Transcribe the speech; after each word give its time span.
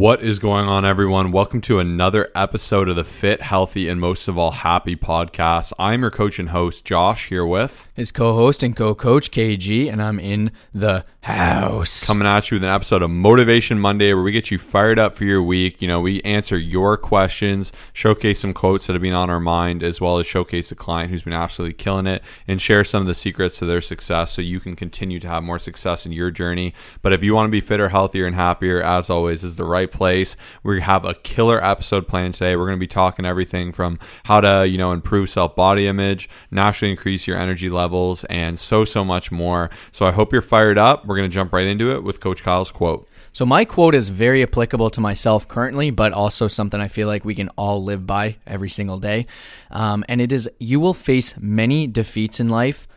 What 0.00 0.22
is 0.22 0.38
going 0.38 0.66
on, 0.66 0.86
everyone? 0.86 1.30
Welcome 1.30 1.60
to 1.60 1.78
another 1.78 2.30
episode 2.34 2.88
of 2.88 2.96
the 2.96 3.04
Fit, 3.04 3.42
Healthy, 3.42 3.86
and 3.86 4.00
most 4.00 4.28
of 4.28 4.38
all, 4.38 4.52
Happy 4.52 4.96
podcast. 4.96 5.74
I'm 5.78 6.00
your 6.00 6.10
coach 6.10 6.38
and 6.38 6.48
host, 6.48 6.86
Josh, 6.86 7.28
here 7.28 7.44
with 7.44 7.86
his 8.00 8.10
co 8.10 8.32
host 8.32 8.62
and 8.62 8.74
co 8.74 8.94
coach, 8.94 9.30
KG, 9.30 9.92
and 9.92 10.02
I'm 10.02 10.18
in 10.18 10.52
the 10.72 11.04
house. 11.20 12.06
Coming 12.06 12.26
at 12.26 12.50
you 12.50 12.54
with 12.54 12.64
an 12.64 12.70
episode 12.70 13.02
of 13.02 13.10
Motivation 13.10 13.78
Monday 13.78 14.14
where 14.14 14.22
we 14.22 14.32
get 14.32 14.50
you 14.50 14.56
fired 14.56 14.98
up 14.98 15.14
for 15.14 15.24
your 15.24 15.42
week. 15.42 15.82
You 15.82 15.88
know, 15.88 16.00
we 16.00 16.22
answer 16.22 16.56
your 16.56 16.96
questions, 16.96 17.72
showcase 17.92 18.40
some 18.40 18.54
quotes 18.54 18.86
that 18.86 18.94
have 18.94 19.02
been 19.02 19.12
on 19.12 19.28
our 19.28 19.38
mind, 19.38 19.82
as 19.82 20.00
well 20.00 20.18
as 20.18 20.26
showcase 20.26 20.72
a 20.72 20.74
client 20.74 21.10
who's 21.10 21.24
been 21.24 21.34
absolutely 21.34 21.74
killing 21.74 22.06
it 22.06 22.22
and 22.48 22.60
share 22.60 22.84
some 22.84 23.02
of 23.02 23.06
the 23.06 23.14
secrets 23.14 23.58
to 23.58 23.66
their 23.66 23.82
success 23.82 24.32
so 24.32 24.40
you 24.40 24.60
can 24.60 24.74
continue 24.74 25.20
to 25.20 25.28
have 25.28 25.42
more 25.42 25.58
success 25.58 26.06
in 26.06 26.12
your 26.12 26.30
journey. 26.30 26.72
But 27.02 27.12
if 27.12 27.22
you 27.22 27.34
want 27.34 27.48
to 27.48 27.52
be 27.52 27.60
fitter, 27.60 27.90
healthier, 27.90 28.26
and 28.26 28.34
happier, 28.34 28.82
as 28.82 29.10
always, 29.10 29.44
is 29.44 29.56
the 29.56 29.64
right 29.64 29.89
place. 29.92 30.36
We 30.62 30.80
have 30.80 31.04
a 31.04 31.14
killer 31.14 31.62
episode 31.64 32.08
planned 32.08 32.34
today. 32.34 32.56
We're 32.56 32.66
going 32.66 32.78
to 32.78 32.80
be 32.80 32.86
talking 32.86 33.24
everything 33.24 33.72
from 33.72 33.98
how 34.24 34.40
to, 34.40 34.66
you 34.66 34.78
know, 34.78 34.92
improve 34.92 35.30
self 35.30 35.54
body 35.56 35.86
image, 35.86 36.28
naturally 36.50 36.90
increase 36.90 37.26
your 37.26 37.38
energy 37.38 37.70
levels, 37.70 38.24
and 38.24 38.58
so, 38.58 38.84
so 38.84 39.04
much 39.04 39.30
more. 39.30 39.70
So 39.92 40.06
I 40.06 40.12
hope 40.12 40.32
you're 40.32 40.42
fired 40.42 40.78
up. 40.78 41.06
We're 41.06 41.16
going 41.16 41.30
to 41.30 41.34
jump 41.34 41.52
right 41.52 41.66
into 41.66 41.92
it 41.92 42.02
with 42.02 42.20
Coach 42.20 42.42
Kyle's 42.42 42.70
quote. 42.70 43.08
So 43.32 43.46
my 43.46 43.64
quote 43.64 43.94
is 43.94 44.08
very 44.08 44.42
applicable 44.42 44.90
to 44.90 45.00
myself 45.00 45.46
currently, 45.46 45.90
but 45.90 46.12
also 46.12 46.48
something 46.48 46.80
I 46.80 46.88
feel 46.88 47.06
like 47.06 47.24
we 47.24 47.34
can 47.36 47.48
all 47.50 47.82
live 47.82 48.06
by 48.06 48.36
every 48.46 48.68
single 48.68 48.98
day. 48.98 49.26
Um, 49.70 50.04
and 50.08 50.20
it 50.20 50.32
is: 50.32 50.50
"You 50.58 50.80
will 50.80 50.94
face 50.94 51.38
many 51.38 51.86
defeats 51.86 52.40
in 52.40 52.48
life, 52.48 52.88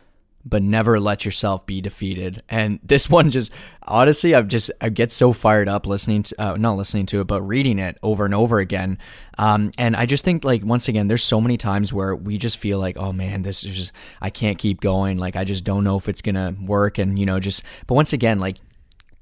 but 0.44 0.62
never 0.62 1.00
let 1.00 1.24
yourself 1.24 1.64
be 1.66 1.80
defeated. 1.80 2.42
And 2.48 2.78
this 2.82 3.08
one 3.08 3.30
just 3.30 3.52
honestly, 3.82 4.34
I've 4.34 4.48
just 4.48 4.70
I 4.80 4.88
get 4.88 5.12
so 5.12 5.32
fired 5.32 5.68
up 5.68 5.86
listening 5.86 6.22
to 6.24 6.42
uh, 6.42 6.56
not 6.56 6.76
listening 6.76 7.06
to 7.06 7.20
it, 7.20 7.26
but 7.26 7.42
reading 7.42 7.78
it 7.78 7.98
over 8.02 8.24
and 8.24 8.34
over 8.34 8.58
again. 8.58 8.98
Um, 9.38 9.72
and 9.78 9.96
I 9.96 10.06
just 10.06 10.24
think 10.24 10.44
like 10.44 10.64
once 10.64 10.88
again, 10.88 11.08
there's 11.08 11.22
so 11.22 11.40
many 11.40 11.56
times 11.56 11.92
where 11.92 12.14
we 12.14 12.38
just 12.38 12.58
feel 12.58 12.78
like, 12.78 12.96
oh 12.96 13.12
man, 13.12 13.42
this 13.42 13.64
is 13.64 13.76
just 13.76 13.92
I 14.20 14.30
can't 14.30 14.58
keep 14.58 14.80
going. 14.80 15.18
Like 15.18 15.36
I 15.36 15.44
just 15.44 15.64
don't 15.64 15.84
know 15.84 15.96
if 15.96 16.08
it's 16.08 16.22
gonna 16.22 16.54
work, 16.60 16.98
and 16.98 17.18
you 17.18 17.26
know, 17.26 17.40
just 17.40 17.62
but 17.86 17.94
once 17.94 18.12
again, 18.12 18.38
like 18.40 18.58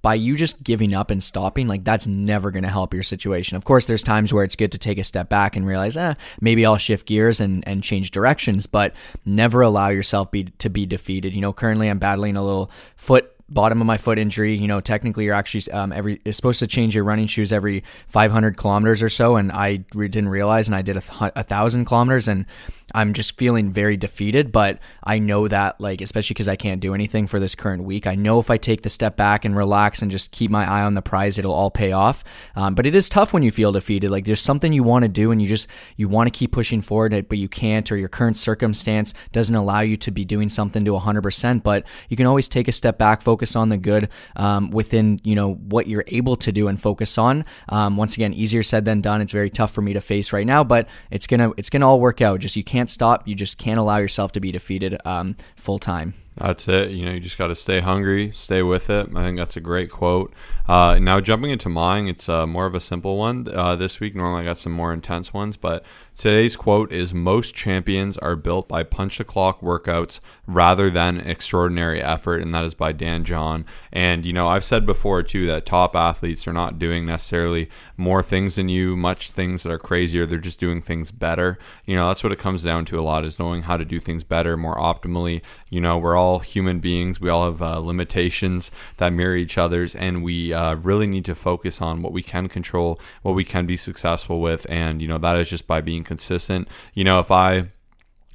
by 0.03 0.14
you 0.14 0.36
just 0.36 0.62
giving 0.62 0.92
up 0.92 1.11
and 1.11 1.22
stopping, 1.22 1.69
like 1.69 1.84
that's 1.84 2.06
never 2.06 2.50
going 2.50 2.64
to 2.64 2.69
help 2.69 2.92
your 2.92 3.05
situation. 3.05 3.56
Of 3.56 3.64
course, 3.64 3.86
there's 3.86 4.03
times 4.03 4.33
where 4.33 4.45
it's 4.45 4.56
good 4.56 4.72
to 4.72 4.78
take 4.78 4.98
a 4.98 5.05
step 5.05 5.28
back 5.28 5.55
and 5.56 5.64
realize, 5.64 5.97
eh, 5.97 6.14
maybe 6.41 6.67
I'll 6.67 6.77
shift 6.77 7.06
gears 7.06 7.41
and, 7.41 7.67
and 7.67 7.83
change 7.83 8.11
directions, 8.11 8.67
but 8.67 8.92
never 9.25 9.62
allow 9.62 9.89
yourself 9.89 10.30
be, 10.30 10.45
to 10.45 10.69
be 10.69 10.86
defeated. 10.86 11.33
You 11.33 11.41
know, 11.41 11.53
currently 11.53 11.89
I'm 11.89 12.00
battling 12.00 12.36
a 12.36 12.45
little 12.45 12.70
foot 12.97 13.28
bottom 13.48 13.80
of 13.80 13.86
my 13.86 13.97
foot 13.97 14.19
injury. 14.19 14.56
You 14.56 14.67
know, 14.67 14.80
technically 14.80 15.25
you're 15.25 15.34
actually 15.34 15.73
um, 15.73 15.92
every 15.92 16.20
supposed 16.30 16.58
to 16.61 16.67
change 16.67 16.95
your 16.95 17.05
running 17.05 17.27
shoes 17.27 17.53
every 17.53 17.84
500 18.08 18.56
kilometers 18.56 19.03
or 19.03 19.08
so, 19.08 19.36
and 19.36 19.53
I 19.53 19.84
re- 19.95 20.08
didn't 20.08 20.30
realize, 20.30 20.69
and 20.69 20.75
I 20.75 20.83
did 20.83 20.97
a, 20.97 21.00
th- 21.00 21.33
a 21.36 21.42
thousand 21.42 21.84
kilometers, 21.84 22.28
and 22.28 22.47
I'm 22.95 23.12
just 23.12 23.37
feeling 23.37 23.71
very 23.71 23.97
defeated. 23.97 24.53
But 24.53 24.79
I 25.03 25.19
know 25.19 25.48
that, 25.48 25.81
like, 25.81 26.01
especially 26.01 26.35
because 26.35 26.48
I 26.48 26.57
can't 26.57 26.81
do 26.81 26.95
anything 26.95 27.27
for 27.27 27.41
this 27.41 27.55
current 27.55 27.85
week, 27.85 28.07
I 28.07 28.15
know 28.15 28.39
if 28.39 28.51
I 28.51 28.57
take 28.57 28.83
the 28.83 28.91
step 28.91 29.17
back 29.17 29.45
and 29.45 29.57
relax 29.57 30.03
and 30.03 30.11
just 30.11 30.31
keep 30.31 30.51
my 30.51 30.71
eye 30.71 30.83
on 30.83 30.95
the 30.95 31.03
prize, 31.03 31.39
it'll 31.39 31.53
all 31.53 31.70
pay 31.70 31.93
off. 31.93 32.25
Um, 32.57 32.75
but 32.75 32.87
it 32.87 32.95
is 32.95 33.09
tough 33.09 33.33
when 33.33 33.43
you 33.43 33.51
feel 33.51 33.73
defeated. 33.73 34.11
Like, 34.11 34.25
there's 34.25 34.41
something 34.41 34.73
you 34.73 34.83
want 34.83 35.05
to 35.05 35.09
do, 35.09 35.31
and 35.31 35.41
you 35.41 35.48
just 35.48 35.69
you 35.97 36.09
want 36.09 36.33
to 36.33 36.39
keep 36.39 36.53
pushing 36.53 36.81
forward, 36.81 37.29
but 37.29 37.39
you 37.39 37.48
can't, 37.48 37.91
or 37.91 37.97
your 37.97 38.09
current 38.09 38.37
circumstance 38.37 39.15
doesn't 39.33 39.55
allow 39.55 39.81
you 39.81 39.97
to 39.97 40.11
be 40.11 40.25
doing 40.25 40.48
something 40.48 40.85
to 40.85 40.93
100%. 40.93 41.63
But 41.63 41.85
you 42.09 42.17
can 42.17 42.27
always 42.27 42.48
take 42.48 42.69
a 42.69 42.73
step 42.73 42.98
back, 42.98 43.23
focus 43.23 43.57
on 43.57 43.69
the 43.69 43.77
good 43.77 44.09
um, 44.37 44.70
within 44.70 45.19
you 45.25 45.35
know 45.35 45.55
what 45.55 45.87
you're 45.87 46.05
able 46.09 46.37
to 46.37 46.53
do 46.53 46.69
and 46.69 46.81
focus 46.81 47.19
on. 47.19 47.45
Um, 47.69 47.97
once 47.97 48.15
again, 48.15 48.35
easier 48.35 48.63
said 48.63 48.85
than 48.85 49.01
done. 49.01 49.20
It's 49.20 49.33
very 49.33 49.51
tough 49.51 49.73
for 49.73 49.83
me 49.83 49.93
to 49.93 50.01
face 50.01 50.33
right 50.33 50.47
now, 50.47 50.65
but 50.65 50.89
it's 51.11 51.27
gonna 51.27 51.53
it's 51.57 51.70
gonna 51.70 51.89
all 51.89 52.01
work 52.01 52.20
out. 52.20 52.41
Just 52.41 52.57
you 52.57 52.65
can't 52.65 52.82
stop. 52.91 53.27
You 53.27 53.35
just 53.35 53.59
can't 53.59 53.79
allow 53.79 53.99
yourself 53.99 54.33
to 54.33 54.41
be 54.41 54.53
defeated 54.53 54.97
um, 55.05 55.37
full 55.57 55.79
time. 55.79 56.15
That's 56.37 56.67
it. 56.67 56.91
You 56.91 57.05
know, 57.05 57.13
you 57.13 57.20
just 57.20 57.37
got 57.37 57.48
to 57.48 57.55
stay 57.55 57.81
hungry, 57.81 58.31
stay 58.33 58.63
with 58.63 58.89
it. 58.89 59.09
I 59.15 59.23
think 59.23 59.37
that's 59.37 59.57
a 59.57 59.61
great 59.61 59.91
quote. 59.91 60.33
Uh, 60.67 60.98
now, 60.98 61.21
jumping 61.21 61.51
into 61.51 61.69
mine, 61.69 62.09
it's 62.09 62.29
uh, 62.29 62.47
more 62.47 62.65
of 62.65 62.75
a 62.75 62.81
simple 62.81 63.19
one 63.19 63.47
uh, 63.53 63.77
this 63.77 64.01
week. 64.01 64.15
Normally, 64.15 64.42
I 64.42 64.45
got 64.47 64.59
some 64.59 64.73
more 64.73 64.95
intense 64.95 65.35
ones, 65.35 65.59
but 65.59 65.85
Today's 66.17 66.55
quote 66.55 66.92
is 66.92 67.12
Most 67.12 67.55
champions 67.55 68.17
are 68.18 68.36
built 68.36 68.68
by 68.68 68.84
punch 68.84 69.18
the 69.18 69.24
clock 69.24 69.61
workouts 69.61 70.20
rather 70.46 70.89
than 70.90 71.18
extraordinary 71.18 72.00
effort. 72.00 72.42
And 72.42 72.55
that 72.55 72.64
is 72.64 72.74
by 72.74 72.92
Dan 72.92 73.24
John. 73.24 73.64
And, 73.92 74.24
you 74.24 74.33
know, 74.33 74.46
I've 74.46 74.64
said 74.64 74.86
before 74.86 75.23
too 75.23 75.46
that 75.46 75.67
top 75.67 75.96
athletes 75.96 76.46
are 76.46 76.52
not 76.52 76.78
doing 76.78 77.06
necessarily 77.06 77.68
more 77.96 78.23
things 78.23 78.56
than 78.56 78.68
you, 78.68 78.95
much 78.95 79.30
things 79.30 79.62
that 79.62 79.73
are 79.73 79.78
crazier. 79.78 80.27
They're 80.27 80.39
just 80.39 80.61
doing 80.61 80.80
things 80.80 81.11
better. 81.11 81.58
You 81.86 81.96
know, 81.96 82.08
that's 82.08 82.23
what 82.23 82.33
it 82.33 82.39
comes 82.39 82.62
down 82.62 82.84
to 82.86 83.00
a 83.00 83.02
lot 83.02 83.24
is 83.24 83.39
knowing 83.39 83.62
how 83.62 83.77
to 83.77 83.84
do 83.84 83.98
things 83.98 84.23
better, 84.23 84.56
more 84.56 84.77
optimally. 84.77 85.42
You 85.70 85.80
know, 85.80 85.98
we're 85.98 86.17
all 86.17 86.40
human 86.40 86.79
beings, 86.79 87.20
we 87.20 87.30
all 87.30 87.46
have 87.46 87.62
uh, 87.62 87.79
limitations 87.79 88.70
that 88.98 89.12
mirror 89.12 89.36
each 89.36 89.58
other's. 89.58 89.94
And 89.94 90.23
we 90.23 90.52
uh, 90.52 90.74
really 90.77 91.06
need 91.06 91.24
to 91.24 91.34
focus 91.34 91.80
on 91.80 92.02
what 92.02 92.12
we 92.12 92.23
can 92.23 92.48
control, 92.48 93.00
what 93.23 93.34
we 93.34 93.44
can 93.44 93.67
be 93.67 93.77
successful 93.77 94.40
with. 94.40 94.67
And, 94.68 95.02
you 95.02 95.08
know, 95.08 95.18
that 95.18 95.36
is 95.36 95.48
just 95.48 95.67
by 95.67 95.80
being 95.80 96.02
being 96.02 96.05
consistent. 96.05 96.68
You 96.95 97.05
know, 97.05 97.20
if 97.20 97.30
I 97.30 97.68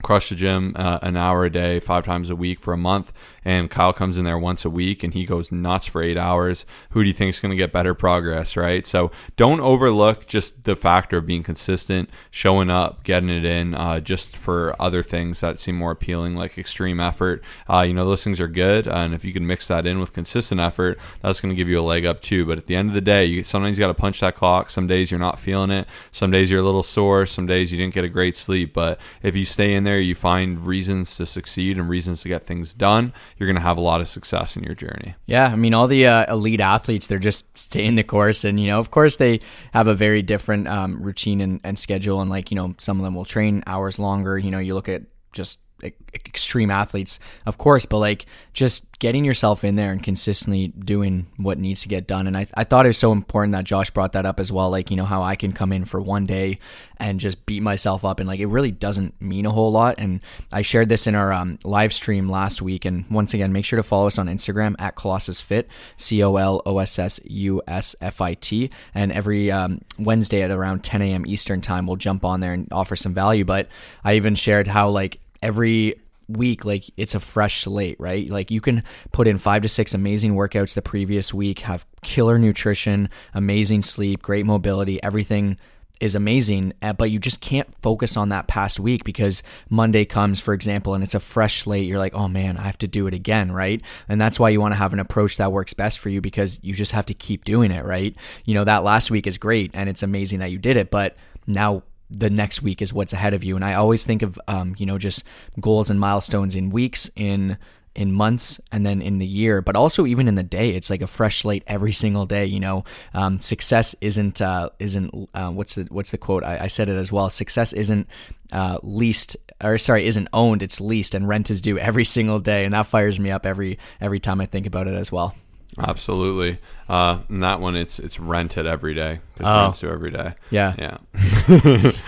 crush 0.03 0.29
the 0.29 0.35
gym 0.35 0.73
uh, 0.75 1.00
an 1.01 1.17
hour 1.17 1.45
a 1.45 1.50
day, 1.50 1.79
five 1.79 2.05
times 2.05 2.29
a 2.29 2.35
week 2.35 2.59
for 2.59 2.73
a 2.73 2.78
month, 2.78 3.11
and 3.47 3.69
Kyle 3.69 3.94
comes 3.94 4.18
in 4.18 4.25
there 4.25 4.38
once 4.38 4.66
a 4.66 4.69
week 4.69 5.03
and 5.06 5.13
he 5.13 5.25
goes 5.25 5.53
nuts 5.53 5.85
for 5.85 6.03
eight 6.03 6.18
hours, 6.18 6.66
who 6.90 7.02
do 7.02 7.08
you 7.08 7.13
think 7.13 7.30
is 7.30 7.40
going 7.40 7.52
to 7.52 7.56
get 7.56 7.72
better 7.72 7.94
progress, 7.94 8.58
right? 8.58 8.85
So 8.85 9.09
don't 9.38 9.62
overlook 9.62 10.28
just 10.28 10.66
the 10.66 10.75
factor 10.75 11.16
of 11.16 11.25
being 11.25 11.44
consistent, 11.44 12.09
showing 12.30 12.69
up, 12.69 13.06
getting 13.06 13.30
it 13.30 13.46
in, 13.46 13.74
uh, 13.74 14.02
just 14.02 14.36
for 14.36 14.75
other 14.81 15.02
things 15.02 15.40
that 15.40 15.62
seem 15.62 15.78
more 15.78 15.91
appealing, 15.91 16.36
like 16.36 16.57
extreme 16.57 17.00
effort. 17.00 17.41
Uh, 17.69 17.84
you 17.88 17.94
know, 17.94 18.03
those 18.03 18.22
things 18.22 18.41
are 18.41 18.50
good, 18.50 18.86
and 18.86 19.13
if 19.13 19.24
you 19.24 19.31
can 19.31 19.47
mix 19.47 19.69
that 19.69 19.86
in 19.86 20.02
with 20.02 20.12
consistent 20.12 20.59
effort, 20.59 21.00
that's 21.22 21.40
going 21.40 21.50
to 21.50 21.56
give 21.56 21.69
you 21.69 21.80
a 21.80 21.81
leg 21.81 22.06
up 22.06 22.19
too. 22.19 22.46
But 22.46 22.57
at 22.57 22.66
the 22.66 22.75
end 22.75 22.90
of 22.90 22.96
the 22.96 23.00
day, 23.00 23.24
you 23.24 23.46
sometimes 23.46 23.78
you 23.78 23.81
got 23.81 23.88
to 23.88 23.94
punch 23.94 24.19
that 24.19 24.36
clock. 24.36 24.69
Some 24.69 24.88
days 24.88 25.09
you're 25.09 25.22
not 25.22 25.40
feeling 25.40 25.72
it. 25.72 25.88
Some 26.12 26.31
days 26.31 26.52
you're 26.52 26.59
a 26.59 26.63
little 26.63 26.84
sore. 26.84 27.25
Some 27.25 27.47
days 27.47 27.72
you 27.72 27.78
didn't 27.78 27.94
get 27.94 28.03
a 28.03 28.09
great 28.09 28.36
sleep. 28.36 28.74
But 28.74 29.00
if 29.24 29.38
you 29.38 29.46
stay 29.46 29.74
in 29.74 29.86
there, 29.86 30.02
you 30.02 30.16
find 30.16 30.68
reasons 30.68 31.16
to 31.16 31.25
succeed 31.25 31.78
and 31.78 31.88
reasons 31.88 32.24
to 32.24 32.28
get 32.28 32.44
things 32.44 32.74
done 32.74 33.13
you're 33.38 33.48
going 33.48 33.56
to 33.56 33.62
have 33.62 33.78
a 33.78 33.81
lot 33.81 34.02
of 34.02 34.08
success 34.08 34.56
in 34.56 34.64
your 34.64 34.75
journey. 34.75 35.16
Yeah, 35.25 35.48
I 35.48 35.56
mean, 35.56 35.74
all 35.74 35.88
the 35.88 36.08
uh, 36.08 36.34
elite 36.34 36.62
athletes, 36.62 37.08
they're 37.08 37.20
just 37.20 37.58
staying 37.58 37.96
the 37.96 38.03
course, 38.03 38.44
and 38.44 38.59
you 38.59 38.68
know, 38.68 38.80
of 38.80 38.92
course, 38.92 39.18
they 39.18 39.40
have 39.74 39.88
a 39.88 39.94
very 39.94 40.22
different 40.22 40.68
um, 40.68 41.02
routine 41.02 41.42
and, 41.42 41.59
and 41.64 41.78
schedule, 41.78 42.22
and 42.22 42.30
like 42.30 42.52
you 42.52 42.56
know, 42.56 42.75
some 42.78 43.00
of 43.00 43.03
them 43.03 43.16
will 43.16 43.25
train 43.25 43.64
hours 43.68 44.00
longer. 44.00 44.38
You 44.38 44.52
know, 44.52 44.59
you 44.59 44.74
look 44.74 44.90
at 44.90 45.03
just 45.34 45.59
extreme 45.83 46.71
athletes, 46.71 47.19
of 47.45 47.57
course, 47.57 47.85
but 47.85 47.99
like 47.99 48.25
just 48.53 48.97
getting 48.99 49.23
yourself 49.23 49.63
in 49.63 49.75
there 49.75 49.91
and 49.91 50.01
consistently 50.01 50.69
doing 50.69 51.27
what 51.38 51.59
needs 51.59 51.81
to 51.81 51.88
get 51.88 52.07
done. 52.07 52.25
And 52.25 52.35
I, 52.35 52.47
I 52.55 52.63
thought 52.63 52.85
it 52.85 52.89
was 52.89 52.97
so 52.97 53.11
important 53.11 53.53
that 53.53 53.63
Josh 53.63 53.91
brought 53.91 54.13
that 54.13 54.25
up 54.25 54.39
as 54.39 54.51
well. 54.51 54.71
Like, 54.71 54.89
you 54.89 54.97
know, 54.97 55.05
how 55.05 55.21
I 55.21 55.35
can 55.35 55.53
come 55.53 55.71
in 55.71 55.85
for 55.85 56.01
one 56.01 56.25
day 56.25 56.57
and 56.97 57.19
just 57.19 57.45
beat 57.45 57.61
myself 57.61 58.03
up. 58.03 58.19
And 58.19 58.27
like, 58.27 58.39
it 58.39 58.47
really 58.47 58.71
doesn't 58.71 59.21
mean 59.21 59.45
a 59.45 59.51
whole 59.51 59.71
lot. 59.71 59.95
And 59.99 60.21
I 60.51 60.63
shared 60.63 60.89
this 60.89 61.05
in 61.05 61.13
our 61.13 61.31
um, 61.31 61.59
live 61.63 61.94
stream 61.94 62.27
last 62.27 62.61
week. 62.61 62.85
And 62.85 63.05
once 63.11 63.35
again, 63.35 63.53
make 63.53 63.65
sure 63.65 63.77
to 63.77 63.83
follow 63.83 64.07
us 64.07 64.17
on 64.17 64.27
Instagram 64.27 64.75
at 64.79 64.95
Colossus 64.95 65.39
Fit, 65.39 65.67
C 65.97 66.23
O 66.23 66.35
L 66.38 66.63
O 66.65 66.79
S 66.79 66.97
S 66.97 67.19
U 67.25 67.61
S 67.67 67.95
F 68.01 68.19
I 68.19 68.33
T. 68.33 68.71
And 68.95 69.11
every 69.11 69.51
um, 69.51 69.81
Wednesday 69.99 70.41
at 70.41 70.49
around 70.49 70.83
10 70.83 71.03
a.m. 71.03 71.25
Eastern 71.27 71.61
time, 71.61 71.85
we'll 71.85 71.97
jump 71.97 72.25
on 72.25 72.39
there 72.39 72.53
and 72.53 72.67
offer 72.71 72.95
some 72.95 73.13
value. 73.13 73.45
But 73.45 73.67
I 74.03 74.15
even 74.15 74.33
shared 74.33 74.67
how 74.67 74.89
like 74.89 75.19
every 75.42 75.96
week 76.28 76.66
like 76.66 76.90
it's 76.98 77.16
a 77.16 77.20
fresh 77.20 77.62
slate 77.64 77.98
right? 78.00 78.30
Like 78.30 78.52
you 78.52 78.62
can 78.62 78.84
put 79.12 79.28
in 79.28 79.38
five 79.38 79.62
to 79.62 79.70
six 79.70 79.94
amazing 79.94 80.36
workouts 80.36 80.74
the 80.74 80.81
previous 80.81 81.34
week 81.34 81.59
have 81.59 81.86
killer 82.03 82.38
nutrition 82.38 83.09
amazing 83.34 83.81
sleep 83.81 84.22
great 84.22 84.46
mobility 84.46 85.02
everything 85.03 85.57
is 86.00 86.13
amazing 86.16 86.74
eh, 86.81 86.92
but 86.92 87.10
you 87.10 87.18
just 87.18 87.42
can't 87.42 87.68
focus 87.81 88.16
on 88.16 88.30
that 88.30 88.48
past 88.48 88.80
week 88.80 89.04
because 89.04 89.42
monday 89.69 90.06
comes 90.06 90.39
for 90.39 90.54
example 90.54 90.94
and 90.94 91.04
it's 91.04 91.16
a 91.16 91.19
fresh 91.19 91.63
slate. 91.63 91.88
You're 91.88 91.98
like 91.98 92.13
oh 92.13 92.28
man 92.28 92.57
i 92.57 92.63
have 92.63 92.78
to 92.80 92.88
do 92.88 93.07
it 93.07 93.13
again 93.13 93.51
right? 93.51 93.81
And 94.10 94.19
that's 94.19 94.40
why 94.40 94.50
you 94.50 94.60
want 94.60 94.74
to 94.74 94.78
have 94.78 94.94
an 94.94 95.00
approach 95.00 95.38
that 95.38 95.51
works 95.51 95.74
best 95.74 96.00
for 96.00 96.10
you 96.10 96.22
because 96.22 96.60
you 96.62 96.74
just 96.74 96.92
have 96.92 97.06
to 97.07 97.13
keep 97.13 97.45
doing 97.45 97.72
it 97.72 97.86
right? 97.86 98.16
You 98.45 98.54
know 98.54 98.66
that 98.66 98.83
last 98.83 99.10
week 99.10 99.28
is 99.28 99.38
great 99.38 99.72
and 99.74 99.90
it's 99.90 100.04
amazing 100.04 100.40
that 100.40 100.51
you 100.51 100.60
did 100.60 100.75
it 100.75 100.92
but 100.92 101.16
now 101.48 101.83
the 102.09 102.30
next 102.30 102.62
week 102.62 102.81
is 102.81 102.94
what's 102.94 103.13
ahead 103.13 103.33
of 103.33 103.44
you. 103.44 103.56
And 103.56 103.65
I 103.65 103.74
always 103.74 104.04
think 104.04 104.21
of, 104.21 104.39
um, 104.48 104.75
you 104.77 104.86
know, 104.86 104.98
just 104.98 105.24
goals 105.59 105.89
and 105.89 106.00
milestones 106.00 106.56
in 106.56 106.69
weeks, 106.69 107.09
in 107.15 107.57
in 107.95 108.13
months, 108.13 108.62
and 108.71 108.86
then 108.86 109.01
in 109.01 109.18
the 109.18 109.25
year, 109.25 109.59
but 109.59 109.75
also 109.75 110.06
even 110.06 110.27
in 110.27 110.36
the 110.36 110.44
day. 110.44 110.75
It's 110.75 110.92
like 110.92 111.01
a 111.01 111.07
fresh 111.07 111.42
slate 111.42 111.63
every 111.65 111.92
single 111.92 112.27
day. 112.27 112.45
You 112.45 112.59
know, 112.59 112.86
um, 113.13 113.39
success 113.39 113.95
isn't 114.01 114.39
uh, 114.42 114.69
isn't 114.80 115.30
uh, 115.33 115.50
what's 115.50 115.75
the 115.75 115.88
what's 115.89 116.12
the 116.12 116.18
quote? 116.18 116.44
I, 116.44 116.65
I 116.65 116.68
said 116.68 116.89
it 116.89 116.95
as 116.95 117.12
well. 117.12 117.30
Success 117.30 117.74
isn't 117.74 118.07
uh, 118.51 118.77
leased 118.83 119.36
or 119.63 119.77
sorry 119.77 120.06
isn't 120.06 120.27
owned. 120.31 120.62
It's 120.62 120.80
leased, 120.80 121.15
and 121.15 121.27
rent 121.27 121.50
is 121.50 121.59
due 121.59 121.80
every 121.80 122.06
single 122.06 122.39
day, 122.39 122.65
and 122.65 122.74
that 122.74 122.86
fires 122.86 123.19
me 123.19 123.31
up 123.31 123.45
every 123.45 123.80
every 124.00 124.19
time 124.19 124.39
I 124.39 124.45
think 124.45 124.68
about 124.68 124.88
it 124.88 124.94
as 124.94 125.12
well. 125.12 125.36
Absolutely. 125.80 126.59
Uh, 126.89 127.19
and 127.30 127.44
that 127.44 127.60
one, 127.60 127.75
it's 127.75 128.00
it's 128.00 128.19
rented 128.19 128.66
every 128.66 128.94
day. 128.94 129.19
It's 129.36 129.45
Oh. 129.45 129.63
rents 129.63 129.80
to 129.81 129.89
every 129.89 130.10
day. 130.10 130.34
Yeah. 130.50 130.74
Yeah, 130.80 130.98
because 131.44 132.01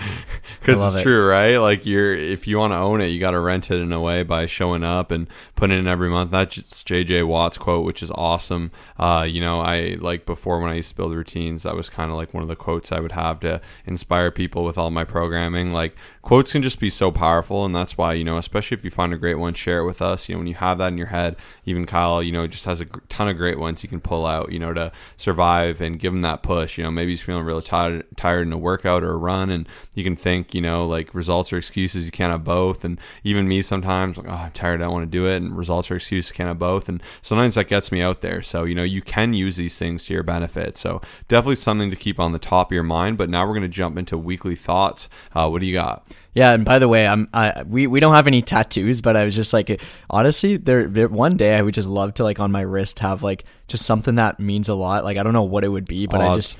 it's 0.94 0.96
it. 0.96 1.02
true, 1.02 1.26
right? 1.28 1.56
Like 1.58 1.86
you're 1.86 2.14
if 2.14 2.46
you 2.46 2.58
want 2.58 2.72
to 2.72 2.76
own 2.78 3.00
it, 3.00 3.06
you 3.08 3.20
got 3.20 3.32
to 3.32 3.40
rent 3.40 3.70
it 3.70 3.80
in 3.80 3.92
a 3.92 4.00
way 4.00 4.22
by 4.22 4.46
showing 4.46 4.82
up 4.82 5.10
and 5.10 5.28
putting 5.54 5.78
in 5.78 5.86
every 5.86 6.08
month. 6.10 6.30
That's 6.30 6.54
just 6.54 6.86
JJ 6.88 7.26
Watt's 7.26 7.58
quote, 7.58 7.84
which 7.84 8.02
is 8.02 8.10
awesome. 8.12 8.70
Uh, 8.98 9.26
you 9.28 9.40
know, 9.40 9.60
I 9.60 9.96
like 10.00 10.26
before 10.26 10.60
when 10.60 10.70
I 10.70 10.74
used 10.76 10.90
to 10.90 10.96
build 10.96 11.14
routines, 11.14 11.62
that 11.62 11.76
was 11.76 11.88
kind 11.88 12.10
of 12.10 12.16
like 12.16 12.34
one 12.34 12.42
of 12.42 12.48
the 12.48 12.56
quotes 12.56 12.90
I 12.92 13.00
would 13.00 13.12
have 13.12 13.40
to 13.40 13.60
inspire 13.86 14.30
people 14.30 14.64
with 14.64 14.76
all 14.78 14.90
my 14.90 15.04
programming. 15.04 15.72
Like 15.72 15.96
quotes 16.22 16.52
can 16.52 16.62
just 16.62 16.80
be 16.80 16.90
so 16.90 17.10
powerful, 17.10 17.64
and 17.64 17.74
that's 17.74 17.96
why 17.96 18.14
you 18.14 18.24
know, 18.24 18.38
especially 18.38 18.76
if 18.76 18.84
you 18.84 18.90
find 18.90 19.12
a 19.12 19.18
great 19.18 19.38
one, 19.38 19.54
share 19.54 19.80
it 19.80 19.86
with 19.86 20.02
us. 20.02 20.28
You 20.28 20.34
know, 20.34 20.40
when 20.40 20.48
you 20.48 20.54
have 20.54 20.78
that 20.78 20.88
in 20.88 20.98
your 20.98 21.08
head, 21.08 21.36
even 21.64 21.86
Kyle, 21.86 22.22
you 22.22 22.32
know, 22.32 22.46
just 22.46 22.64
has 22.64 22.80
a 22.80 22.86
ton 23.08 23.28
of 23.28 23.36
great 23.36 23.58
ones 23.58 23.82
you 23.82 23.88
can 23.88 24.00
pull 24.00 24.26
out. 24.26 24.50
You 24.52 24.58
know, 24.58 24.69
to 24.74 24.92
survive 25.16 25.80
and 25.80 25.98
give 25.98 26.12
him 26.12 26.22
that 26.22 26.42
push. 26.42 26.78
You 26.78 26.84
know, 26.84 26.90
maybe 26.90 27.12
he's 27.12 27.20
feeling 27.20 27.44
really 27.44 27.62
tired, 27.62 28.04
tired 28.16 28.46
in 28.46 28.52
a 28.52 28.58
workout 28.58 29.02
or 29.02 29.12
a 29.12 29.16
run, 29.16 29.50
and 29.50 29.68
you 29.94 30.04
can 30.04 30.16
think, 30.16 30.54
you 30.54 30.60
know, 30.60 30.86
like 30.86 31.14
results 31.14 31.52
or 31.52 31.58
excuses. 31.58 32.06
You 32.06 32.12
can't 32.12 32.32
have 32.32 32.44
both. 32.44 32.84
And 32.84 33.00
even 33.24 33.48
me 33.48 33.62
sometimes, 33.62 34.16
like, 34.16 34.28
oh, 34.28 34.32
I'm 34.32 34.52
tired, 34.52 34.80
I 34.80 34.84
don't 34.84 34.92
want 34.92 35.10
to 35.10 35.18
do 35.18 35.26
it, 35.26 35.36
and 35.36 35.56
results 35.56 35.90
or 35.90 35.96
excuses 35.96 36.32
can't 36.32 36.48
have 36.48 36.58
both. 36.58 36.88
And 36.88 37.02
sometimes 37.22 37.54
that 37.54 37.68
gets 37.68 37.92
me 37.92 38.00
out 38.00 38.20
there. 38.20 38.42
So 38.42 38.64
you 38.64 38.74
know, 38.74 38.82
you 38.82 39.02
can 39.02 39.34
use 39.34 39.56
these 39.56 39.76
things 39.76 40.04
to 40.06 40.14
your 40.14 40.22
benefit. 40.22 40.76
So 40.76 41.00
definitely 41.28 41.56
something 41.56 41.90
to 41.90 41.96
keep 41.96 42.18
on 42.18 42.32
the 42.32 42.38
top 42.38 42.70
of 42.70 42.74
your 42.74 42.82
mind. 42.82 43.18
But 43.18 43.28
now 43.28 43.46
we're 43.46 43.54
going 43.54 43.62
to 43.62 43.68
jump 43.68 43.98
into 43.98 44.16
weekly 44.16 44.56
thoughts. 44.56 45.08
Uh, 45.34 45.48
what 45.48 45.60
do 45.60 45.66
you 45.66 45.74
got? 45.74 46.06
Yeah, 46.32 46.52
and 46.52 46.64
by 46.64 46.78
the 46.78 46.86
way, 46.88 47.06
I'm 47.06 47.28
I 47.34 47.64
we, 47.64 47.86
we 47.86 47.98
don't 47.98 48.14
have 48.14 48.26
any 48.28 48.40
tattoos, 48.40 49.00
but 49.00 49.16
I 49.16 49.24
was 49.24 49.34
just 49.34 49.52
like 49.52 49.80
honestly, 50.08 50.56
there, 50.56 50.86
there 50.86 51.08
one 51.08 51.36
day 51.36 51.56
I 51.56 51.62
would 51.62 51.74
just 51.74 51.88
love 51.88 52.14
to 52.14 52.24
like 52.24 52.38
on 52.38 52.52
my 52.52 52.60
wrist 52.60 53.00
have 53.00 53.22
like 53.22 53.44
just 53.66 53.84
something 53.84 54.14
that 54.14 54.38
means 54.38 54.68
a 54.68 54.74
lot. 54.74 55.02
Like 55.02 55.16
I 55.16 55.22
don't 55.24 55.32
know 55.32 55.42
what 55.42 55.64
it 55.64 55.68
would 55.68 55.86
be, 55.86 56.06
but 56.06 56.20
I 56.20 56.34
just 56.36 56.56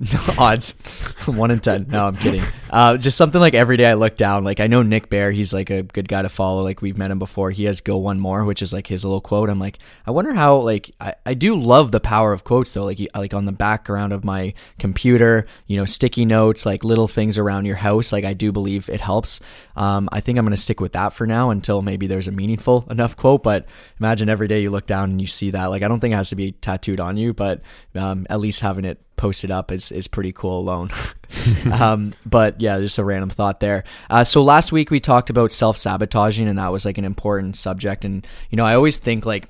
odds 0.38 0.72
one 1.26 1.50
in 1.52 1.60
ten. 1.60 1.86
No, 1.88 2.06
I'm 2.06 2.16
kidding. 2.16 2.42
Uh, 2.68 2.96
just 2.96 3.16
something 3.16 3.40
like 3.40 3.54
every 3.54 3.76
day 3.76 3.86
I 3.86 3.94
look 3.94 4.16
down. 4.16 4.42
Like 4.42 4.58
I 4.58 4.66
know 4.66 4.82
Nick 4.82 5.08
Bare, 5.08 5.30
he's 5.30 5.52
like 5.52 5.70
a 5.70 5.84
good 5.84 6.08
guy 6.08 6.22
to 6.22 6.28
follow. 6.28 6.62
Like 6.62 6.82
we've 6.82 6.98
met 6.98 7.12
him 7.12 7.20
before. 7.20 7.52
He 7.52 7.64
has 7.64 7.80
"Go 7.80 7.98
One 7.98 8.18
More," 8.18 8.44
which 8.44 8.60
is 8.60 8.72
like 8.72 8.88
his 8.88 9.04
little 9.04 9.20
quote. 9.20 9.48
I'm 9.48 9.60
like, 9.60 9.78
I 10.04 10.10
wonder 10.10 10.34
how. 10.34 10.56
Like 10.56 10.90
I, 11.00 11.14
I 11.24 11.34
do 11.34 11.54
love 11.54 11.92
the 11.92 12.00
power 12.00 12.32
of 12.32 12.42
quotes 12.42 12.74
though. 12.74 12.84
Like 12.84 13.00
like 13.14 13.34
on 13.34 13.44
the 13.44 13.52
background 13.52 14.12
of 14.12 14.24
my 14.24 14.52
computer, 14.80 15.46
you 15.68 15.76
know, 15.76 15.84
sticky 15.84 16.24
notes, 16.24 16.66
like 16.66 16.82
little 16.82 17.08
things 17.08 17.38
around 17.38 17.64
your 17.66 17.76
house. 17.76 18.12
Like 18.12 18.24
I 18.24 18.34
do 18.34 18.50
believe 18.50 18.88
it 18.88 19.00
helps. 19.00 19.38
Um, 19.76 20.08
I 20.10 20.20
think 20.20 20.38
I'm 20.38 20.44
gonna 20.44 20.56
stick 20.56 20.80
with 20.80 20.92
that 20.92 21.12
for 21.12 21.26
now 21.26 21.50
until 21.50 21.82
maybe 21.82 22.08
there's 22.08 22.28
a 22.28 22.32
meaningful 22.32 22.84
enough 22.90 23.16
quote. 23.16 23.44
But 23.44 23.66
imagine 24.00 24.28
every 24.28 24.48
day 24.48 24.60
you 24.60 24.70
look 24.70 24.86
down 24.86 25.10
and 25.10 25.20
you 25.20 25.28
see 25.28 25.52
that. 25.52 25.66
Like 25.66 25.84
I 25.84 25.88
don't 25.88 26.00
think 26.00 26.12
it 26.14 26.16
has 26.16 26.30
to 26.30 26.36
be 26.36 26.50
tattooed 26.50 26.98
on 26.98 27.16
you, 27.16 27.32
but 27.32 27.62
um, 27.94 28.26
at 28.28 28.40
least 28.40 28.60
having 28.60 28.84
it 28.84 29.00
posted 29.16 29.50
up 29.50 29.70
is, 29.70 29.92
is 29.92 30.08
pretty 30.08 30.32
cool 30.32 30.58
alone. 30.58 30.90
um, 31.72 32.14
but 32.24 32.60
yeah, 32.60 32.78
just 32.78 32.98
a 32.98 33.04
random 33.04 33.30
thought 33.30 33.60
there. 33.60 33.84
Uh, 34.10 34.24
so 34.24 34.42
last 34.42 34.72
week 34.72 34.90
we 34.90 35.00
talked 35.00 35.30
about 35.30 35.52
self 35.52 35.76
sabotaging, 35.76 36.48
and 36.48 36.58
that 36.58 36.72
was 36.72 36.84
like 36.84 36.98
an 36.98 37.04
important 37.04 37.56
subject. 37.56 38.04
And 38.04 38.26
you 38.50 38.56
know, 38.56 38.64
I 38.64 38.74
always 38.74 38.98
think 38.98 39.26
like 39.26 39.48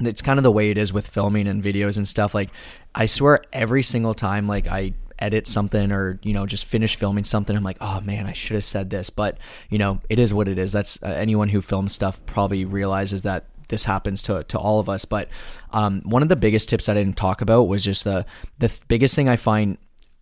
it's 0.00 0.22
kind 0.22 0.38
of 0.38 0.42
the 0.42 0.52
way 0.52 0.70
it 0.70 0.78
is 0.78 0.92
with 0.92 1.06
filming 1.06 1.48
and 1.48 1.62
videos 1.62 1.96
and 1.96 2.06
stuff. 2.06 2.34
Like, 2.34 2.50
I 2.94 3.06
swear 3.06 3.42
every 3.52 3.82
single 3.82 4.14
time, 4.14 4.46
like 4.46 4.66
I 4.66 4.94
edit 5.20 5.48
something 5.48 5.90
or 5.90 6.20
you 6.22 6.32
know 6.32 6.46
just 6.46 6.64
finish 6.64 6.94
filming 6.94 7.24
something 7.24 7.56
i'm 7.56 7.64
like 7.64 7.78
oh 7.80 8.00
man 8.02 8.24
i 8.24 8.32
should 8.32 8.54
have 8.54 8.62
said 8.62 8.88
this 8.88 9.10
but 9.10 9.36
you 9.68 9.76
know 9.76 10.00
it 10.08 10.20
is 10.20 10.32
what 10.32 10.46
it 10.46 10.58
is 10.58 10.70
that's 10.70 11.02
uh, 11.02 11.06
anyone 11.06 11.48
who 11.48 11.60
films 11.60 11.92
stuff 11.92 12.24
probably 12.24 12.64
realizes 12.64 13.22
that 13.22 13.44
this 13.68 13.84
happens 13.84 14.22
to, 14.22 14.44
to 14.44 14.58
all 14.58 14.80
of 14.80 14.88
us. 14.88 15.04
But 15.04 15.28
um, 15.72 16.02
one 16.04 16.22
of 16.22 16.28
the 16.28 16.36
biggest 16.36 16.68
tips 16.68 16.88
i 16.88 16.94
didn't 16.94 17.16
talk 17.16 17.40
about 17.40 17.64
was 17.64 17.84
just 17.84 18.04
the 18.04 18.24
the 18.58 18.68
th- 18.68 18.80
biggest 18.88 19.14
thing 19.14 19.28
i 19.28 19.36
find 19.36 19.76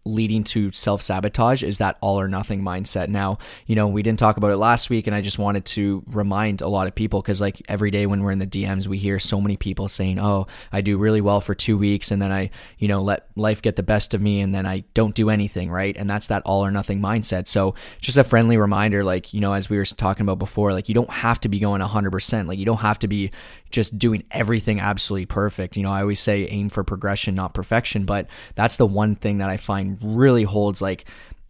leading 0.06 0.44
to 0.44 0.70
self 0.73 1.03
sabotage 1.03 1.62
is 1.62 1.79
that 1.79 1.99
all 2.00 2.19
or 2.19 2.29
nothing 2.29 2.62
mindset. 2.62 3.08
Now, 3.08 3.38
you 3.67 3.75
know, 3.75 3.88
we 3.88 4.03
didn't 4.03 4.19
talk 4.19 4.37
about 4.37 4.53
it 4.53 4.56
last 4.56 4.88
week, 4.88 5.06
and 5.06 5.14
I 5.14 5.20
just 5.20 5.38
wanted 5.38 5.64
to 5.67 6.03
remind 6.06 6.62
a 6.62 6.69
lot 6.69 6.87
of 6.87 6.94
people 6.94 7.20
because, 7.20 7.41
like, 7.41 7.61
every 7.69 7.91
day 7.91 8.06
when 8.06 8.23
we're 8.23 8.31
in 8.31 8.38
the 8.38 8.47
DMs, 8.47 8.87
we 8.87 8.99
hear 8.99 9.19
so 9.19 9.41
many 9.41 9.56
people 9.56 9.88
saying, 9.88 10.19
Oh, 10.19 10.47
I 10.73 10.81
do 10.81 10.97
really 10.97 11.20
well 11.20 11.41
for 11.41 11.55
two 11.55 11.76
weeks, 11.76 12.11
and 12.11 12.23
then 12.23 12.32
I, 12.32 12.50
you 12.79 12.88
know, 12.88 13.03
let 13.03 13.29
life 13.37 13.61
get 13.61 13.76
the 13.76 13.82
best 13.82 14.14
of 14.14 14.20
me, 14.23 14.41
and 14.41 14.55
then 14.55 14.64
I 14.64 14.85
don't 14.94 15.14
do 15.14 15.29
anything, 15.29 15.70
right? 15.70 15.97
And 15.97 16.08
that's 16.08 16.29
that 16.29 16.43
all 16.44 16.64
or 16.64 16.70
nothing 16.70 17.00
mindset. 17.00 17.49
So, 17.49 17.75
just 18.00 18.17
a 18.17 18.25
friendly 18.25 18.56
reminder, 18.56 19.05
like, 19.05 19.35
you 19.35 19.41
know, 19.41 19.53
as 19.53 19.69
we 19.69 19.76
were 19.76 19.85
talking 19.85 20.25
about 20.25 20.38
before, 20.38 20.73
like, 20.73 20.88
you 20.88 20.94
don't 20.94 21.11
have 21.11 21.41
to 21.41 21.49
be 21.49 21.58
going 21.58 21.82
100%. 21.82 22.47
Like, 22.47 22.58
you 22.58 22.64
don't 22.64 22.79
have 22.79 22.99
to 23.00 23.08
be 23.08 23.31
just 23.76 23.99
doing 23.99 24.25
everything 24.31 24.81
absolutely 24.81 25.26
perfect. 25.26 25.76
You 25.76 25.82
know, 25.82 25.93
I 25.93 26.00
always 26.00 26.19
say 26.19 26.46
aim 26.46 26.70
for 26.70 26.82
progression, 26.82 27.34
not 27.34 27.52
perfection, 27.52 28.06
but 28.06 28.26
that's 28.55 28.78
the 28.78 28.87
one 28.87 29.14
thing 29.14 29.37
that 29.38 29.50
I 29.50 29.58
find 29.58 29.99
really 30.00 30.44
holds 30.44 30.81
like 30.81 31.05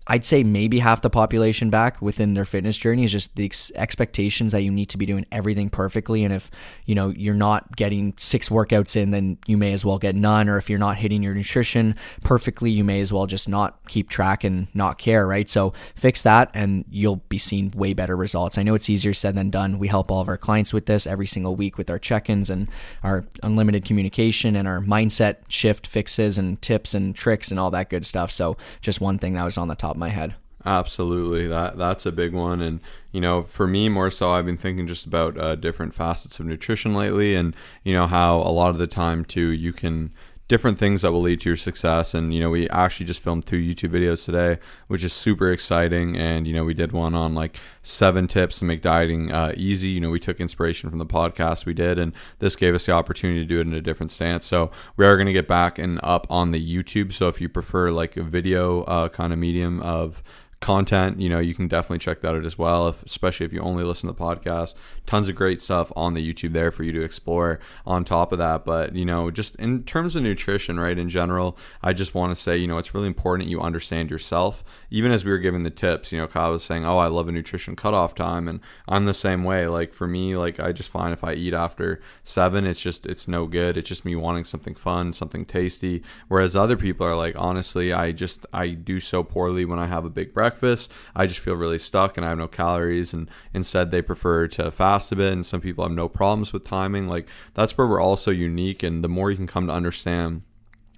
I'd 0.09 0.25
say 0.25 0.45
maybe 0.45 0.79
half 0.79 1.03
the 1.03 1.11
population 1.11 1.69
back 1.69 2.01
within 2.01 2.35
their 2.35 2.45
fitness 2.45 2.79
journey 2.79 3.03
is 3.03 3.11
just 3.11 3.35
the 3.35 3.47
ex- 3.47 3.73
expectations 3.75 4.53
that 4.53 4.63
you 4.63 4.71
need 4.71 4.87
to 4.91 4.99
be 4.99 5.05
doing 5.05 5.27
everything 5.33 5.69
perfectly. 5.69 6.23
And 6.23 6.33
if, 6.33 6.49
you 6.85 6.95
know, 6.95 7.09
you're 7.09 7.35
not 7.35 7.75
getting 7.77 8.15
six 8.17 8.49
workouts 8.49 8.95
in, 8.95 9.11
then 9.11 9.39
you 9.47 9.57
may 9.57 9.73
as 9.73 9.85
well 9.85 9.99
get 9.99 10.15
none. 10.15 10.49
Or 10.49 10.59
if 10.59 10.71
you're 10.71 10.79
not 10.79 10.99
hitting 10.99 11.25
your 11.25 11.35
nutrition 11.35 11.97
perfectly, 12.23 12.71
you 12.71 12.85
may 12.85 13.01
as 13.01 13.13
well 13.13 13.27
just 13.27 13.49
not 13.49 13.81
keep 13.89 14.09
track 14.09 14.45
and 14.45 14.69
not 14.75 14.99
care, 14.99 15.27
right? 15.27 15.51
So 15.51 15.73
fix 15.97 16.23
that 16.23 16.51
and 16.55 16.85
you'll 16.89 17.23
be 17.29 17.39
seeing 17.39 17.73
way 17.73 17.93
better 17.93 18.17
results. 18.17 18.59
I 18.59 18.63
know 18.63 18.77
it's 18.77 18.89
easier 18.89 19.13
said 19.13 19.35
than 19.35 19.51
done. 19.51 19.79
We 19.79 19.89
help 19.89 20.13
all 20.13 20.21
of 20.21 20.29
our 20.29 20.39
clients 20.39 20.73
with 20.73 20.87
this 20.87 21.07
every 21.07 21.27
single 21.27 21.57
week 21.57 21.77
with 21.77 21.91
our 21.91 21.99
check 21.99 22.31
ins 22.31 22.49
and 22.49 22.69
our 23.03 23.25
unlimited 23.43 23.85
communication 23.85 24.55
and 24.55 24.69
our 24.69 24.81
mindset 24.81 25.39
shift 25.49 25.85
fixes 25.85 26.39
and 26.39 26.63
tips 26.63 26.95
and 26.95 27.17
tricks 27.17 27.51
and 27.51 27.59
all 27.59 27.73
that 27.73 27.91
good 27.91 28.07
stuff. 28.07 28.31
So 28.31 28.57
just 28.81 29.01
one 29.01 29.19
thing 29.19 29.35
that 29.35 29.43
was 29.43 29.59
on 29.59 29.67
the 29.67 29.75
top 29.75 29.96
of 29.97 30.01
my 30.01 30.11
head. 30.11 30.35
Absolutely, 30.65 31.47
that 31.47 31.79
that's 31.79 32.07
a 32.07 32.13
big 32.13 32.33
one, 32.33 32.61
and 32.61 32.81
you 33.13 33.21
know, 33.21 33.43
for 33.43 33.67
me 33.69 33.89
more 33.89 34.11
so, 34.11 34.31
I've 34.31 34.47
been 34.47 34.57
thinking 34.57 34.87
just 34.89 35.07
about 35.07 35.39
uh, 35.39 35.55
different 35.55 35.95
facets 35.95 36.41
of 36.41 36.47
nutrition 36.47 36.93
lately, 36.93 37.37
and 37.37 37.55
you 37.85 37.93
know 37.93 38.09
how 38.09 38.39
a 38.39 38.51
lot 38.51 38.71
of 38.71 38.79
the 38.79 38.89
time 38.89 39.25
too, 39.25 39.49
you 39.49 39.73
can 39.73 40.13
different 40.49 40.79
things 40.79 41.03
that 41.03 41.13
will 41.13 41.23
lead 41.23 41.41
to 41.41 41.51
your 41.51 41.57
success. 41.57 42.15
And 42.15 42.33
you 42.33 42.41
know, 42.41 42.51
we 42.51 42.69
actually 42.71 43.07
just 43.07 43.21
filmed 43.21 43.47
two 43.47 43.57
YouTube 43.57 43.91
videos 43.91 44.25
today, 44.25 44.59
which 44.87 45.03
is 45.03 45.13
super 45.13 45.51
exciting. 45.51 46.17
And 46.17 46.47
you 46.47 46.55
know, 46.55 46.65
we 46.65 46.75
did 46.75 46.93
one 46.93 47.15
on 47.15 47.35
like 47.35 47.59
seven 47.83 48.29
tips 48.29 48.59
to 48.61 48.65
make 48.65 48.83
dieting 48.83 49.33
uh, 49.33 49.53
easy. 49.57 49.89
You 49.89 50.01
know, 50.01 50.11
we 50.11 50.21
took 50.21 50.41
inspiration 50.41 50.89
from 50.89 50.99
the 50.99 51.07
podcast 51.07 51.67
we 51.67 51.75
did, 51.75 51.99
and 51.99 52.13
this 52.39 52.57
gave 52.57 52.75
us 52.75 52.87
the 52.87 52.93
opportunity 52.93 53.41
to 53.41 53.47
do 53.47 53.59
it 53.59 53.67
in 53.67 53.75
a 53.75 53.81
different 53.81 54.13
stance. 54.13 54.47
So 54.47 54.71
we 54.97 55.05
are 55.05 55.17
going 55.17 55.27
to 55.27 55.33
get 55.33 55.49
back 55.49 55.79
and 55.79 56.01
up 56.03 56.27
on 56.31 56.53
the 56.53 56.61
YouTube. 56.61 57.13
So 57.13 57.29
if 57.29 57.41
you 57.41 57.49
prefer 57.49 57.91
like 57.91 58.17
a 58.17 58.23
video 58.23 58.83
uh, 58.83 59.09
kind 59.09 59.33
of 59.33 59.39
medium 59.39 59.81
of 59.83 60.23
content 60.61 61.21
you 61.21 61.29
know 61.29 61.39
you 61.39 61.55
can 61.55 61.69
definitely 61.69 61.99
check 61.99 62.21
that 62.21 62.35
out 62.35 62.45
as 62.45 62.57
well 62.57 62.89
if, 62.89 63.03
especially 63.03 63.45
if 63.45 63.53
you 63.53 63.61
only 63.61 63.85
listen 63.85 64.09
to 64.09 64.15
the 64.15 64.21
podcast. 64.21 64.75
Tons 65.05 65.29
of 65.29 65.35
great 65.35 65.61
stuff 65.61 65.93
on 65.95 66.15
the 66.15 66.33
youtube 66.33 66.55
there 66.55 66.71
for 66.71 66.83
you 66.83 66.93
to 66.93 67.03
explore 67.03 67.61
on 67.85 68.05
top 68.05 68.33
of 68.33 68.39
that. 68.39 68.65
But 68.65 68.97
you 68.97 69.05
know 69.05 69.31
just 69.31 69.57
in 69.57 69.85
terms 69.85 70.17
of 70.17 70.23
nutrition 70.23 70.81
right 70.81 70.99
in 70.99 71.11
general 71.11 71.59
i 71.83 71.93
just 71.93 72.15
want 72.15 72.35
to 72.35 72.41
say 72.41 72.57
you 72.57 72.67
know 72.67 72.79
it's 72.79 72.95
really 72.95 73.07
important 73.07 73.51
you 73.51 73.61
understand 73.61 74.11
yourself. 74.11 74.65
Even 74.91 75.13
as 75.13 75.25
we 75.25 75.31
were 75.31 75.39
giving 75.39 75.63
the 75.63 75.71
tips 75.71 76.11
you 76.11 76.19
know 76.19 76.27
kyle 76.27 76.53
was 76.53 76.65
saying 76.65 76.87
oh 76.87 76.99
i 76.99 77.07
love 77.07 77.29
a 77.29 77.33
nutrition 77.33 77.77
cutoff 77.77 78.15
time 78.15 78.49
and 78.49 78.61
i'm 78.89 79.05
the 79.05 79.15
same 79.15 79.45
way. 79.45 79.67
Like 79.67 79.93
for 79.93 80.07
me 80.07 80.37
like 80.37 80.59
i 80.59 80.73
just 80.73 80.89
find 80.89 81.13
if 81.13 81.23
i 81.23 81.35
eat 81.35 81.53
after 81.53 82.01
seven 82.25 82.67
it's 82.67 82.81
just 82.81 83.05
it's 83.05 83.29
no 83.29 83.47
good. 83.47 83.77
It's 83.77 83.89
just 83.89 84.07
me 84.07 84.17
wanting 84.17 84.47
something 84.47 84.75
fun 84.75 85.13
something 85.13 85.45
tasty. 85.45 86.03
Whereas 86.29 86.57
other 86.57 86.77
people 86.77 87.07
are 87.07 87.17
like 87.17 87.35
honestly 87.37 87.93
i 87.93 88.11
just 88.11 88.47
i 88.55 88.69
do 88.69 89.01
so 89.01 89.23
poorly 89.23 89.67
when 89.67 89.79
i 89.79 89.85
have 89.85 90.07
a 90.07 90.11
big 90.11 90.33
breakfast 90.33 90.46
breakfast. 90.47 90.93
I 91.15 91.27
just 91.27 91.41
feel 91.41 91.57
really 91.57 91.79
stuck 91.79 92.17
and 92.17 92.25
I 92.25 92.29
have 92.29 92.39
no 92.39 92.47
calories. 92.47 93.13
And 93.13 93.29
instead, 93.53 93.91
they 93.91 94.01
prefer 94.01 94.47
to 94.49 94.71
fast 94.71 95.11
a 95.11 95.17
bit. 95.17 95.33
And 95.33 95.45
some 95.45 95.61
people 95.61 95.85
have 95.85 95.93
no 95.93 96.09
problems 96.09 96.53
with 96.53 96.65
timing. 96.65 97.09
Like 97.09 97.29
that's 97.55 97.77
where 97.77 97.87
we're 97.87 98.01
also 98.01 98.31
unique. 98.31 98.83
And 98.85 99.03
the 99.03 99.09
more 99.09 99.31
you 99.31 99.37
can 99.37 99.49
come 99.49 99.67
to 99.67 99.73
understand 99.73 100.43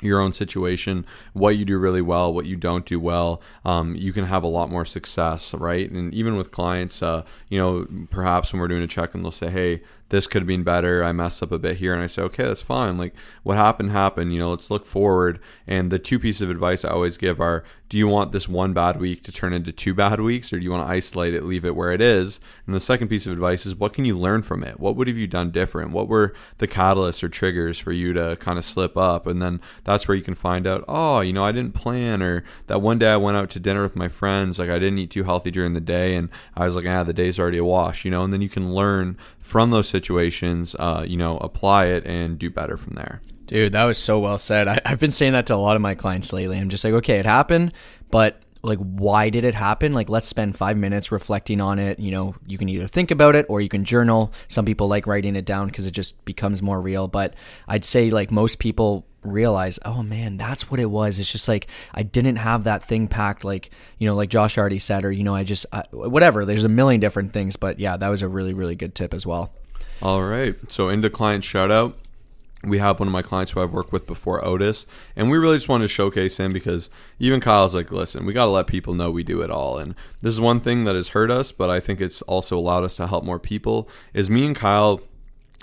your 0.02 0.20
own 0.20 0.32
situation, 0.32 1.04
what 1.32 1.56
you 1.56 1.64
do 1.64 1.78
really 1.78 2.02
well, 2.02 2.32
what 2.32 2.46
you 2.46 2.56
don't 2.56 2.86
do 2.86 3.00
well, 3.00 3.42
um, 3.64 3.96
you 3.96 4.12
can 4.12 4.24
have 4.24 4.44
a 4.44 4.46
lot 4.46 4.70
more 4.70 4.84
success, 4.84 5.54
right? 5.54 5.90
And 5.90 6.14
even 6.14 6.36
with 6.36 6.52
clients, 6.52 7.02
uh, 7.02 7.24
you 7.48 7.58
know, 7.58 7.86
perhaps 8.10 8.52
when 8.52 8.60
we're 8.60 8.68
doing 8.68 8.82
a 8.82 8.86
check 8.86 9.14
and 9.14 9.24
they'll 9.24 9.32
say, 9.32 9.50
hey, 9.50 9.82
this 10.10 10.26
could 10.26 10.42
have 10.42 10.46
been 10.46 10.62
better. 10.62 11.04
I 11.04 11.12
messed 11.12 11.42
up 11.42 11.52
a 11.52 11.58
bit 11.58 11.76
here. 11.76 11.94
And 11.94 12.02
I 12.02 12.06
say, 12.06 12.22
okay, 12.22 12.44
that's 12.44 12.62
fine. 12.62 12.98
Like 12.98 13.14
what 13.42 13.56
happened, 13.56 13.92
happened. 13.92 14.32
You 14.32 14.38
know, 14.38 14.50
let's 14.50 14.70
look 14.70 14.86
forward. 14.86 15.40
And 15.66 15.90
the 15.90 15.98
two 15.98 16.18
pieces 16.18 16.42
of 16.42 16.50
advice 16.50 16.84
I 16.84 16.90
always 16.90 17.16
give 17.16 17.40
are 17.40 17.64
do 17.88 17.96
you 17.96 18.06
want 18.06 18.32
this 18.32 18.48
one 18.48 18.74
bad 18.74 19.00
week 19.00 19.22
to 19.22 19.32
turn 19.32 19.54
into 19.54 19.72
two 19.72 19.94
bad 19.94 20.20
weeks 20.20 20.52
or 20.52 20.58
do 20.58 20.64
you 20.64 20.70
want 20.70 20.86
to 20.86 20.92
isolate 20.92 21.32
it, 21.32 21.44
leave 21.44 21.64
it 21.64 21.74
where 21.74 21.90
it 21.90 22.02
is? 22.02 22.38
And 22.66 22.74
the 22.74 22.80
second 22.80 23.08
piece 23.08 23.26
of 23.26 23.32
advice 23.32 23.64
is 23.64 23.74
what 23.74 23.94
can 23.94 24.04
you 24.04 24.16
learn 24.18 24.42
from 24.42 24.62
it? 24.62 24.78
What 24.78 24.94
would 24.96 25.08
have 25.08 25.16
you 25.16 25.26
done 25.26 25.50
different? 25.50 25.92
What 25.92 26.06
were 26.06 26.34
the 26.58 26.68
catalysts 26.68 27.22
or 27.22 27.30
triggers 27.30 27.78
for 27.78 27.92
you 27.92 28.12
to 28.12 28.36
kind 28.40 28.58
of 28.58 28.64
slip 28.66 28.96
up? 28.98 29.26
And 29.26 29.40
then 29.40 29.60
that's 29.84 30.06
where 30.06 30.16
you 30.16 30.22
can 30.22 30.34
find 30.34 30.66
out, 30.66 30.84
oh, 30.86 31.20
you 31.20 31.32
know, 31.32 31.44
I 31.44 31.52
didn't 31.52 31.72
plan 31.72 32.22
or 32.22 32.44
that 32.66 32.82
one 32.82 32.98
day 32.98 33.10
I 33.10 33.16
went 33.16 33.38
out 33.38 33.48
to 33.50 33.60
dinner 33.60 33.82
with 33.82 33.96
my 33.96 34.08
friends, 34.08 34.58
like 34.58 34.68
I 34.68 34.78
didn't 34.78 34.98
eat 34.98 35.10
too 35.10 35.24
healthy 35.24 35.50
during 35.50 35.72
the 35.72 35.80
day 35.80 36.14
and 36.14 36.28
I 36.54 36.66
was 36.66 36.76
like, 36.76 36.86
ah, 36.86 37.04
the 37.04 37.14
day's 37.14 37.38
already 37.38 37.58
a 37.58 37.64
wash, 37.64 38.04
you 38.04 38.10
know, 38.10 38.22
and 38.22 38.34
then 38.34 38.42
you 38.42 38.50
can 38.50 38.74
learn 38.74 39.16
from 39.48 39.70
those 39.70 39.88
situations, 39.88 39.97
uh, 40.78 41.04
you 41.06 41.16
know, 41.16 41.38
apply 41.38 41.86
it 41.86 42.06
and 42.06 42.38
do 42.38 42.50
better 42.50 42.76
from 42.76 42.94
there. 42.94 43.20
Dude, 43.46 43.72
that 43.72 43.84
was 43.84 43.96
so 43.96 44.18
well 44.18 44.38
said. 44.38 44.68
I, 44.68 44.80
I've 44.84 45.00
been 45.00 45.10
saying 45.10 45.32
that 45.32 45.46
to 45.46 45.54
a 45.54 45.56
lot 45.56 45.76
of 45.76 45.82
my 45.82 45.94
clients 45.94 46.32
lately. 46.32 46.58
I'm 46.58 46.68
just 46.68 46.84
like, 46.84 46.92
okay, 46.94 47.16
it 47.16 47.24
happened, 47.24 47.72
but 48.10 48.42
like 48.62 48.78
why 48.78 49.30
did 49.30 49.44
it 49.44 49.54
happen? 49.54 49.92
Like 49.92 50.08
let's 50.08 50.28
spend 50.28 50.56
five 50.56 50.76
minutes 50.76 51.12
reflecting 51.12 51.60
on 51.60 51.78
it. 51.78 51.98
You 51.98 52.10
know 52.10 52.34
you 52.46 52.58
can 52.58 52.68
either 52.68 52.86
think 52.86 53.10
about 53.10 53.34
it 53.34 53.46
or 53.48 53.60
you 53.60 53.68
can 53.68 53.84
journal. 53.84 54.32
Some 54.48 54.64
people 54.64 54.88
like 54.88 55.06
writing 55.06 55.36
it 55.36 55.44
down 55.44 55.68
because 55.68 55.86
it 55.86 55.92
just 55.92 56.24
becomes 56.24 56.62
more 56.62 56.80
real. 56.80 57.08
But 57.08 57.34
i'd 57.66 57.84
say 57.84 58.10
like 58.10 58.30
most 58.30 58.58
people 58.58 59.06
realize 59.22 59.78
oh 59.84 60.02
man 60.02 60.36
that's 60.36 60.70
what 60.70 60.80
it 60.80 60.90
was. 60.90 61.18
It's 61.18 61.30
just 61.30 61.48
like 61.48 61.68
i 61.94 62.02
didn't 62.02 62.36
have 62.36 62.64
that 62.64 62.84
thing 62.84 63.08
packed 63.08 63.44
like 63.44 63.70
you 63.98 64.06
know 64.06 64.14
like 64.14 64.30
josh 64.30 64.58
already 64.58 64.78
said 64.78 65.04
or 65.04 65.12
you 65.12 65.24
know 65.24 65.34
i 65.34 65.44
just 65.44 65.66
uh, 65.72 65.82
whatever. 65.90 66.44
There's 66.44 66.64
a 66.64 66.68
million 66.68 67.00
different 67.00 67.32
things 67.32 67.56
but 67.56 67.78
yeah 67.78 67.96
that 67.96 68.08
was 68.08 68.22
a 68.22 68.28
really 68.28 68.54
really 68.54 68.76
good 68.76 68.94
tip 68.94 69.14
as 69.14 69.26
well 69.26 69.52
all 70.02 70.22
right 70.22 70.56
so 70.70 70.88
into 70.88 71.10
client 71.10 71.44
shout 71.44 71.70
out 71.70 71.98
we 72.64 72.78
have 72.78 72.98
one 72.98 73.08
of 73.08 73.12
my 73.12 73.22
clients 73.22 73.52
who 73.52 73.60
I've 73.60 73.72
worked 73.72 73.92
with 73.92 74.06
before, 74.06 74.44
Otis, 74.44 74.86
and 75.14 75.30
we 75.30 75.38
really 75.38 75.56
just 75.56 75.68
wanted 75.68 75.84
to 75.84 75.88
showcase 75.88 76.38
him 76.38 76.52
because 76.52 76.90
even 77.18 77.40
Kyle's 77.40 77.74
like, 77.74 77.92
listen, 77.92 78.26
we 78.26 78.32
got 78.32 78.46
to 78.46 78.50
let 78.50 78.66
people 78.66 78.94
know 78.94 79.10
we 79.10 79.22
do 79.22 79.42
it 79.42 79.50
all. 79.50 79.78
And 79.78 79.94
this 80.22 80.34
is 80.34 80.40
one 80.40 80.58
thing 80.58 80.84
that 80.84 80.96
has 80.96 81.08
hurt 81.08 81.30
us, 81.30 81.52
but 81.52 81.70
I 81.70 81.78
think 81.78 82.00
it's 82.00 82.20
also 82.22 82.58
allowed 82.58 82.84
us 82.84 82.96
to 82.96 83.06
help 83.06 83.24
more 83.24 83.38
people. 83.38 83.88
Is 84.12 84.28
me 84.28 84.44
and 84.44 84.56
Kyle 84.56 85.00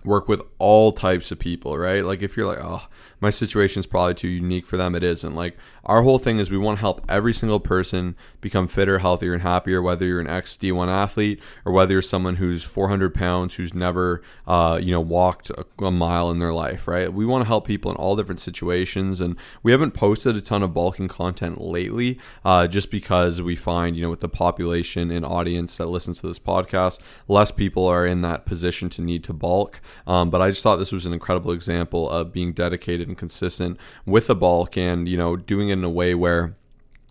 work 0.06 0.28
with 0.30 0.42
all 0.58 0.92
types 0.92 1.32
of 1.32 1.40
people, 1.40 1.78
right? 1.78 2.06
Like 2.06 2.22
if 2.22 2.38
you're 2.38 2.48
like, 2.48 2.64
oh, 2.64 2.88
my 3.20 3.30
situation 3.30 3.80
is 3.82 3.88
probably 3.88 4.14
too 4.14 4.28
unique 4.28 4.66
for 4.66 4.78
them, 4.78 4.96
it 4.96 5.04
isn't. 5.04 5.36
Like 5.36 5.58
our 5.86 6.02
whole 6.02 6.18
thing 6.18 6.40
is 6.40 6.50
we 6.50 6.58
want 6.58 6.78
to 6.78 6.82
help 6.82 7.06
every 7.08 7.34
single 7.34 7.60
person 7.60 8.16
become 8.42 8.68
fitter, 8.68 9.00
healthier, 9.00 9.34
and 9.34 9.44
happier. 9.44 9.82
Whether 9.82 10.06
you're 10.06 10.20
an 10.20 10.28
ex 10.28 10.58
D1 10.58 10.88
athlete 10.88 11.40
or 11.64 11.72
whether 11.72 11.94
you're 11.94 12.02
someone 12.02 12.38
who's 12.38 12.64
400 12.64 13.14
pounds 13.14 13.56
who's 13.56 13.74
never, 13.74 14.24
uh, 14.48 14.80
you 14.82 14.92
know, 14.92 15.02
walked 15.02 15.52
a, 15.52 15.66
a 15.80 15.92
mile 15.92 16.32
in 16.32 16.40
their 16.40 16.54
life, 16.54 16.88
right? 16.88 17.14
We 17.14 17.26
want 17.26 17.44
to 17.44 17.48
help 17.48 17.68
people 17.68 17.92
in 17.92 17.98
all 17.98 18.16
different 18.16 18.40
situations, 18.40 19.22
and 19.22 19.36
we 19.62 19.72
haven't 19.72 19.92
posted 19.92 20.36
a 20.36 20.42
ton 20.42 20.64
of 20.64 20.74
bulking 20.74 21.08
content 21.08 21.62
lately, 21.62 22.20
uh, 22.44 22.68
just 22.68 22.90
because 22.90 23.42
we 23.42 23.56
find, 23.56 23.96
you 23.96 24.02
know, 24.02 24.10
with 24.10 24.22
the 24.22 24.30
population 24.30 25.12
and 25.12 25.24
audience 25.24 25.78
that 25.78 25.88
listens 25.88 26.20
to 26.20 26.28
this 26.28 26.40
podcast, 26.40 27.00
less 27.28 27.52
people 27.52 27.86
are 27.86 28.08
in 28.08 28.22
that 28.22 28.46
position 28.46 28.90
to 28.90 29.02
need 29.02 29.24
to 29.24 29.34
bulk. 29.34 29.82
Um, 30.08 30.32
but 30.32 30.42
I 30.42 30.50
just 30.50 30.64
thought 30.64 30.78
this 30.78 30.92
was 30.92 31.06
an 31.06 31.14
incredible 31.14 31.52
example 31.52 32.10
of 32.10 32.34
being 32.34 32.54
dedicated 32.54 33.08
and 33.08 33.18
consistent 33.18 33.80
with 34.06 34.28
the 34.28 34.36
bulk, 34.36 34.78
and 34.78 35.08
you 35.08 35.18
know, 35.18 35.36
doing 35.36 35.70
it 35.70 35.75
in 35.80 35.86
a 35.86 35.90
way 35.90 36.16
where 36.16 36.56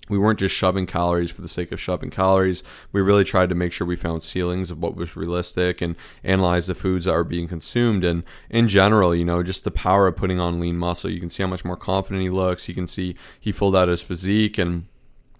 we 0.08 0.18
weren't 0.18 0.38
just 0.38 0.54
shoving 0.54 0.84
calories 0.86 1.30
for 1.30 1.40
the 1.40 1.48
sake 1.48 1.72
of 1.72 1.80
shoving 1.80 2.10
calories. 2.10 2.62
We 2.92 3.00
really 3.00 3.24
tried 3.24 3.48
to 3.48 3.54
make 3.54 3.72
sure 3.72 3.86
we 3.86 3.96
found 3.96 4.22
ceilings 4.22 4.70
of 4.70 4.80
what 4.82 4.94
was 4.94 5.16
realistic 5.16 5.80
and 5.80 5.96
analyze 6.22 6.66
the 6.66 6.74
foods 6.74 7.06
that 7.06 7.12
are 7.12 7.24
being 7.24 7.48
consumed. 7.48 8.04
And 8.04 8.22
in 8.50 8.68
general, 8.68 9.14
you 9.14 9.24
know, 9.24 9.42
just 9.42 9.64
the 9.64 9.70
power 9.70 10.06
of 10.06 10.16
putting 10.16 10.40
on 10.40 10.60
lean 10.60 10.76
muscle. 10.76 11.10
You 11.10 11.20
can 11.20 11.30
see 11.30 11.42
how 11.42 11.48
much 11.48 11.64
more 11.64 11.76
confident 11.76 12.22
he 12.22 12.30
looks. 12.30 12.68
You 12.68 12.74
can 12.74 12.86
see 12.86 13.16
he 13.40 13.50
filled 13.50 13.76
out 13.76 13.88
his 13.88 14.02
physique 14.02 14.58
and 14.58 14.86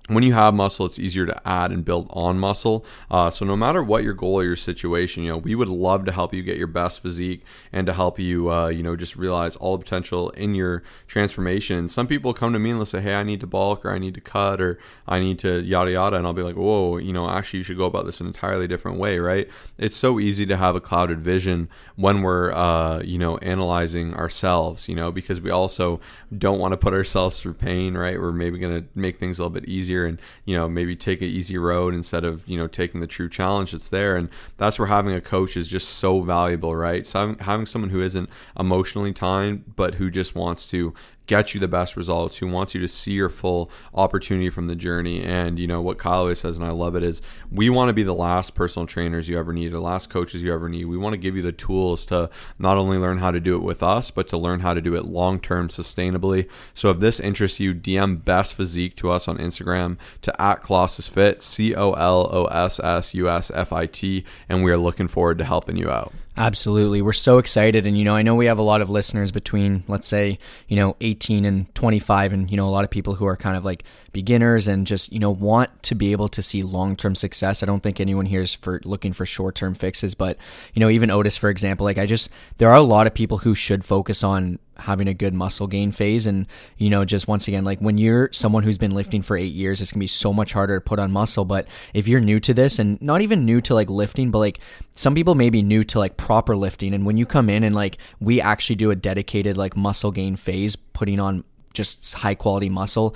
when 0.09 0.23
you 0.23 0.35
have 0.35 0.53
muscle, 0.53 0.85
it's 0.85 0.99
easier 0.99 1.25
to 1.25 1.49
add 1.49 1.73
and 1.73 1.83
build 1.83 2.09
on 2.11 2.39
muscle. 2.39 2.85
Uh, 3.11 3.31
so 3.31 3.47
no 3.47 3.57
matter 3.57 3.83
what 3.83 4.05
your 4.05 4.13
goal 4.13 4.35
or 4.35 4.45
your 4.45 4.55
situation, 4.55 5.23
you 5.23 5.31
know, 5.31 5.39
we 5.39 5.55
would 5.55 5.69
love 5.69 6.05
to 6.05 6.13
help 6.13 6.35
you 6.35 6.43
get 6.43 6.59
your 6.59 6.67
best 6.67 7.01
physique 7.01 7.43
and 7.73 7.87
to 7.87 7.93
help 7.95 8.19
you, 8.19 8.51
uh, 8.51 8.69
you 8.69 8.83
know, 8.83 8.97
just 8.97 9.17
realize 9.17 9.57
all 9.57 9.79
the 9.79 9.83
potential 9.83 10.29
in 10.31 10.55
your 10.55 10.83
transformation. 11.07 11.79
And 11.79 11.91
some 11.91 12.07
people 12.07 12.35
come 12.35 12.53
to 12.53 12.59
me 12.59 12.69
and 12.71 12.79
they'll 12.79 12.87
say, 12.87 13.01
"Hey, 13.01 13.15
I 13.15 13.23
need 13.23 13.41
to 13.41 13.47
bulk, 13.47 13.83
or 13.87 13.93
I 13.93 13.99
need 13.99 14.15
to 14.15 14.21
cut, 14.21 14.61
or 14.61 14.79
I 15.09 15.21
need 15.21 15.39
to 15.39 15.63
yada 15.63 15.93
yada," 15.93 16.17
and 16.17 16.27
I'll 16.27 16.35
be 16.35 16.43
like, 16.43 16.57
"Whoa, 16.57 16.99
you 16.99 17.15
know, 17.15 17.31
actually, 17.31 17.61
you 17.61 17.65
should 17.65 17.79
go 17.79 17.87
about 17.87 18.05
this 18.05 18.21
an 18.21 18.27
entirely 18.27 18.69
different 18.69 18.99
way, 18.99 19.19
right?" 19.19 19.49
It's 19.79 19.97
so 19.97 20.21
easy 20.21 20.45
to 20.47 20.57
have 20.59 20.77
a 20.77 20.83
clouded 20.83 21.21
vision 21.23 21.71
when 21.97 22.21
we're, 22.21 22.53
uh, 22.53 23.01
you 23.03 23.17
know, 23.17 23.39
analyzing 23.39 24.15
ourselves, 24.15 24.87
you 24.87 24.95
know, 24.95 25.11
because 25.11 25.41
we 25.41 25.51
also 25.51 25.99
don't 26.37 26.59
want 26.59 26.73
to 26.73 26.77
put 26.77 26.93
ourselves 26.93 27.41
through 27.41 27.55
pain, 27.55 27.97
right? 27.97 28.21
We're 28.21 28.33
maybe 28.33 28.59
going 28.59 28.83
to 28.83 28.89
make 28.95 29.19
things 29.19 29.39
a 29.39 29.43
little 29.43 29.55
bit 29.55 29.67
easier 29.67 29.94
easier 29.95 30.05
and 30.07 30.21
you 30.45 30.57
know 30.57 30.69
maybe 30.69 30.97
take 30.97 31.21
an 31.21 31.29
easy 31.29 31.57
road 31.57 31.95
instead 31.95 32.25
of 32.25 32.47
you 32.49 32.57
know 32.57 32.67
taking 32.67 33.01
the 33.01 33.07
true 33.07 33.29
challenge 33.29 33.73
that's 33.73 33.89
there. 33.89 34.17
And 34.17 34.29
that's 34.57 34.79
where 34.79 34.89
having 34.89 35.15
a 35.15 35.21
coach 35.21 35.57
is 35.57 35.69
just 35.69 35.89
so 35.89 36.21
valuable 36.21 36.75
right? 36.75 37.07
So 37.07 37.19
having, 37.21 37.39
having 37.39 37.67
someone 37.67 37.91
who 37.91 38.01
isn't 38.01 38.29
emotionally 38.59 39.13
timed 39.13 39.77
but 39.77 39.95
who 39.95 40.11
just 40.11 40.35
wants 40.35 40.67
to 40.69 40.95
get 41.27 41.55
you 41.55 41.61
the 41.61 41.69
best 41.69 41.97
results, 41.97 42.39
who 42.39 42.47
wants 42.47 42.75
you 42.75 42.81
to 42.81 42.89
see 42.89 43.13
your 43.13 43.29
full 43.29 43.71
opportunity 43.95 44.51
from 44.51 44.67
the 44.67 44.77
journey. 44.77 45.23
And 45.23 45.59
you 45.59 45.67
know 45.67 45.81
what 45.81 45.99
Kyle 45.99 46.21
always 46.21 46.41
says, 46.41 46.57
and 46.57 46.67
I 46.67 46.71
love 46.71 46.95
it, 46.97 47.03
is 47.03 47.23
we 47.51 47.71
want 47.71 47.89
to 47.89 47.93
be 47.93 48.03
the 48.03 48.15
last 48.15 48.55
personal 48.55 48.87
trainers 48.87 49.29
you 49.29 49.39
ever 49.39 49.53
need, 49.53 49.73
the 49.73 49.81
last 49.81 50.11
coaches 50.11 50.43
you 50.43 50.53
ever 50.53 50.69
need. 50.69 50.85
We 50.87 50.99
want 50.99 51.15
to 51.15 51.19
give 51.19 51.37
you 51.37 51.43
the 51.43 51.53
tools 51.53 52.07
to 52.07 52.31
not 52.59 52.79
only 52.79 52.99
learn 52.99 53.19
how 53.19 53.31
to 53.31 53.41
do 53.41 53.57
it 53.57 53.63
with 53.63 53.83
us, 53.83 54.11
but 54.11 54.29
to 54.29 54.37
learn 54.37 54.61
how 54.61 54.75
to 54.75 54.81
do 54.81 54.95
it 54.95 55.05
long 55.05 55.41
term 55.41 55.69
sustainably. 55.69 56.49
So 56.75 56.91
if 56.91 57.01
this 57.01 57.21
interests 57.21 57.61
you, 57.61 57.75
DM 57.75 58.25
best 58.25 58.55
physique 58.55 58.97
to 58.97 59.11
us 59.11 59.29
on 59.29 59.39
Instagram 59.39 59.97
to 60.23 60.41
at 60.41 60.63
Colossus 60.63 61.07
Fit, 61.07 61.43
C 61.43 61.75
O 61.75 61.93
L 61.93 62.29
O 62.31 62.45
S 62.47 62.81
S 62.81 63.15
U 63.15 63.29
S 63.29 63.51
F 63.55 63.73
I 63.73 63.87
T, 63.87 64.25
and 64.49 64.63
we 64.63 64.71
are 64.71 64.77
looking 64.77 65.09
forward 65.09 65.39
to 65.39 65.45
helping 65.45 65.77
you 65.77 65.91
out. 65.91 66.13
Absolutely. 66.37 67.01
We're 67.01 67.13
so 67.13 67.39
excited. 67.39 67.87
And, 67.87 67.97
you 67.97 68.05
know, 68.05 68.17
I 68.17 68.23
know 68.23 68.35
we 68.35 68.47
have 68.47 68.59
a 68.59 68.63
lot 68.63 68.81
of 68.81 68.91
listeners 68.91 69.31
between, 69.31 69.85
let's 69.87 70.09
say, 70.09 70.39
you 70.67 70.75
know, 70.77 70.97
18 71.01 71.45
and 71.45 71.73
25, 71.75 72.33
and, 72.33 72.51
you 72.51 72.57
know, 72.57 72.69
a 72.69 72.71
lot 72.71 72.85
of 72.85 72.91
people 72.91 73.15
who 73.15 73.27
are 73.27 73.37
kind 73.37 73.57
of 73.57 73.65
like 73.65 73.85
beginners 74.15 74.67
and 74.67 74.87
just, 74.87 75.13
you 75.13 75.19
know, 75.19 75.31
want 75.31 75.83
to 75.83 75.95
be 75.95 76.13
able 76.13 76.29
to 76.29 76.43
see 76.43 76.63
long 76.63 76.97
term 76.97 77.15
success. 77.15 77.63
I 77.63 77.67
don't 77.67 77.83
think 77.83 78.01
anyone 78.01 78.25
here 78.25 78.41
is 78.41 78.55
for 78.55 78.81
looking 78.85 79.13
for 79.13 79.27
short 79.27 79.55
term 79.55 79.75
fixes, 79.75 80.15
but, 80.15 80.39
you 80.73 80.81
know, 80.81 80.89
even 80.89 81.11
Otis, 81.11 81.37
for 81.37 81.51
example, 81.51 81.85
like 81.85 81.99
I 81.99 82.07
just, 82.07 82.31
there 82.57 82.71
are 82.71 82.77
a 82.77 82.81
lot 82.81 83.07
of 83.07 83.13
people 83.13 83.39
who 83.39 83.55
should 83.55 83.85
focus 83.85 84.25
on 84.25 84.59
having 84.77 85.07
a 85.07 85.15
good 85.15 85.35
muscle 85.35 85.67
gain 85.67 85.93
phase. 85.93 86.27
And, 86.27 86.47
you 86.79 86.89
know, 86.89 87.05
just 87.05 87.29
once 87.29 87.47
again, 87.47 87.65
like 87.65 87.81
when 87.81 87.99
you're 87.99 88.31
someone 88.33 88.63
who's 88.63 88.79
been 88.79 88.95
lifting 88.95 89.23
for 89.23 89.37
eight 89.37 89.53
years, 89.53 89.81
it's 89.81 89.93
gonna 89.93 90.01
be 90.01 90.07
so 90.07 90.33
much 90.33 90.53
harder 90.53 90.79
to 90.79 90.81
put 90.81 90.99
on 90.99 91.13
muscle. 91.13 91.45
But 91.45 91.69
if 91.93 92.09
you're 92.09 92.21
new 92.21 92.41
to 92.41 92.55
this 92.55 92.79
and 92.79 93.01
not 93.03 93.21
even 93.21 93.45
new 93.45 93.61
to 93.61 93.75
like 93.75 93.91
lifting, 93.91 94.31
but 94.31 94.39
like 94.39 94.61
some 94.97 95.15
people 95.15 95.35
may 95.35 95.51
be 95.51 95.63
new 95.63 95.85
to 95.85 95.99
like 95.99 96.17
proper 96.17 96.57
lifting 96.57 96.95
and 96.95 97.05
when 97.05 97.17
you 97.17 97.27
come 97.27 97.51
in 97.51 97.65
and 97.65 97.75
like 97.75 97.99
we 98.21 98.41
actually 98.41 98.77
do 98.77 98.91
a 98.91 98.97
dedicated 98.97 99.57
like 99.57 99.77
muscle 99.77 100.13
gain 100.13 100.37
phase 100.37 100.77
putting 100.77 101.19
on 101.19 101.45
just 101.73 102.15
high 102.15 102.35
quality 102.35 102.69
muscle 102.69 103.15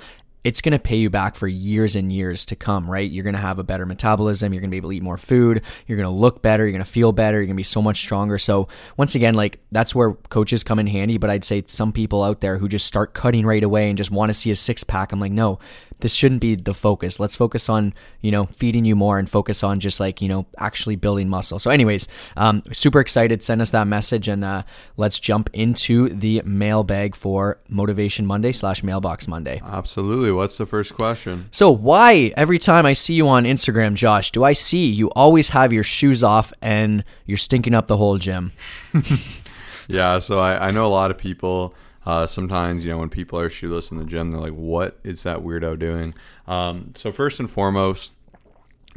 it's 0.49 0.61
going 0.61 0.71
to 0.71 0.79
pay 0.79 0.95
you 0.95 1.11
back 1.11 1.35
for 1.35 1.47
years 1.47 1.95
and 1.95 2.11
years 2.11 2.43
to 2.43 2.55
come, 2.55 2.89
right? 2.89 3.09
You're 3.09 3.23
going 3.23 3.35
to 3.35 3.39
have 3.39 3.59
a 3.59 3.63
better 3.63 3.85
metabolism. 3.85 4.51
You're 4.51 4.61
going 4.61 4.71
to 4.71 4.73
be 4.73 4.77
able 4.77 4.89
to 4.89 4.95
eat 4.95 5.03
more 5.03 5.15
food. 5.15 5.61
You're 5.85 5.95
going 5.95 6.09
to 6.09 6.19
look 6.19 6.41
better. 6.41 6.63
You're 6.63 6.71
going 6.71 6.83
to 6.83 6.89
feel 6.89 7.11
better. 7.11 7.37
You're 7.37 7.45
going 7.45 7.55
to 7.55 7.59
be 7.59 7.61
so 7.63 7.83
much 7.83 7.97
stronger. 7.97 8.39
So, 8.39 8.67
once 8.97 9.13
again, 9.13 9.35
like 9.35 9.59
that's 9.71 9.93
where 9.93 10.13
coaches 10.13 10.63
come 10.63 10.79
in 10.79 10.87
handy. 10.87 11.19
But 11.19 11.29
I'd 11.29 11.45
say 11.45 11.63
some 11.67 11.93
people 11.93 12.23
out 12.23 12.41
there 12.41 12.57
who 12.57 12.67
just 12.67 12.87
start 12.87 13.13
cutting 13.13 13.45
right 13.45 13.63
away 13.63 13.89
and 13.89 13.97
just 13.97 14.09
want 14.09 14.29
to 14.31 14.33
see 14.33 14.49
a 14.49 14.55
six 14.55 14.83
pack, 14.83 15.11
I'm 15.11 15.19
like, 15.19 15.31
no, 15.31 15.59
this 15.99 16.13
shouldn't 16.13 16.41
be 16.41 16.55
the 16.55 16.73
focus. 16.73 17.19
Let's 17.19 17.35
focus 17.35 17.69
on, 17.69 17.93
you 18.21 18.31
know, 18.31 18.45
feeding 18.45 18.85
you 18.85 18.95
more 18.95 19.19
and 19.19 19.29
focus 19.29 19.63
on 19.63 19.79
just 19.79 19.99
like, 19.99 20.21
you 20.21 20.27
know, 20.27 20.45
actually 20.57 20.95
building 20.95 21.29
muscle. 21.29 21.59
So, 21.59 21.69
anyways, 21.69 22.07
um, 22.37 22.63
super 22.71 22.99
excited. 22.99 23.43
Send 23.43 23.61
us 23.61 23.71
that 23.71 23.87
message 23.87 24.27
and 24.27 24.43
uh, 24.43 24.63
let's 24.97 25.19
jump 25.19 25.49
into 25.53 26.09
the 26.09 26.41
mailbag 26.45 27.15
for 27.15 27.59
Motivation 27.67 28.25
Monday 28.25 28.51
slash 28.51 28.83
Mailbox 28.83 29.27
Monday. 29.27 29.61
Absolutely. 29.63 30.31
What's 30.31 30.57
the 30.57 30.65
first 30.65 30.95
question? 30.95 31.47
So, 31.51 31.69
why 31.69 32.33
every 32.37 32.59
time 32.59 32.85
I 32.85 32.93
see 32.93 33.13
you 33.13 33.27
on 33.27 33.43
Instagram, 33.43 33.95
Josh, 33.95 34.31
do 34.31 34.43
I 34.43 34.53
see 34.53 34.87
you 34.87 35.09
always 35.11 35.49
have 35.49 35.73
your 35.73 35.83
shoes 35.83 36.23
off 36.23 36.53
and 36.61 37.03
you're 37.25 37.37
stinking 37.37 37.73
up 37.73 37.87
the 37.87 37.97
whole 37.97 38.17
gym? 38.17 38.53
yeah. 39.87 40.19
So, 40.19 40.39
I, 40.39 40.67
I 40.67 40.71
know 40.71 40.85
a 40.85 40.87
lot 40.87 41.11
of 41.11 41.17
people 41.17 41.75
uh, 42.09 42.25
sometimes, 42.25 42.83
you 42.83 42.91
know, 42.91 42.97
when 42.97 43.09
people 43.09 43.39
are 43.39 43.51
shoeless 43.51 43.91
in 43.91 43.97
the 43.99 44.03
gym, 44.03 44.31
they're 44.31 44.41
like, 44.41 44.53
"What 44.53 44.97
is 45.03 45.21
that 45.21 45.41
weirdo 45.41 45.77
doing?" 45.77 46.15
Um, 46.47 46.91
so 46.95 47.11
first 47.11 47.39
and 47.39 47.47
foremost, 47.47 48.13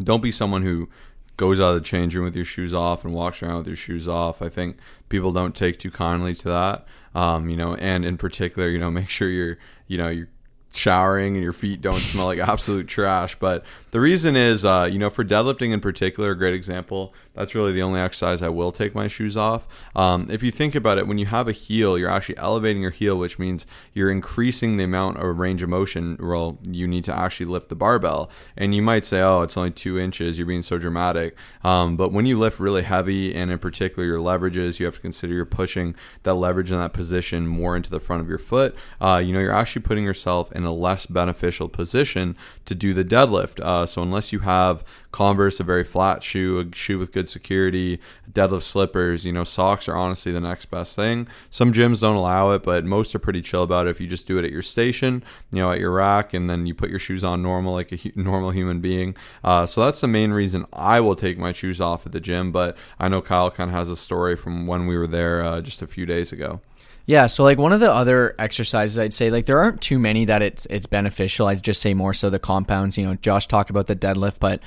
don't 0.03 0.23
be 0.23 0.33
someone 0.33 0.63
who 0.63 0.89
goes 1.37 1.61
out 1.61 1.71
of 1.71 1.75
the 1.75 1.83
change 1.83 2.15
room 2.15 2.25
with 2.25 2.35
your 2.35 2.47
shoes 2.47 2.73
off 2.73 3.05
and 3.05 3.13
walks 3.13 3.43
around 3.43 3.59
with 3.59 3.67
your 3.67 3.77
shoes 3.77 4.09
off. 4.09 4.41
I 4.41 4.49
think 4.49 4.79
people 5.11 5.31
don't 5.31 5.55
take 5.55 5.79
too 5.79 5.91
kindly 5.91 6.35
to 6.37 6.49
that. 6.49 6.87
Um, 7.15 7.51
you 7.51 7.57
know, 7.57 7.75
and 7.75 8.03
in 8.03 8.17
particular, 8.17 8.71
you 8.71 8.79
know, 8.79 8.91
make 9.01 9.11
sure 9.11 9.29
you're, 9.29 9.59
you 9.89 9.99
know, 9.99 10.09
you're 10.09 10.31
showering 10.73 11.35
and 11.35 11.43
your 11.43 11.53
feet 11.53 11.81
don't 11.81 12.01
smell 12.01 12.27
like 12.27 12.39
absolute 12.39 12.89
trash. 12.89 13.37
But 13.39 13.65
the 13.91 14.01
reason 14.01 14.37
is, 14.37 14.65
uh, 14.65 14.89
you 14.91 14.99
know, 14.99 15.11
for 15.11 15.25
deadlifting 15.25 15.73
in 15.73 15.81
particular, 15.81 16.31
a 16.31 16.39
great 16.39 16.55
example. 16.55 17.15
That's 17.35 17.55
really 17.55 17.73
the 17.73 17.83
only 17.83 18.01
exercise 18.01 18.43
I 18.43 18.49
will 18.49 18.73
take 18.73 18.95
my 18.95 19.09
shoes 19.09 19.37
off. 19.37 19.67
Um, 19.97 20.29
if 20.31 20.43
you 20.43 20.51
think 20.51 20.75
about 20.75 20.99
it, 20.99 21.07
when 21.07 21.19
you 21.19 21.27
have 21.27 21.49
a 21.49 21.53
heel, 21.53 21.99
you're 21.99 22.11
actually 22.11 22.37
elevating 22.37 22.83
your 22.83 22.91
heel, 22.91 23.17
which 23.17 23.39
means 23.39 23.67
you're 23.95 24.11
increasing 24.11 24.77
the 24.77 24.85
amount 24.85 25.19
of 25.19 25.39
range 25.39 25.63
of 25.63 25.69
motion. 25.69 26.19
Well, 26.21 26.59
you 26.69 26.87
need 26.87 27.05
to 27.05 27.15
actually 27.15 27.47
lift 27.47 27.69
the 27.69 27.75
barbell. 27.75 28.31
And 28.57 28.75
you 28.75 28.83
might 28.83 29.05
say, 29.05 29.21
oh, 29.21 29.43
it's 29.43 29.57
only 29.57 29.71
two 29.71 29.99
inches. 29.99 30.39
You're 30.39 30.47
being 30.47 30.63
so 30.63 30.79
dramatic. 30.79 31.37
Um, 31.65 31.97
but 31.97 32.13
when 32.13 32.27
you 32.27 32.39
lift 32.39 32.61
really 32.61 32.83
heavy, 32.83 33.35
and 33.35 33.51
in 33.51 33.59
particular 33.59 34.07
your 34.07 34.19
leverages, 34.19 34.79
you 34.79 34.87
have 34.87 34.97
to 34.97 35.01
consider 35.01 35.35
you're 35.35 35.47
pushing 35.47 35.95
that 36.23 36.35
leverage 36.35 36.71
in 36.71 36.79
that 36.79 36.93
position 36.93 37.47
more 37.47 37.77
into 37.77 37.91
the 37.91 38.01
front 38.01 38.23
of 38.23 38.29
your 38.29 38.39
foot. 38.39 38.75
Uh, 39.01 39.23
you 39.25 39.33
know, 39.33 39.41
you're 39.41 39.53
actually 39.53 39.83
putting 39.83 40.05
yourself 40.05 40.53
in 40.53 40.62
in 40.63 40.69
a 40.69 40.73
less 40.73 41.07
beneficial 41.07 41.69
position 41.69 42.37
to 42.65 42.75
do 42.75 42.95
the 42.95 43.05
deadlift. 43.05 43.61
Uh, 43.61 43.87
so 43.87 44.03
unless 44.03 44.33
you 44.33 44.41
have 44.41 44.85
Converse, 45.13 45.61
a 45.61 45.65
very 45.65 45.85
flat 45.85 46.23
shoe, 46.23 46.59
a 46.59 46.75
shoe 46.75 46.99
with 46.99 47.13
good 47.13 47.29
security, 47.29 48.01
deadlift 48.33 48.63
slippers, 48.63 49.27
you 49.27 49.33
know, 49.33 49.45
socks 49.45 49.87
are 49.87 49.97
honestly 49.97 50.33
the 50.33 50.41
next 50.41 50.67
best 50.71 50.97
thing. 50.97 51.29
Some 51.51 51.73
gyms 51.73 52.01
don't 52.01 52.17
allow 52.17 52.53
it, 52.53 52.63
but 52.63 52.87
most 52.87 53.15
are 53.15 53.19
pretty 53.19 53.43
chill 53.43 53.63
about 53.63 53.87
it. 53.87 53.91
If 53.91 54.01
you 54.01 54.07
just 54.07 54.27
do 54.27 54.39
it 54.39 54.45
at 54.45 54.51
your 54.51 54.63
station, 54.63 55.23
you 55.51 55.59
know, 55.59 55.71
at 55.71 55.81
your 55.81 55.91
rack, 55.91 56.33
and 56.33 56.49
then 56.49 56.67
you 56.67 56.75
put 56.75 56.89
your 56.89 56.99
shoes 56.99 57.23
on 57.23 57.43
normal 57.43 57.75
like 57.75 57.93
a 57.93 57.97
hu- 57.97 58.13
normal 58.17 58.53
human 58.53 58.81
being. 58.81 59.15
Uh, 59.45 59.67
so 59.67 59.85
that's 59.85 60.01
the 60.01 60.09
main 60.09 60.31
reason 60.31 60.65
I 60.73 61.01
will 61.01 61.17
take 61.17 61.37
my 61.39 61.53
shoes 61.53 61.81
off 61.81 62.07
at 62.07 62.13
the 62.13 62.21
gym. 62.21 62.51
But 62.51 62.77
I 62.99 63.09
know 63.09 63.21
Kyle 63.21 63.51
kind 63.51 63.69
of 63.69 63.77
has 63.77 63.91
a 63.91 63.97
story 63.97 64.35
from 64.35 64.67
when 64.67 64.87
we 64.87 64.97
were 64.97 65.07
there 65.07 65.45
uh, 65.45 65.61
just 65.61 65.83
a 65.83 65.87
few 65.87 66.07
days 66.07 66.33
ago. 66.33 66.61
Yeah, 67.07 67.27
so 67.27 67.43
like 67.43 67.59
one 67.59 67.73
of 67.73 67.81
the 67.81 67.93
other 67.93 68.35
exercises 68.39 68.99
I'd 68.99 69.13
say 69.13 69.31
like 69.31 69.47
there 69.47 69.59
aren't 69.59 69.81
too 69.81 69.99
many 69.99 70.25
that 70.27 70.43
it's 70.43 70.67
it's 70.71 70.87
beneficial. 70.87 71.49
I'd 71.49 71.63
just 71.63 71.81
say 71.81 71.95
more 71.95 72.15
so 72.15 72.31
the 72.31 72.39
compounds. 72.39 72.97
You 72.97 73.07
know, 73.07 73.15
Josh 73.17 73.49
talked 73.49 73.71
about 73.71 73.87
the 73.87 73.97
deadlift, 73.97 74.37
but 74.39 74.61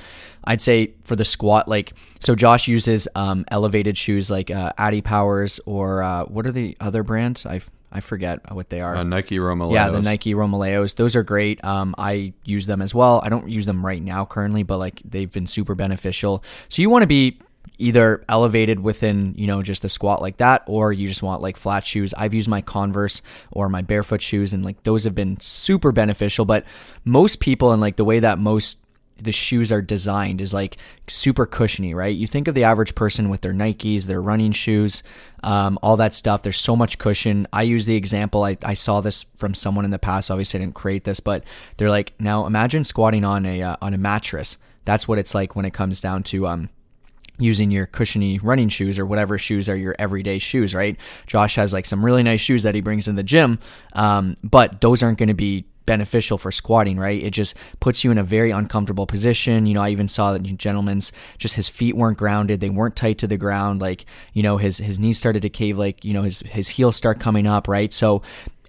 I'd 0.43 0.61
say 0.61 0.93
for 1.05 1.15
the 1.15 1.25
squat, 1.25 1.67
like 1.67 1.93
so 2.19 2.35
Josh 2.35 2.67
uses 2.67 3.07
um, 3.15 3.45
elevated 3.49 3.97
shoes 3.97 4.29
like 4.29 4.51
uh, 4.51 4.73
Adipowers 4.77 5.59
or 5.65 6.03
uh, 6.03 6.25
what 6.25 6.45
are 6.45 6.51
the 6.51 6.75
other 6.79 7.03
brands? 7.03 7.45
I 7.45 7.61
I 7.91 8.01
forget 8.01 8.51
what 8.53 8.69
they 8.69 8.81
are. 8.81 8.97
Uh, 8.97 9.03
Nike 9.03 9.37
Romaleos. 9.37 9.73
Yeah, 9.73 9.89
the 9.89 10.01
Nike 10.01 10.33
Romaleos. 10.33 10.95
Those 10.95 11.15
are 11.15 11.23
great. 11.23 11.63
Um, 11.63 11.95
I 11.97 12.33
use 12.43 12.65
them 12.67 12.81
as 12.81 12.93
well. 12.93 13.21
I 13.23 13.29
don't 13.29 13.47
use 13.47 13.65
them 13.65 13.85
right 13.85 14.01
now 14.01 14.25
currently, 14.25 14.63
but 14.63 14.77
like 14.79 15.01
they've 15.05 15.31
been 15.31 15.47
super 15.47 15.75
beneficial. 15.75 16.43
So 16.67 16.81
you 16.81 16.89
want 16.89 17.03
to 17.03 17.07
be 17.07 17.39
either 17.77 18.24
elevated 18.29 18.79
within 18.79 19.34
you 19.38 19.48
know 19.48 19.62
just 19.62 19.84
a 19.84 19.89
squat 19.89 20.22
like 20.22 20.38
that 20.38 20.63
or 20.67 20.93
you 20.93 21.07
just 21.07 21.24
want 21.24 21.41
like 21.41 21.57
flat 21.57 21.86
shoes 21.86 22.13
i've 22.17 22.34
used 22.34 22.48
my 22.48 22.62
converse 22.62 23.22
or 23.51 23.69
my 23.69 23.81
barefoot 23.81 24.22
shoes 24.22 24.53
and 24.53 24.63
like 24.63 24.81
those 24.84 25.03
have 25.03 25.15
been 25.15 25.39
super 25.39 25.91
beneficial 25.91 26.45
but 26.45 26.63
most 27.03 27.39
people 27.39 27.72
and 27.72 27.81
like 27.81 27.95
the 27.95 28.05
way 28.05 28.19
that 28.19 28.38
most 28.38 28.86
the 29.17 29.31
shoes 29.31 29.72
are 29.72 29.81
designed 29.81 30.41
is 30.41 30.53
like 30.53 30.77
super 31.07 31.45
cushiony, 31.45 31.93
right? 31.93 32.15
You 32.15 32.27
think 32.27 32.48
of 32.48 32.55
the 32.55 32.63
average 32.63 32.95
person 32.95 33.29
with 33.29 33.41
their 33.41 33.53
Nikes, 33.53 34.05
their 34.05 34.22
running 34.22 34.51
shoes, 34.51 35.03
um, 35.43 35.79
all 35.81 35.98
that 35.98 36.13
stuff. 36.13 36.41
There's 36.41 36.60
so 36.60 36.75
much 36.75 36.98
cushion. 36.98 37.48
I 37.53 37.63
use 37.63 37.86
the 37.86 37.95
example, 37.95 38.43
I, 38.43 38.57
I 38.63 38.74
saw 38.74 39.01
this 39.01 39.25
from 39.38 39.53
someone 39.53 39.86
in 39.86 39.91
the 39.91 40.00
past. 40.00 40.29
Obviously, 40.29 40.60
I 40.60 40.63
didn't 40.63 40.75
create 40.75 41.05
this, 41.05 41.19
but 41.19 41.43
they're 41.77 41.89
like, 41.89 42.13
now 42.19 42.45
imagine 42.45 42.84
squatting 42.84 43.24
on 43.24 43.45
a 43.45 43.62
uh, 43.62 43.75
on 43.81 43.93
a 43.93 43.98
mattress. 43.98 44.57
That's 44.84 45.07
what 45.07 45.17
it's 45.17 45.34
like 45.34 45.55
when 45.55 45.65
it 45.65 45.74
comes 45.74 46.01
down 46.01 46.24
to 46.24 46.48
um, 46.48 46.69
using 47.37 47.71
your 47.71 47.85
cushiony 47.85 48.39
running 48.39 48.69
shoes 48.69 48.97
or 48.99 49.05
whatever 49.05 49.37
shoes 49.37 49.67
are 49.69 49.75
your 49.75 49.95
everyday 49.99 50.39
shoes, 50.39 50.73
right? 50.73 50.97
Josh 51.27 51.55
has 51.55 51.73
like 51.73 51.85
some 51.85 52.03
really 52.03 52.23
nice 52.23 52.41
shoes 52.41 52.63
that 52.63 52.75
he 52.75 52.81
brings 52.81 53.07
in 53.07 53.15
the 53.15 53.23
gym, 53.23 53.59
um, 53.93 54.37
but 54.43 54.81
those 54.81 55.03
aren't 55.03 55.17
going 55.17 55.27
to 55.27 55.33
be 55.33 55.65
beneficial 55.85 56.37
for 56.37 56.51
squatting, 56.51 56.97
right? 56.97 57.21
It 57.21 57.31
just 57.31 57.55
puts 57.79 58.03
you 58.03 58.11
in 58.11 58.17
a 58.17 58.23
very 58.23 58.51
uncomfortable 58.51 59.05
position. 59.05 59.65
You 59.65 59.75
know, 59.75 59.81
I 59.81 59.89
even 59.89 60.07
saw 60.07 60.33
that 60.33 60.41
gentleman's 60.57 61.11
just 61.37 61.55
his 61.55 61.69
feet 61.69 61.95
weren't 61.95 62.17
grounded, 62.17 62.59
they 62.59 62.69
weren't 62.69 62.95
tight 62.95 63.17
to 63.19 63.27
the 63.27 63.37
ground. 63.37 63.81
Like, 63.81 64.05
you 64.33 64.43
know, 64.43 64.57
his 64.57 64.77
his 64.77 64.99
knees 64.99 65.17
started 65.17 65.41
to 65.43 65.49
cave, 65.49 65.77
like 65.77 66.03
you 66.03 66.13
know, 66.13 66.23
his 66.23 66.39
his 66.39 66.69
heels 66.69 66.95
start 66.95 67.19
coming 67.19 67.47
up, 67.47 67.67
right? 67.67 67.93
So 67.93 68.21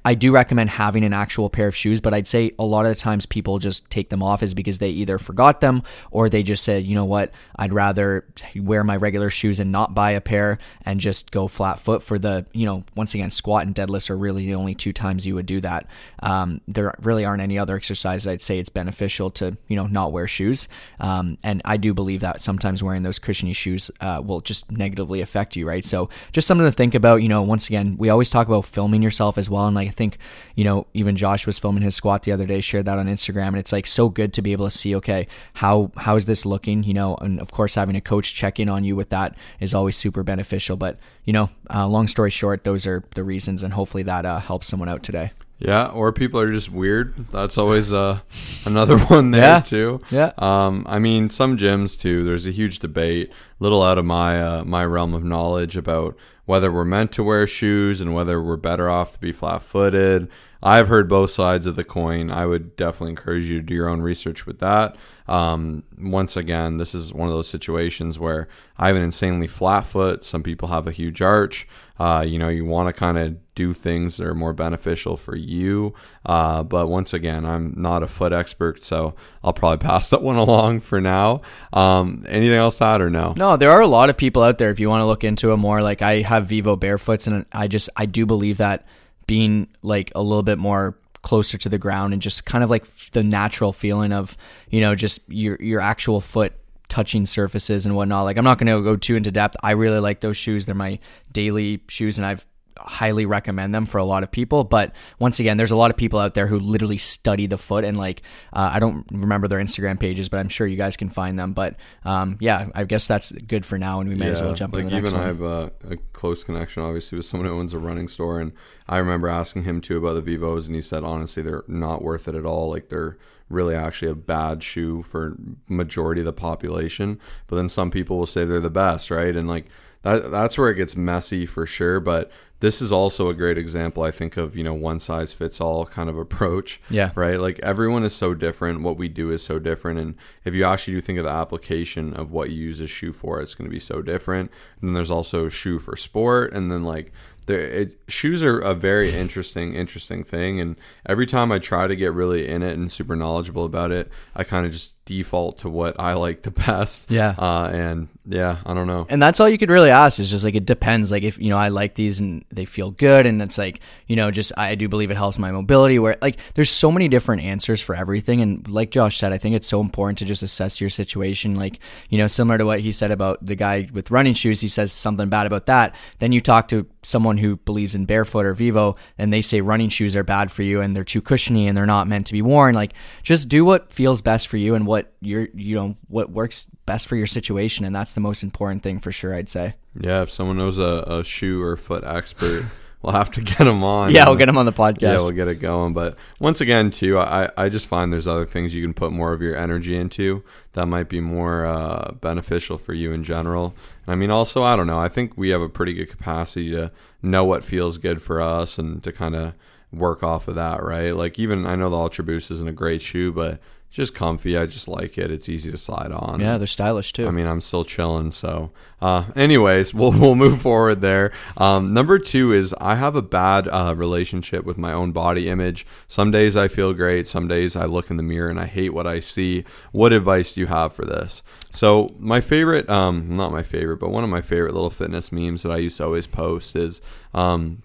I 0.06 0.14
do 0.14 0.30
recommend 0.30 0.70
having 0.70 1.02
an 1.02 1.12
actual 1.12 1.50
pair 1.50 1.66
of 1.66 1.74
shoes, 1.74 2.00
but 2.00 2.14
I'd 2.14 2.28
say 2.28 2.52
a 2.60 2.64
lot 2.64 2.86
of 2.86 2.92
the 2.92 2.94
times 2.94 3.26
people 3.26 3.58
just 3.58 3.90
take 3.90 4.08
them 4.08 4.22
off 4.22 4.40
is 4.40 4.54
because 4.54 4.78
they 4.78 4.90
either 4.90 5.18
forgot 5.18 5.60
them 5.60 5.82
or 6.12 6.28
they 6.28 6.44
just 6.44 6.62
said, 6.62 6.84
you 6.84 6.94
know 6.94 7.04
what, 7.04 7.32
I'd 7.56 7.72
rather 7.72 8.24
wear 8.54 8.84
my 8.84 8.94
regular 8.94 9.30
shoes 9.30 9.58
and 9.58 9.72
not 9.72 9.96
buy 9.96 10.12
a 10.12 10.20
pair 10.20 10.58
and 10.84 11.00
just 11.00 11.32
go 11.32 11.48
flat 11.48 11.80
foot 11.80 12.04
for 12.04 12.20
the, 12.20 12.46
you 12.52 12.66
know, 12.66 12.84
once 12.94 13.14
again, 13.14 13.32
squat 13.32 13.66
and 13.66 13.74
deadlifts 13.74 14.08
are 14.08 14.16
really 14.16 14.46
the 14.46 14.54
only 14.54 14.76
two 14.76 14.92
times 14.92 15.26
you 15.26 15.34
would 15.34 15.44
do 15.44 15.60
that. 15.60 15.88
Um, 16.22 16.60
there 16.68 16.94
really 17.02 17.24
aren't 17.24 17.42
any 17.42 17.58
other 17.58 17.74
exercises 17.74 18.28
I'd 18.28 18.40
say 18.40 18.60
it's 18.60 18.68
beneficial 18.68 19.32
to, 19.32 19.56
you 19.66 19.74
know, 19.74 19.88
not 19.88 20.12
wear 20.12 20.28
shoes. 20.28 20.68
Um, 21.00 21.36
and 21.42 21.62
I 21.64 21.78
do 21.78 21.92
believe 21.92 22.20
that 22.20 22.40
sometimes 22.40 22.80
wearing 22.80 23.02
those 23.02 23.18
cushiony 23.18 23.54
shoes 23.54 23.90
uh, 24.00 24.22
will 24.24 24.40
just 24.40 24.70
negatively 24.70 25.20
affect 25.20 25.56
you, 25.56 25.66
right? 25.66 25.84
So 25.84 26.10
just 26.30 26.46
something 26.46 26.64
to 26.64 26.70
think 26.70 26.94
about. 26.94 27.22
You 27.22 27.28
know, 27.28 27.42
once 27.42 27.66
again, 27.66 27.96
we 27.98 28.08
always 28.08 28.30
talk 28.30 28.46
about 28.46 28.66
filming 28.66 29.02
yourself 29.02 29.36
as 29.36 29.50
well. 29.50 29.66
And 29.66 29.74
like, 29.74 29.95
think, 29.96 30.18
you 30.54 30.64
know, 30.64 30.86
even 30.94 31.16
Josh 31.16 31.46
was 31.46 31.58
filming 31.58 31.82
his 31.82 31.94
squat 31.94 32.22
the 32.22 32.32
other 32.32 32.46
day, 32.46 32.60
shared 32.60 32.84
that 32.84 32.98
on 32.98 33.06
Instagram, 33.06 33.48
and 33.48 33.58
it's 33.58 33.72
like 33.72 33.86
so 33.86 34.08
good 34.08 34.32
to 34.34 34.42
be 34.42 34.52
able 34.52 34.66
to 34.66 34.70
see, 34.70 34.94
okay, 34.96 35.26
how 35.54 35.90
how 35.96 36.16
is 36.16 36.26
this 36.26 36.46
looking? 36.46 36.84
You 36.84 36.94
know, 36.94 37.16
and 37.16 37.40
of 37.40 37.50
course 37.50 37.74
having 37.74 37.96
a 37.96 38.00
coach 38.00 38.34
check 38.34 38.60
in 38.60 38.68
on 38.68 38.84
you 38.84 38.94
with 38.94 39.08
that 39.10 39.34
is 39.60 39.74
always 39.74 39.96
super 39.96 40.22
beneficial. 40.22 40.76
But 40.76 40.98
you 41.24 41.32
know, 41.32 41.50
uh, 41.74 41.86
long 41.88 42.06
story 42.08 42.30
short, 42.30 42.64
those 42.64 42.86
are 42.86 43.02
the 43.14 43.24
reasons, 43.24 43.62
and 43.62 43.74
hopefully 43.74 44.02
that 44.04 44.24
uh, 44.24 44.38
helps 44.38 44.66
someone 44.68 44.88
out 44.88 45.02
today. 45.02 45.32
Yeah, 45.58 45.86
or 45.86 46.12
people 46.12 46.38
are 46.38 46.52
just 46.52 46.70
weird. 46.70 47.14
That's 47.30 47.56
always 47.56 47.90
uh, 47.90 48.20
another 48.66 48.98
one 49.16 49.30
there 49.30 49.40
Yeah. 49.42 49.60
too. 49.60 50.02
Yeah. 50.10 50.32
Um, 50.36 50.84
I 50.86 50.98
mean, 50.98 51.30
some 51.30 51.56
gyms 51.56 51.98
too. 51.98 52.24
There's 52.24 52.46
a 52.46 52.50
huge 52.50 52.78
debate, 52.80 53.30
little 53.58 53.82
out 53.82 53.96
of 53.96 54.04
my 54.04 54.38
uh, 54.42 54.64
my 54.64 54.84
realm 54.84 55.14
of 55.14 55.24
knowledge 55.24 55.74
about 55.74 56.14
whether 56.46 56.72
we're 56.72 56.84
meant 56.84 57.12
to 57.12 57.22
wear 57.22 57.46
shoes 57.46 58.00
and 58.00 58.14
whether 58.14 58.40
we're 58.42 58.56
better 58.56 58.88
off 58.88 59.12
to 59.12 59.18
be 59.18 59.32
flat 59.32 59.62
footed. 59.62 60.28
I've 60.62 60.88
heard 60.88 61.08
both 61.08 61.30
sides 61.30 61.66
of 61.66 61.76
the 61.76 61.84
coin. 61.84 62.30
I 62.30 62.46
would 62.46 62.76
definitely 62.76 63.10
encourage 63.10 63.44
you 63.44 63.60
to 63.60 63.66
do 63.66 63.74
your 63.74 63.88
own 63.88 64.00
research 64.00 64.46
with 64.46 64.60
that. 64.60 64.96
Um, 65.28 65.82
once 65.98 66.36
again, 66.36 66.78
this 66.78 66.94
is 66.94 67.12
one 67.12 67.28
of 67.28 67.34
those 67.34 67.48
situations 67.48 68.18
where 68.18 68.48
I 68.78 68.88
have 68.88 68.96
an 68.96 69.02
insanely 69.02 69.46
flat 69.46 69.86
foot. 69.86 70.24
Some 70.24 70.42
people 70.42 70.68
have 70.68 70.86
a 70.86 70.92
huge 70.92 71.20
arch. 71.20 71.66
Uh, 71.98 72.24
you 72.26 72.38
know, 72.38 72.48
you 72.48 72.64
want 72.64 72.88
to 72.88 72.92
kind 72.92 73.16
of 73.16 73.36
do 73.54 73.72
things 73.72 74.18
that 74.18 74.26
are 74.26 74.34
more 74.34 74.52
beneficial 74.52 75.16
for 75.16 75.34
you. 75.34 75.94
Uh, 76.26 76.62
but 76.62 76.88
once 76.88 77.14
again, 77.14 77.46
I'm 77.46 77.74
not 77.76 78.02
a 78.02 78.06
foot 78.06 78.32
expert, 78.32 78.82
so 78.82 79.14
I'll 79.42 79.54
probably 79.54 79.78
pass 79.88 80.10
that 80.10 80.22
one 80.22 80.36
along 80.36 80.80
for 80.80 81.00
now. 81.00 81.40
Um, 81.72 82.24
anything 82.28 82.56
else 82.56 82.78
to 82.78 82.84
add 82.84 83.00
or 83.00 83.10
no? 83.10 83.34
No, 83.36 83.56
there 83.56 83.70
are 83.70 83.80
a 83.80 83.86
lot 83.86 84.10
of 84.10 84.16
people 84.16 84.42
out 84.42 84.58
there. 84.58 84.70
If 84.70 84.78
you 84.78 84.88
want 84.88 85.00
to 85.00 85.06
look 85.06 85.24
into 85.24 85.52
it 85.52 85.56
more, 85.56 85.82
like 85.82 86.02
I 86.02 86.20
have 86.20 86.46
Vivo 86.46 86.76
barefoots, 86.76 87.26
and 87.26 87.46
I 87.52 87.66
just 87.66 87.88
I 87.96 88.06
do 88.06 88.26
believe 88.26 88.58
that 88.58 88.86
being 89.26 89.68
like 89.82 90.12
a 90.14 90.22
little 90.22 90.42
bit 90.42 90.58
more 90.58 90.96
closer 91.26 91.58
to 91.58 91.68
the 91.68 91.76
ground 91.76 92.12
and 92.12 92.22
just 92.22 92.46
kind 92.46 92.62
of 92.62 92.70
like 92.70 92.86
the 93.10 93.22
natural 93.24 93.72
feeling 93.72 94.12
of 94.12 94.36
you 94.70 94.80
know 94.80 94.94
just 94.94 95.20
your 95.28 95.60
your 95.60 95.80
actual 95.80 96.20
foot 96.20 96.52
touching 96.88 97.26
surfaces 97.26 97.84
and 97.84 97.96
whatnot. 97.96 98.24
Like 98.24 98.36
I'm 98.36 98.44
not 98.44 98.58
going 98.58 98.72
to 98.72 98.80
go 98.80 98.94
too 98.94 99.16
into 99.16 99.32
depth. 99.32 99.56
I 99.60 99.72
really 99.72 99.98
like 99.98 100.20
those 100.20 100.36
shoes. 100.36 100.66
They're 100.66 100.74
my 100.76 101.00
daily 101.32 101.82
shoes, 101.88 102.16
and 102.16 102.24
I've 102.24 102.46
highly 102.78 103.26
recommend 103.26 103.74
them 103.74 103.86
for 103.86 103.98
a 103.98 104.04
lot 104.04 104.22
of 104.22 104.30
people. 104.30 104.64
But 104.64 104.92
once 105.18 105.40
again, 105.40 105.56
there's 105.56 105.70
a 105.70 105.76
lot 105.76 105.90
of 105.90 105.96
people 105.96 106.18
out 106.18 106.34
there 106.34 106.46
who 106.46 106.58
literally 106.58 106.98
study 106.98 107.46
the 107.46 107.58
foot 107.58 107.84
and 107.84 107.96
like 107.96 108.22
uh, 108.52 108.70
I 108.72 108.78
don't 108.78 109.06
remember 109.10 109.48
their 109.48 109.58
Instagram 109.58 109.98
pages, 109.98 110.28
but 110.28 110.38
I'm 110.38 110.48
sure 110.48 110.66
you 110.66 110.76
guys 110.76 110.96
can 110.96 111.08
find 111.08 111.38
them. 111.38 111.52
But 111.52 111.76
um, 112.04 112.38
yeah, 112.40 112.68
I 112.74 112.84
guess 112.84 113.06
that's 113.06 113.32
good 113.32 113.64
for 113.64 113.78
now, 113.78 114.00
and 114.00 114.08
we 114.08 114.14
may 114.14 114.28
as 114.28 114.40
well 114.40 114.54
jump 114.54 114.74
like 114.74 114.84
into 114.84 114.94
the 114.94 115.00
next 115.00 115.10
even 115.10 115.20
one. 115.20 115.24
I 115.24 115.28
have 115.28 115.42
a, 115.42 115.72
a 115.90 115.96
close 116.12 116.44
connection, 116.44 116.82
obviously, 116.82 117.16
with 117.16 117.26
someone 117.26 117.48
who 117.48 117.58
owns 117.58 117.72
a 117.72 117.78
running 117.78 118.08
store, 118.08 118.40
and 118.40 118.52
I 118.88 118.98
remember 118.98 119.28
asking 119.28 119.64
him 119.64 119.80
too 119.80 119.98
about 119.98 120.14
the 120.14 120.20
Vivos, 120.20 120.66
and 120.66 120.74
he 120.74 120.82
said 120.82 121.04
honestly 121.04 121.42
they're 121.42 121.64
not 121.66 122.02
worth 122.02 122.28
it 122.28 122.34
at 122.34 122.46
all. 122.46 122.70
Like 122.70 122.88
they're 122.88 123.16
really 123.48 123.74
actually 123.74 124.10
a 124.10 124.14
bad 124.14 124.62
shoe 124.62 125.02
for 125.02 125.36
majority 125.68 126.20
of 126.20 126.24
the 126.24 126.32
population. 126.32 127.20
But 127.46 127.56
then 127.56 127.68
some 127.68 127.90
people 127.90 128.18
will 128.18 128.26
say 128.26 128.44
they're 128.44 128.60
the 128.60 128.70
best, 128.70 129.10
right? 129.10 129.34
And 129.34 129.48
like 129.48 129.66
that 130.02 130.30
that's 130.30 130.58
where 130.58 130.70
it 130.70 130.76
gets 130.76 130.96
messy 130.96 131.46
for 131.46 131.66
sure. 131.66 132.00
But 132.00 132.30
this 132.60 132.80
is 132.80 132.90
also 132.90 133.28
a 133.28 133.34
great 133.34 133.58
example, 133.58 134.02
I 134.02 134.10
think, 134.10 134.36
of 134.36 134.56
you 134.56 134.64
know 134.64 134.74
one 134.74 134.98
size 135.00 135.32
fits 135.32 135.60
all 135.60 135.84
kind 135.86 136.08
of 136.08 136.16
approach 136.26 136.80
Yeah. 136.90 137.10
right? 137.14 137.38
Like 137.38 137.58
everyone 137.62 138.04
is 138.04 138.14
so 138.14 138.34
different. 138.34 138.82
What 138.82 138.96
we 138.96 139.08
do 139.08 139.30
is 139.30 139.42
so 139.42 139.58
different. 139.58 140.00
And 140.00 140.14
if 140.44 140.54
you 140.54 140.64
actually 140.64 140.94
do 140.94 141.00
think 141.02 141.18
of 141.18 141.24
the 141.24 141.30
application 141.30 142.14
of 142.14 142.30
what 142.32 142.50
you 142.50 142.56
use 142.64 142.80
a 142.80 142.86
shoe 142.86 143.12
for, 143.12 143.40
it's 143.40 143.54
going 143.54 143.68
to 143.68 143.74
be 143.74 143.80
so 143.80 144.02
different. 144.02 144.50
And 144.80 144.88
then 144.88 144.94
there's 144.94 145.10
also 145.10 145.48
shoe 145.48 145.78
for 145.78 145.96
sport. 145.96 146.52
And 146.54 146.70
then 146.70 146.82
like 146.82 147.12
there, 147.46 147.60
it, 147.60 148.00
shoes 148.08 148.42
are 148.42 148.58
a 148.58 148.74
very 148.74 149.12
interesting, 149.24 149.74
interesting 149.74 150.24
thing. 150.24 150.58
And 150.60 150.76
every 151.06 151.26
time 151.26 151.52
I 151.52 151.58
try 151.58 151.86
to 151.86 151.94
get 151.96 152.12
really 152.12 152.48
in 152.48 152.62
it 152.62 152.76
and 152.76 152.90
super 152.90 153.14
knowledgeable 153.16 153.64
about 153.64 153.90
it, 153.92 154.10
I 154.34 154.44
kind 154.44 154.66
of 154.66 154.72
just 154.72 154.95
default 155.06 155.58
to 155.58 155.70
what 155.70 155.96
I 155.98 156.12
like 156.12 156.42
the 156.42 156.50
best. 156.66 157.10
Yeah. 157.10 157.34
Uh, 157.38 157.70
and 157.72 158.08
yeah, 158.28 158.58
I 158.66 158.74
don't 158.74 158.88
know. 158.88 159.06
and 159.08 159.22
that's 159.22 159.38
all 159.38 159.48
you 159.48 159.56
could 159.56 159.70
really 159.70 159.88
ask 159.90 160.18
is 160.18 160.30
just 160.30 160.44
like 160.44 160.56
it 160.56 160.66
depends 160.66 161.12
like 161.12 161.22
if 161.22 161.38
you 161.38 161.48
know 161.48 161.56
i 161.56 161.68
like 161.68 161.94
these 161.94 162.18
and 162.18 162.44
they 162.50 162.64
feel 162.64 162.90
good 162.90 163.24
and 163.24 163.40
it's 163.40 163.56
like 163.56 163.78
you 164.08 164.16
know 164.16 164.32
just 164.32 164.50
i 164.56 164.74
do 164.74 164.88
believe 164.88 165.12
it 165.12 165.16
helps 165.16 165.38
my 165.38 165.52
mobility 165.52 166.00
where 166.00 166.16
like 166.20 166.36
there's 166.54 166.70
so 166.70 166.90
many 166.90 167.06
different 167.06 167.42
answers 167.42 167.80
for 167.80 167.94
everything 167.94 168.40
and 168.40 168.66
like 168.66 168.90
josh 168.90 169.18
said 169.18 169.32
i 169.32 169.38
think 169.38 169.54
it's 169.54 169.68
so 169.68 169.80
important 169.80 170.18
to 170.18 170.24
just 170.24 170.42
assess 170.42 170.80
your 170.80 170.90
situation 170.90 171.54
like 171.54 171.78
you 172.08 172.18
know 172.18 172.26
similar 172.26 172.58
to 172.58 172.66
what 172.66 172.80
he 172.80 172.90
said 172.90 173.12
about 173.12 173.44
the 173.46 173.54
guy 173.54 173.88
with 173.92 174.10
running 174.10 174.34
shoes 174.34 174.60
he 174.60 174.66
says 174.68 174.90
something 174.90 175.28
bad 175.28 175.46
about 175.46 175.66
that 175.66 175.94
then 176.18 176.32
you 176.32 176.40
talk 176.40 176.66
to 176.66 176.84
someone 177.02 177.38
who 177.38 177.54
believes 177.58 177.94
in 177.94 178.06
barefoot 178.06 178.44
or 178.44 178.54
vivo 178.54 178.96
and 179.18 179.32
they 179.32 179.40
say 179.40 179.60
running 179.60 179.88
shoes 179.88 180.16
are 180.16 180.24
bad 180.24 180.50
for 180.50 180.64
you 180.64 180.80
and 180.80 180.96
they're 180.96 181.04
too 181.04 181.22
cushiony 181.22 181.68
and 181.68 181.76
they're 181.76 181.86
not 181.86 182.08
meant 182.08 182.26
to 182.26 182.32
be 182.32 182.42
worn 182.42 182.74
like 182.74 182.92
just 183.22 183.48
do 183.48 183.64
what 183.64 183.92
feels 183.92 184.20
best 184.20 184.48
for 184.48 184.56
you 184.56 184.74
and 184.74 184.84
what 184.84 184.95
you're 185.20 185.48
you 185.54 185.74
know 185.74 185.96
what 186.08 186.30
works 186.30 186.70
best 186.86 187.06
for 187.06 187.16
your 187.16 187.26
situation 187.26 187.84
and 187.84 187.94
that's 187.94 188.12
the 188.14 188.20
most 188.20 188.42
important 188.42 188.82
thing 188.82 188.98
for 188.98 189.12
sure 189.12 189.34
i'd 189.34 189.48
say 189.48 189.74
Yeah, 189.98 190.22
if 190.22 190.30
someone 190.30 190.56
knows 190.58 190.78
a, 190.78 191.04
a 191.06 191.24
shoe 191.24 191.62
or 191.62 191.76
foot 191.76 192.04
expert, 192.04 192.66
we'll 193.02 193.14
have 193.14 193.30
to 193.30 193.40
get 193.40 193.66
him 193.66 193.82
on. 193.82 194.10
Yeah, 194.10 194.26
we'll 194.26 194.36
get 194.36 194.48
him 194.48 194.58
on 194.58 194.66
the 194.66 194.72
podcast. 194.72 195.00
Yeah, 195.00 195.16
we'll 195.16 195.30
get 195.30 195.48
it 195.48 195.56
going. 195.56 195.94
But 195.94 196.16
once 196.38 196.60
again, 196.60 196.90
too, 196.90 197.18
I, 197.18 197.48
I 197.56 197.68
just 197.70 197.86
find 197.86 198.12
there's 198.12 198.28
other 198.28 198.44
things 198.44 198.74
you 198.74 198.82
can 198.82 198.92
put 198.92 199.10
more 199.10 199.32
of 199.32 199.40
your 199.40 199.56
energy 199.56 199.96
into 199.96 200.42
that 200.72 200.86
might 200.86 201.08
be 201.08 201.20
more 201.20 201.64
uh, 201.64 202.12
beneficial 202.20 202.76
for 202.76 202.92
you 202.92 203.12
in 203.12 203.24
general. 203.24 203.74
And 204.04 204.12
I 204.12 204.16
mean, 204.16 204.30
also, 204.30 204.62
I 204.62 204.76
don't 204.76 204.86
know. 204.86 204.98
I 204.98 205.08
think 205.08 205.32
we 205.36 205.48
have 205.50 205.62
a 205.62 205.68
pretty 205.68 205.94
good 205.94 206.10
capacity 206.10 206.70
to 206.72 206.92
know 207.22 207.44
what 207.44 207.64
feels 207.64 207.96
good 207.96 208.20
for 208.20 208.40
us 208.40 208.78
and 208.78 209.02
to 209.02 209.12
kind 209.12 209.34
of 209.34 209.54
work 209.92 210.22
off 210.22 210.48
of 210.48 210.56
that, 210.56 210.82
right? 210.82 211.16
Like 211.16 211.38
even 211.38 211.64
I 211.64 211.74
know 211.76 211.88
the 211.88 211.96
Ultra 211.96 212.24
Boost 212.24 212.50
isn't 212.50 212.68
a 212.68 212.72
great 212.72 213.00
shoe, 213.02 213.32
but 213.32 213.60
just 213.90 214.14
comfy. 214.14 214.58
I 214.58 214.66
just 214.66 214.88
like 214.88 215.16
it. 215.16 215.30
It's 215.30 215.48
easy 215.48 215.70
to 215.70 215.78
slide 215.78 216.12
on. 216.12 216.38
Yeah, 216.38 216.58
they're 216.58 216.66
stylish 216.66 217.12
too. 217.14 217.26
I 217.26 217.30
mean, 217.30 217.46
I'm 217.46 217.62
still 217.62 217.84
chilling. 217.84 218.30
So, 218.30 218.70
uh, 219.00 219.24
anyways, 219.34 219.94
we'll 219.94 220.12
we'll 220.20 220.34
move 220.34 220.60
forward 220.60 221.00
there. 221.00 221.32
Um, 221.56 221.94
number 221.94 222.18
two 222.18 222.52
is 222.52 222.74
I 222.78 222.96
have 222.96 223.16
a 223.16 223.22
bad 223.22 223.68
uh, 223.68 223.94
relationship 223.96 224.64
with 224.64 224.76
my 224.76 224.92
own 224.92 225.12
body 225.12 225.48
image. 225.48 225.86
Some 226.08 226.30
days 226.30 226.56
I 226.56 226.68
feel 226.68 226.92
great. 226.92 227.26
Some 227.26 227.48
days 227.48 227.74
I 227.74 227.86
look 227.86 228.10
in 228.10 228.18
the 228.18 228.22
mirror 228.22 228.50
and 228.50 228.60
I 228.60 228.66
hate 228.66 228.92
what 228.92 229.06
I 229.06 229.20
see. 229.20 229.64
What 229.92 230.12
advice 230.12 230.52
do 230.52 230.60
you 230.60 230.66
have 230.66 230.92
for 230.92 231.04
this? 231.04 231.42
So, 231.70 232.14
my 232.18 232.40
favorite, 232.40 232.88
um, 232.90 233.34
not 233.34 233.50
my 233.50 233.62
favorite, 233.62 233.98
but 233.98 234.10
one 234.10 234.24
of 234.24 234.30
my 234.30 234.42
favorite 234.42 234.74
little 234.74 234.90
fitness 234.90 235.32
memes 235.32 235.62
that 235.62 235.72
I 235.72 235.78
used 235.78 235.96
to 235.98 236.04
always 236.04 236.26
post 236.26 236.76
is. 236.76 237.00
Um, 237.32 237.82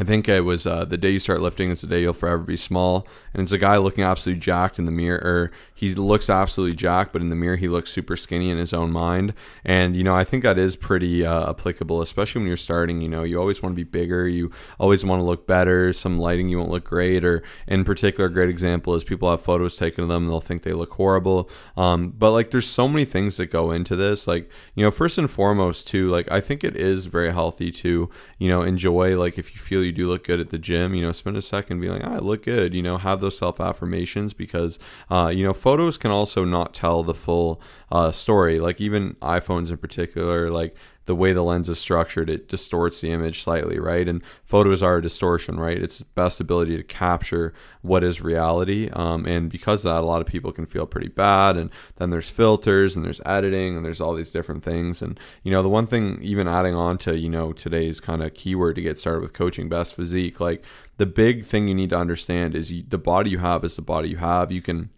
I 0.00 0.02
think 0.02 0.30
it 0.30 0.40
was 0.40 0.66
uh, 0.66 0.86
the 0.86 0.96
day 0.96 1.10
you 1.10 1.20
start 1.20 1.42
lifting 1.42 1.70
is 1.70 1.82
the 1.82 1.86
day 1.86 2.00
you'll 2.00 2.14
forever 2.14 2.42
be 2.42 2.56
small. 2.56 3.06
And 3.34 3.42
it's 3.42 3.52
a 3.52 3.58
guy 3.58 3.76
looking 3.76 4.02
absolutely 4.02 4.40
jacked 4.40 4.78
in 4.78 4.86
the 4.86 4.90
mirror. 4.90 5.52
He 5.80 5.94
looks 5.94 6.28
absolutely 6.28 6.76
jacked, 6.76 7.14
but 7.14 7.22
in 7.22 7.30
the 7.30 7.36
mirror 7.36 7.56
he 7.56 7.66
looks 7.66 7.90
super 7.90 8.14
skinny 8.14 8.50
in 8.50 8.58
his 8.58 8.74
own 8.74 8.92
mind. 8.92 9.32
And 9.64 9.96
you 9.96 10.04
know, 10.04 10.14
I 10.14 10.24
think 10.24 10.42
that 10.42 10.58
is 10.58 10.76
pretty 10.76 11.24
uh, 11.24 11.48
applicable, 11.48 12.02
especially 12.02 12.40
when 12.40 12.48
you're 12.48 12.58
starting. 12.58 13.00
You 13.00 13.08
know, 13.08 13.22
you 13.22 13.40
always 13.40 13.62
want 13.62 13.74
to 13.74 13.84
be 13.84 13.90
bigger. 13.90 14.28
You 14.28 14.50
always 14.78 15.06
want 15.06 15.20
to 15.20 15.24
look 15.24 15.46
better. 15.46 15.94
Some 15.94 16.18
lighting 16.18 16.50
you 16.50 16.58
won't 16.58 16.70
look 16.70 16.84
great. 16.84 17.24
Or 17.24 17.42
in 17.66 17.84
particular, 17.84 18.28
a 18.28 18.32
great 18.32 18.50
example 18.50 18.94
is 18.94 19.04
people 19.04 19.30
have 19.30 19.40
photos 19.40 19.76
taken 19.76 20.02
of 20.02 20.08
them. 20.08 20.24
And 20.24 20.30
they'll 20.30 20.40
think 20.40 20.64
they 20.64 20.74
look 20.74 20.92
horrible. 20.92 21.48
Um, 21.78 22.10
but 22.10 22.32
like, 22.32 22.50
there's 22.50 22.68
so 22.68 22.86
many 22.86 23.06
things 23.06 23.38
that 23.38 23.46
go 23.46 23.70
into 23.70 23.96
this. 23.96 24.26
Like, 24.26 24.50
you 24.74 24.84
know, 24.84 24.90
first 24.90 25.16
and 25.16 25.30
foremost, 25.30 25.88
too. 25.88 26.08
Like, 26.08 26.30
I 26.30 26.40
think 26.40 26.62
it 26.62 26.76
is 26.76 27.06
very 27.06 27.32
healthy 27.32 27.70
to 27.70 28.10
you 28.38 28.48
know 28.48 28.60
enjoy. 28.62 29.18
Like, 29.18 29.38
if 29.38 29.54
you 29.54 29.60
feel 29.60 29.82
you 29.82 29.92
do 29.92 30.08
look 30.08 30.24
good 30.24 30.40
at 30.40 30.50
the 30.50 30.58
gym, 30.58 30.94
you 30.94 31.00
know, 31.00 31.12
spend 31.12 31.38
a 31.38 31.42
second 31.42 31.80
being 31.80 31.94
like, 31.94 32.04
I 32.04 32.18
look 32.18 32.42
good, 32.44 32.74
you 32.74 32.82
know, 32.82 32.98
have 32.98 33.20
those 33.20 33.38
self 33.38 33.60
affirmations 33.60 34.34
because, 34.34 34.78
uh, 35.10 35.32
you 35.34 35.42
know, 35.42 35.52
photos 35.52 35.69
can 35.98 36.10
also 36.10 36.44
not 36.44 36.74
tell 36.74 37.02
the 37.02 37.14
full 37.14 37.60
uh, 37.90 38.12
story. 38.12 38.58
Like 38.58 38.80
even 38.80 39.14
iPhones 39.22 39.70
in 39.70 39.76
particular, 39.76 40.50
like 40.50 40.76
the 41.10 41.14
way 41.16 41.32
the 41.32 41.42
lens 41.42 41.68
is 41.68 41.78
structured, 41.78 42.30
it 42.30 42.48
distorts 42.48 43.00
the 43.00 43.10
image 43.10 43.42
slightly, 43.42 43.80
right? 43.80 44.06
And 44.06 44.22
photos 44.44 44.80
are 44.80 44.98
a 44.98 45.02
distortion, 45.02 45.58
right? 45.58 45.76
It's 45.76 46.02
best 46.02 46.38
ability 46.38 46.76
to 46.76 46.84
capture 46.84 47.52
what 47.82 48.04
is 48.04 48.20
reality. 48.20 48.90
Um, 48.92 49.26
and 49.26 49.50
because 49.50 49.84
of 49.84 49.92
that, 49.92 50.04
a 50.04 50.06
lot 50.06 50.20
of 50.20 50.28
people 50.28 50.52
can 50.52 50.66
feel 50.66 50.86
pretty 50.86 51.08
bad. 51.08 51.56
And 51.56 51.70
then 51.96 52.10
there's 52.10 52.28
filters 52.28 52.94
and 52.94 53.04
there's 53.04 53.20
editing 53.26 53.76
and 53.76 53.84
there's 53.84 54.00
all 54.00 54.14
these 54.14 54.30
different 54.30 54.62
things. 54.62 55.02
And, 55.02 55.18
you 55.42 55.50
know, 55.50 55.64
the 55.64 55.68
one 55.68 55.88
thing, 55.88 56.20
even 56.22 56.46
adding 56.46 56.76
on 56.76 56.96
to, 56.98 57.18
you 57.18 57.28
know, 57.28 57.52
today's 57.52 57.98
kind 57.98 58.22
of 58.22 58.34
keyword 58.34 58.76
to 58.76 58.82
get 58.82 58.98
started 58.98 59.22
with 59.22 59.32
coaching 59.32 59.68
best 59.68 59.94
physique, 59.96 60.38
like 60.38 60.64
the 60.98 61.06
big 61.06 61.44
thing 61.44 61.66
you 61.66 61.74
need 61.74 61.90
to 61.90 61.98
understand 61.98 62.54
is 62.54 62.70
you, 62.70 62.84
the 62.86 62.98
body 62.98 63.30
you 63.30 63.38
have 63.38 63.64
is 63.64 63.74
the 63.74 63.82
body 63.82 64.10
you 64.10 64.18
have. 64.18 64.52
You 64.52 64.62
can 64.62 64.90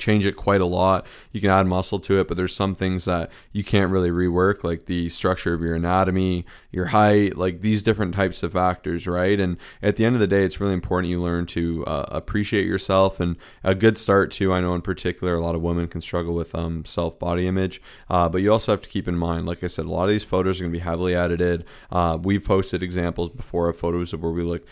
change 0.00 0.26
it 0.26 0.36
quite 0.36 0.60
a 0.60 0.66
lot. 0.66 1.06
You 1.32 1.40
can 1.40 1.50
add 1.50 1.66
muscle 1.66 2.00
to 2.00 2.20
it, 2.20 2.28
but 2.28 2.36
there's 2.36 2.54
some 2.54 2.74
things 2.74 3.04
that 3.04 3.30
you 3.52 3.62
can't 3.62 3.90
really 3.90 4.10
rework, 4.10 4.64
like 4.64 4.86
the 4.86 5.08
structure 5.10 5.54
of 5.54 5.60
your 5.60 5.74
anatomy, 5.74 6.44
your 6.72 6.86
height, 6.86 7.36
like 7.36 7.60
these 7.60 7.82
different 7.82 8.14
types 8.14 8.42
of 8.42 8.52
factors, 8.52 9.06
right? 9.06 9.38
And 9.38 9.56
at 9.82 9.96
the 9.96 10.04
end 10.04 10.14
of 10.14 10.20
the 10.20 10.26
day, 10.26 10.44
it's 10.44 10.60
really 10.60 10.74
important 10.74 11.10
you 11.10 11.20
learn 11.20 11.46
to 11.46 11.84
uh, 11.86 12.06
appreciate 12.08 12.66
yourself. 12.66 13.20
And 13.20 13.36
a 13.62 13.74
good 13.74 13.98
start, 13.98 14.30
too, 14.30 14.52
I 14.52 14.60
know 14.60 14.74
in 14.74 14.82
particular, 14.82 15.34
a 15.34 15.40
lot 15.40 15.54
of 15.54 15.62
women 15.62 15.88
can 15.88 16.00
struggle 16.00 16.34
with 16.34 16.54
um, 16.54 16.84
self 16.84 17.18
body 17.18 17.46
image, 17.46 17.80
uh, 18.08 18.28
but 18.28 18.38
you 18.38 18.52
also 18.52 18.72
have 18.72 18.82
to 18.82 18.88
keep 18.88 19.06
in 19.06 19.16
mind, 19.16 19.46
like 19.46 19.62
I 19.62 19.68
said, 19.68 19.84
a 19.84 19.90
lot 19.90 20.04
of 20.04 20.10
these 20.10 20.24
photos 20.24 20.60
are 20.60 20.64
going 20.64 20.72
to 20.72 20.78
be 20.78 20.84
heavily 20.84 21.14
edited. 21.14 21.64
Uh, 21.90 22.18
we've 22.20 22.44
posted 22.44 22.82
examples 22.82 23.30
before 23.30 23.68
of 23.68 23.76
photos 23.76 24.12
of 24.12 24.22
where 24.22 24.32
we 24.32 24.42
look 24.42 24.66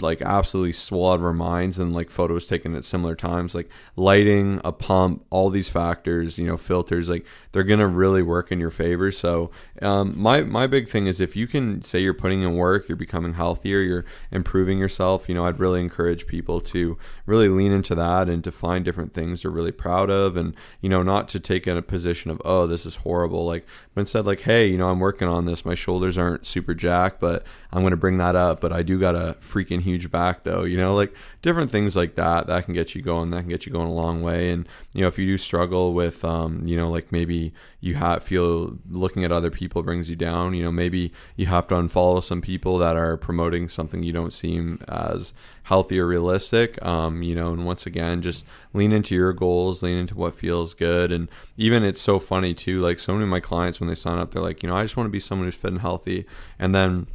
like 0.00 0.20
absolutely 0.22 0.72
swell 0.72 1.12
out 1.12 1.20
of 1.20 1.24
our 1.24 1.32
minds 1.32 1.78
and 1.78 1.92
like 1.94 2.10
photos 2.10 2.46
taken 2.46 2.74
at 2.74 2.84
similar 2.84 3.14
times. 3.14 3.54
Like 3.54 3.68
lighting 3.96 4.60
a 4.64 4.72
pump 4.72 5.24
all 5.30 5.50
these 5.50 5.68
factors 5.68 6.38
you 6.38 6.46
know 6.46 6.56
filters 6.56 7.08
like 7.08 7.24
they're 7.54 7.64
gonna 7.64 7.86
really 7.86 8.22
work 8.22 8.52
in 8.52 8.60
your 8.60 8.70
favor. 8.70 9.10
So 9.10 9.50
um, 9.80 10.12
my 10.20 10.42
my 10.42 10.66
big 10.66 10.88
thing 10.88 11.06
is 11.06 11.20
if 11.20 11.36
you 11.36 11.46
can 11.46 11.80
say 11.82 12.00
you're 12.00 12.14
putting 12.14 12.42
in 12.42 12.56
work 12.56 12.88
you're 12.88 12.96
becoming 12.96 13.34
healthier 13.34 13.80
you're 13.80 14.04
improving 14.30 14.78
yourself 14.78 15.28
you 15.28 15.34
know 15.34 15.44
i'd 15.44 15.58
really 15.58 15.80
encourage 15.80 16.26
people 16.26 16.60
to 16.60 16.96
really 17.26 17.48
lean 17.48 17.72
into 17.72 17.94
that 17.94 18.28
and 18.28 18.44
to 18.44 18.52
find 18.52 18.84
different 18.84 19.12
things 19.12 19.42
they're 19.42 19.50
really 19.50 19.72
proud 19.72 20.10
of 20.10 20.36
and 20.36 20.54
you 20.80 20.88
know 20.88 21.02
not 21.02 21.28
to 21.28 21.40
take 21.40 21.66
in 21.66 21.76
a 21.76 21.82
position 21.82 22.30
of 22.30 22.40
oh 22.44 22.66
this 22.66 22.86
is 22.86 22.96
horrible. 22.96 23.44
Like 23.44 23.66
but 23.94 24.02
instead 24.02 24.26
like 24.26 24.40
hey 24.40 24.66
you 24.66 24.78
know 24.78 24.88
i'm 24.88 25.00
working 25.00 25.28
on 25.28 25.44
this. 25.44 25.64
My 25.64 25.74
shoulders 25.74 26.18
aren't 26.18 26.46
super 26.46 26.74
jacked 26.74 27.20
but 27.20 27.44
i'm 27.72 27.82
gonna 27.82 27.96
bring 27.96 28.18
that 28.18 28.36
up 28.36 28.60
but 28.60 28.72
i 28.72 28.82
do 28.82 28.98
got 28.98 29.14
a 29.14 29.36
freaking 29.40 29.80
huge 29.80 30.10
back 30.10 30.44
though 30.44 30.64
you 30.64 30.76
know 30.76 30.94
like 30.94 31.14
different 31.44 31.70
things 31.70 31.94
like 31.94 32.14
that 32.14 32.46
that 32.46 32.64
can 32.64 32.72
get 32.72 32.94
you 32.94 33.02
going 33.02 33.28
that 33.30 33.40
can 33.40 33.50
get 33.50 33.66
you 33.66 33.72
going 33.72 33.86
a 33.86 33.92
long 33.92 34.22
way. 34.22 34.50
And 34.50 34.66
you 34.94 35.02
know 35.02 35.08
if 35.08 35.18
you 35.18 35.26
do 35.26 35.36
struggle 35.36 35.92
with 35.92 36.24
um, 36.24 36.62
you 36.64 36.74
know 36.74 36.88
like 36.88 37.12
maybe 37.12 37.52
you 37.80 37.96
have 37.96 38.22
feel 38.22 38.78
looking 38.88 39.24
at 39.24 39.30
other 39.30 39.50
people 39.50 39.82
brings 39.82 40.08
you 40.08 40.16
down 40.16 40.54
you 40.54 40.62
know 40.62 40.72
maybe 40.72 41.12
you 41.36 41.44
have 41.44 41.68
to 41.68 41.74
unfollow 41.74 42.22
some 42.22 42.40
people 42.40 42.78
that 42.78 42.96
are 42.96 43.18
promoting 43.18 43.68
something 43.68 44.02
you 44.02 44.12
don't 44.12 44.32
seem 44.32 44.82
as 44.88 45.34
healthy 45.64 46.00
or 46.00 46.06
realistic. 46.06 46.82
Um, 46.82 47.22
you 47.22 47.34
know 47.34 47.52
and 47.52 47.66
once 47.66 47.84
again 47.84 48.22
just 48.22 48.46
lean 48.72 48.90
into 48.90 49.14
your 49.14 49.34
goals 49.34 49.82
lean 49.82 49.98
into 49.98 50.14
what 50.14 50.34
feels 50.34 50.72
good. 50.72 51.12
And 51.12 51.28
even 51.58 51.84
it's 51.84 52.00
so 52.00 52.18
funny 52.18 52.54
too 52.54 52.80
like 52.80 52.98
so 52.98 53.12
many 53.12 53.24
of 53.24 53.28
my 53.28 53.40
clients 53.40 53.80
when 53.80 53.90
they 53.90 53.94
sign 53.94 54.16
up 54.18 54.32
they're 54.32 54.40
like 54.40 54.62
you 54.62 54.68
know 54.70 54.76
i 54.76 54.82
just 54.82 54.96
want 54.96 55.08
to 55.08 55.12
be 55.12 55.20
someone 55.20 55.46
who's 55.46 55.56
fit 55.56 55.72
and 55.72 55.82
healthy. 55.82 56.24
And 56.58 56.74
then 56.74 57.06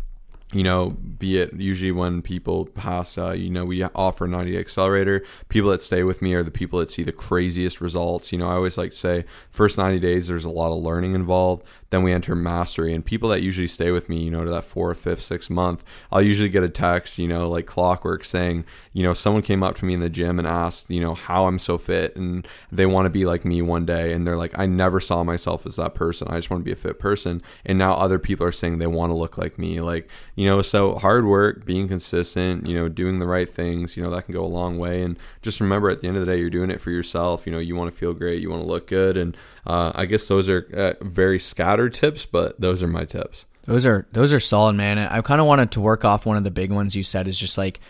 you 0.51 0.63
know, 0.63 0.97
be 1.19 1.37
it 1.37 1.53
usually 1.53 1.91
when 1.91 2.23
people 2.23 2.65
pass, 2.65 3.19
uh, 3.19 3.33
you 3.33 3.51
know, 3.51 3.65
we 3.65 3.83
offer 3.83 4.27
90 4.27 4.57
accelerator. 4.57 5.23
People 5.47 5.69
that 5.69 5.83
stay 5.83 6.01
with 6.01 6.23
me 6.23 6.33
are 6.33 6.41
the 6.41 6.49
people 6.49 6.79
that 6.79 6.89
see 6.89 7.03
the 7.03 7.11
craziest 7.11 7.81
results. 7.81 8.31
You 8.31 8.39
know, 8.39 8.47
I 8.47 8.53
always 8.53 8.77
like 8.77 8.91
to 8.91 8.97
say, 8.97 9.25
first 9.51 9.77
90 9.77 9.99
days, 9.99 10.27
there's 10.27 10.45
a 10.45 10.49
lot 10.49 10.75
of 10.75 10.81
learning 10.81 11.13
involved. 11.13 11.65
Then 11.91 12.03
we 12.03 12.13
enter 12.13 12.35
mastery, 12.35 12.93
and 12.93 13.03
people 13.03 13.29
that 13.29 13.41
usually 13.41 13.67
stay 13.67 13.89
with 13.89 14.09
me, 14.09 14.19
you 14.21 14.29
know, 14.29 14.43
to 14.43 14.49
that 14.51 14.65
fourth, 14.65 14.99
fifth, 14.99 15.23
sixth 15.23 15.49
month, 15.49 15.83
I'll 16.11 16.21
usually 16.21 16.49
get 16.49 16.63
a 16.63 16.69
text, 16.69 17.17
you 17.17 17.27
know, 17.27 17.49
like 17.49 17.65
clockwork 17.65 18.23
saying, 18.23 18.65
you 18.93 19.01
know, 19.01 19.15
someone 19.15 19.41
came 19.41 19.63
up 19.63 19.75
to 19.77 19.85
me 19.85 19.95
in 19.95 19.99
the 19.99 20.09
gym 20.09 20.37
and 20.37 20.47
asked, 20.47 20.91
you 20.91 21.01
know, 21.01 21.15
how 21.15 21.47
I'm 21.47 21.57
so 21.57 21.79
fit, 21.79 22.15
and 22.15 22.47
they 22.71 22.85
want 22.85 23.07
to 23.07 23.09
be 23.09 23.25
like 23.25 23.43
me 23.43 23.63
one 23.63 23.87
day, 23.87 24.13
and 24.13 24.27
they're 24.27 24.37
like, 24.37 24.57
I 24.57 24.67
never 24.67 24.99
saw 24.99 25.23
myself 25.23 25.65
as 25.65 25.77
that 25.77 25.95
person. 25.95 26.27
I 26.27 26.35
just 26.35 26.51
want 26.51 26.61
to 26.61 26.65
be 26.65 26.71
a 26.71 26.75
fit 26.75 26.99
person, 26.99 27.41
and 27.65 27.79
now 27.79 27.93
other 27.93 28.19
people 28.19 28.45
are 28.45 28.51
saying 28.51 28.77
they 28.77 28.85
want 28.85 29.09
to 29.09 29.15
look 29.15 29.39
like 29.39 29.57
me, 29.57 29.81
like, 29.81 30.07
you 30.39 30.45
know, 30.45 30.61
so 30.61 30.95
hard 30.95 31.25
work, 31.25 31.65
being 31.65 31.89
consistent, 31.89 32.65
you 32.65 32.73
know, 32.73 32.87
doing 32.87 33.19
the 33.19 33.27
right 33.27 33.49
things, 33.49 33.97
you 33.97 34.01
know, 34.01 34.09
that 34.09 34.23
can 34.23 34.33
go 34.33 34.45
a 34.45 34.47
long 34.47 34.79
way, 34.79 35.01
and 35.01 35.19
just 35.41 35.59
remember 35.59 35.89
at 35.89 35.99
the 35.99 36.07
end 36.07 36.15
of 36.15 36.25
the 36.25 36.31
day, 36.31 36.39
you're 36.39 36.49
doing 36.49 36.71
it 36.71 36.79
for 36.79 36.91
yourself. 36.91 37.45
You 37.45 37.51
know, 37.51 37.59
you 37.59 37.75
want 37.75 37.91
to 37.91 37.97
feel 37.97 38.13
great, 38.13 38.41
you 38.41 38.49
want 38.49 38.61
to 38.61 38.67
look 38.67 38.87
good, 38.87 39.17
and 39.17 39.35
uh, 39.67 39.91
I 39.93 40.05
guess 40.05 40.29
those 40.29 40.47
are 40.47 40.65
uh, 40.73 41.03
very 41.03 41.39
scattered 41.39 41.93
tips, 41.93 42.25
but 42.25 42.57
those 42.57 42.81
are 42.81 42.87
my 42.87 43.03
tips. 43.03 43.47
Those 43.65 43.85
are 43.85 44.07
those 44.13 44.31
are 44.31 44.39
solid, 44.39 44.77
man. 44.77 44.97
I 44.97 45.19
kind 45.19 45.41
of 45.41 45.47
wanted 45.47 45.71
to 45.71 45.81
work 45.81 46.05
off 46.05 46.25
one 46.25 46.37
of 46.37 46.45
the 46.45 46.51
big 46.51 46.71
ones 46.71 46.95
you 46.95 47.03
said 47.03 47.27
is 47.27 47.37
just 47.37 47.57
like 47.57 47.81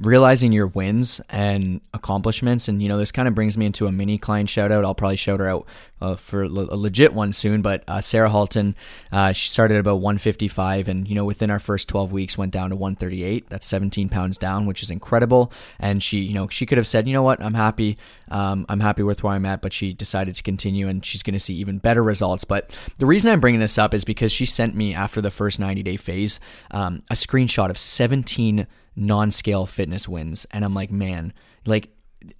realizing 0.00 0.52
your 0.52 0.66
wins 0.66 1.20
and 1.30 1.80
accomplishments 1.94 2.68
and 2.68 2.82
you 2.82 2.88
know 2.88 2.98
this 2.98 3.12
kind 3.12 3.26
of 3.26 3.34
brings 3.34 3.56
me 3.56 3.64
into 3.64 3.86
a 3.86 3.92
mini 3.92 4.18
client 4.18 4.50
shout 4.50 4.70
out 4.70 4.84
i'll 4.84 4.94
probably 4.94 5.16
shout 5.16 5.40
her 5.40 5.48
out 5.48 5.66
uh, 6.02 6.14
for 6.14 6.42
a 6.42 6.48
legit 6.48 7.14
one 7.14 7.32
soon 7.32 7.62
but 7.62 7.82
uh, 7.88 8.00
sarah 8.00 8.28
halton 8.28 8.74
uh, 9.12 9.32
she 9.32 9.48
started 9.48 9.78
about 9.78 9.96
155 9.96 10.88
and 10.88 11.08
you 11.08 11.14
know 11.14 11.24
within 11.24 11.50
our 11.50 11.58
first 11.58 11.88
12 11.88 12.12
weeks 12.12 12.36
went 12.36 12.52
down 12.52 12.70
to 12.70 12.76
138 12.76 13.48
that's 13.48 13.66
17 13.66 14.08
pounds 14.08 14.36
down 14.36 14.66
which 14.66 14.82
is 14.82 14.90
incredible. 14.90 15.52
And 15.78 16.02
she 16.02 16.18
you 16.18 16.34
know 16.34 16.48
she 16.48 16.66
could 16.66 16.78
have 16.78 16.86
said 16.86 17.06
you 17.06 17.14
know 17.14 17.22
what? 17.22 17.40
I'm 17.42 17.54
happy. 17.54 17.98
Um, 18.30 18.66
i'm 18.68 18.80
happy 18.80 19.02
with 19.02 19.22
where 19.22 19.34
i'm 19.34 19.46
at 19.46 19.62
but 19.62 19.72
she 19.72 19.92
decided 19.92 20.34
to 20.34 20.42
continue 20.42 20.88
and 20.88 21.04
she's 21.04 21.22
going 21.22 21.34
to 21.34 21.40
see 21.40 21.54
even 21.54 21.78
better 21.78 22.02
results. 22.02 22.44
But 22.44 22.76
the 22.98 23.06
reason 23.06 23.30
i'm 23.30 23.40
bringing 23.40 23.60
this 23.60 23.78
up 23.78 23.94
is 23.94 24.04
because 24.04 24.32
she 24.32 24.46
sent 24.46 24.74
me 24.74 24.94
after 24.94 25.20
the 25.20 25.30
first 25.30 25.58
90 25.58 25.82
day 25.82 25.96
phase 25.96 26.40
um, 26.70 27.02
a 27.10 27.14
screenshot 27.14 27.70
of 27.70 27.78
17 27.78 28.66
non-scale 28.96 29.66
fitness 29.66 30.08
wins 30.08 30.46
and 30.50 30.64
i'm 30.64 30.74
like 30.74 30.90
man 30.90 31.32
like 31.66 31.90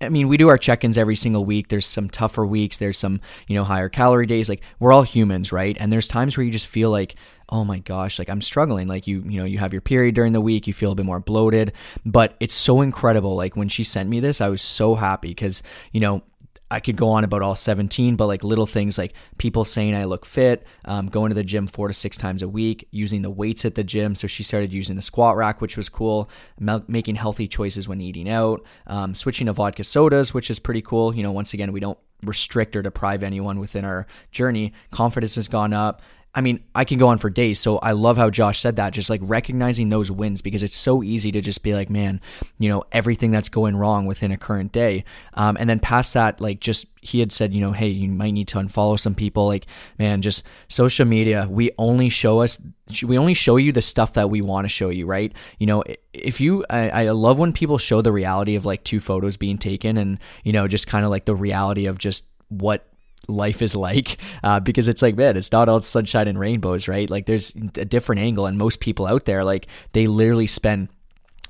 I 0.00 0.08
mean, 0.08 0.28
we 0.28 0.36
do 0.36 0.48
our 0.48 0.58
check-ins 0.58 0.98
every 0.98 1.16
single 1.16 1.44
week. 1.44 1.68
There's 1.68 1.86
some 1.86 2.08
tougher 2.08 2.46
weeks. 2.46 2.78
There's 2.78 2.98
some, 2.98 3.20
you 3.46 3.54
know, 3.54 3.64
higher 3.64 3.88
calorie 3.88 4.26
days. 4.26 4.48
Like 4.48 4.62
we're 4.78 4.92
all 4.92 5.02
humans, 5.02 5.52
right? 5.52 5.76
And 5.78 5.92
there's 5.92 6.08
times 6.08 6.36
where 6.36 6.44
you 6.44 6.50
just 6.50 6.66
feel 6.66 6.90
like, 6.90 7.14
oh 7.48 7.64
my 7.64 7.78
gosh, 7.78 8.18
like 8.18 8.28
I'm 8.28 8.40
struggling. 8.40 8.88
Like 8.88 9.06
you, 9.06 9.22
you 9.26 9.38
know, 9.38 9.44
you 9.44 9.58
have 9.58 9.72
your 9.72 9.82
period 9.82 10.14
during 10.14 10.32
the 10.32 10.40
week. 10.40 10.66
You 10.66 10.72
feel 10.72 10.92
a 10.92 10.94
bit 10.94 11.06
more 11.06 11.20
bloated. 11.20 11.72
But 12.04 12.34
it's 12.40 12.54
so 12.54 12.80
incredible. 12.80 13.36
Like 13.36 13.56
when 13.56 13.68
she 13.68 13.84
sent 13.84 14.08
me 14.08 14.20
this, 14.20 14.40
I 14.40 14.48
was 14.48 14.62
so 14.62 14.96
happy 14.96 15.28
because, 15.28 15.62
you 15.92 16.00
know, 16.00 16.22
I 16.70 16.80
could 16.80 16.96
go 16.96 17.10
on 17.10 17.22
about 17.22 17.42
all 17.42 17.54
17, 17.54 18.16
but 18.16 18.26
like 18.26 18.42
little 18.42 18.66
things 18.66 18.98
like 18.98 19.12
people 19.38 19.64
saying 19.64 19.94
I 19.94 20.04
look 20.04 20.26
fit, 20.26 20.66
um, 20.84 21.06
going 21.06 21.28
to 21.30 21.34
the 21.34 21.44
gym 21.44 21.66
four 21.66 21.86
to 21.88 21.94
six 21.94 22.16
times 22.18 22.42
a 22.42 22.48
week, 22.48 22.88
using 22.90 23.22
the 23.22 23.30
weights 23.30 23.64
at 23.64 23.76
the 23.76 23.84
gym. 23.84 24.14
So 24.16 24.26
she 24.26 24.42
started 24.42 24.72
using 24.72 24.96
the 24.96 25.02
squat 25.02 25.36
rack, 25.36 25.60
which 25.60 25.76
was 25.76 25.88
cool, 25.88 26.28
making 26.58 27.16
healthy 27.16 27.46
choices 27.46 27.86
when 27.86 28.00
eating 28.00 28.28
out, 28.28 28.64
um, 28.88 29.14
switching 29.14 29.46
to 29.46 29.52
vodka 29.52 29.84
sodas, 29.84 30.34
which 30.34 30.50
is 30.50 30.58
pretty 30.58 30.82
cool. 30.82 31.14
You 31.14 31.22
know, 31.22 31.32
once 31.32 31.54
again, 31.54 31.72
we 31.72 31.80
don't 31.80 31.98
restrict 32.22 32.74
or 32.74 32.82
deprive 32.82 33.22
anyone 33.22 33.58
within 33.58 33.84
our 33.84 34.06
journey. 34.32 34.72
Confidence 34.90 35.36
has 35.36 35.48
gone 35.48 35.72
up. 35.72 36.02
I 36.36 36.42
mean, 36.42 36.62
I 36.74 36.84
can 36.84 36.98
go 36.98 37.08
on 37.08 37.16
for 37.16 37.30
days. 37.30 37.58
So 37.58 37.78
I 37.78 37.92
love 37.92 38.18
how 38.18 38.28
Josh 38.28 38.60
said 38.60 38.76
that, 38.76 38.92
just 38.92 39.08
like 39.08 39.22
recognizing 39.24 39.88
those 39.88 40.10
wins 40.10 40.42
because 40.42 40.62
it's 40.62 40.76
so 40.76 41.02
easy 41.02 41.32
to 41.32 41.40
just 41.40 41.62
be 41.62 41.72
like, 41.72 41.88
man, 41.88 42.20
you 42.58 42.68
know, 42.68 42.84
everything 42.92 43.30
that's 43.30 43.48
going 43.48 43.74
wrong 43.74 44.04
within 44.04 44.30
a 44.30 44.36
current 44.36 44.70
day. 44.70 45.06
Um, 45.32 45.56
and 45.58 45.68
then 45.68 45.80
past 45.80 46.12
that, 46.12 46.38
like 46.38 46.60
just 46.60 46.88
he 47.00 47.20
had 47.20 47.32
said, 47.32 47.54
you 47.54 47.62
know, 47.62 47.72
hey, 47.72 47.88
you 47.88 48.10
might 48.10 48.32
need 48.32 48.48
to 48.48 48.58
unfollow 48.58 49.00
some 49.00 49.14
people. 49.14 49.46
Like, 49.46 49.66
man, 49.98 50.20
just 50.20 50.42
social 50.68 51.06
media, 51.06 51.48
we 51.50 51.70
only 51.78 52.10
show 52.10 52.42
us, 52.42 52.60
we 53.02 53.16
only 53.16 53.34
show 53.34 53.56
you 53.56 53.72
the 53.72 53.80
stuff 53.80 54.12
that 54.12 54.28
we 54.28 54.42
want 54.42 54.66
to 54.66 54.68
show 54.68 54.90
you, 54.90 55.06
right? 55.06 55.32
You 55.58 55.66
know, 55.66 55.84
if 56.12 56.38
you, 56.38 56.66
I, 56.68 56.90
I 56.90 57.10
love 57.12 57.38
when 57.38 57.54
people 57.54 57.78
show 57.78 58.02
the 58.02 58.12
reality 58.12 58.56
of 58.56 58.66
like 58.66 58.84
two 58.84 59.00
photos 59.00 59.38
being 59.38 59.56
taken 59.56 59.96
and, 59.96 60.18
you 60.44 60.52
know, 60.52 60.68
just 60.68 60.86
kind 60.86 61.06
of 61.06 61.10
like 61.10 61.24
the 61.24 61.34
reality 61.34 61.86
of 61.86 61.96
just 61.96 62.24
what 62.48 62.86
life 63.28 63.62
is 63.62 63.74
like 63.74 64.18
uh, 64.42 64.60
because 64.60 64.88
it's 64.88 65.02
like 65.02 65.16
man 65.16 65.36
it's 65.36 65.52
not 65.52 65.68
all 65.68 65.80
sunshine 65.80 66.28
and 66.28 66.38
rainbows 66.38 66.88
right 66.88 67.10
like 67.10 67.26
there's 67.26 67.54
a 67.76 67.84
different 67.84 68.20
angle 68.20 68.46
and 68.46 68.58
most 68.58 68.80
people 68.80 69.06
out 69.06 69.24
there 69.24 69.44
like 69.44 69.66
they 69.92 70.06
literally 70.06 70.46
spend 70.46 70.88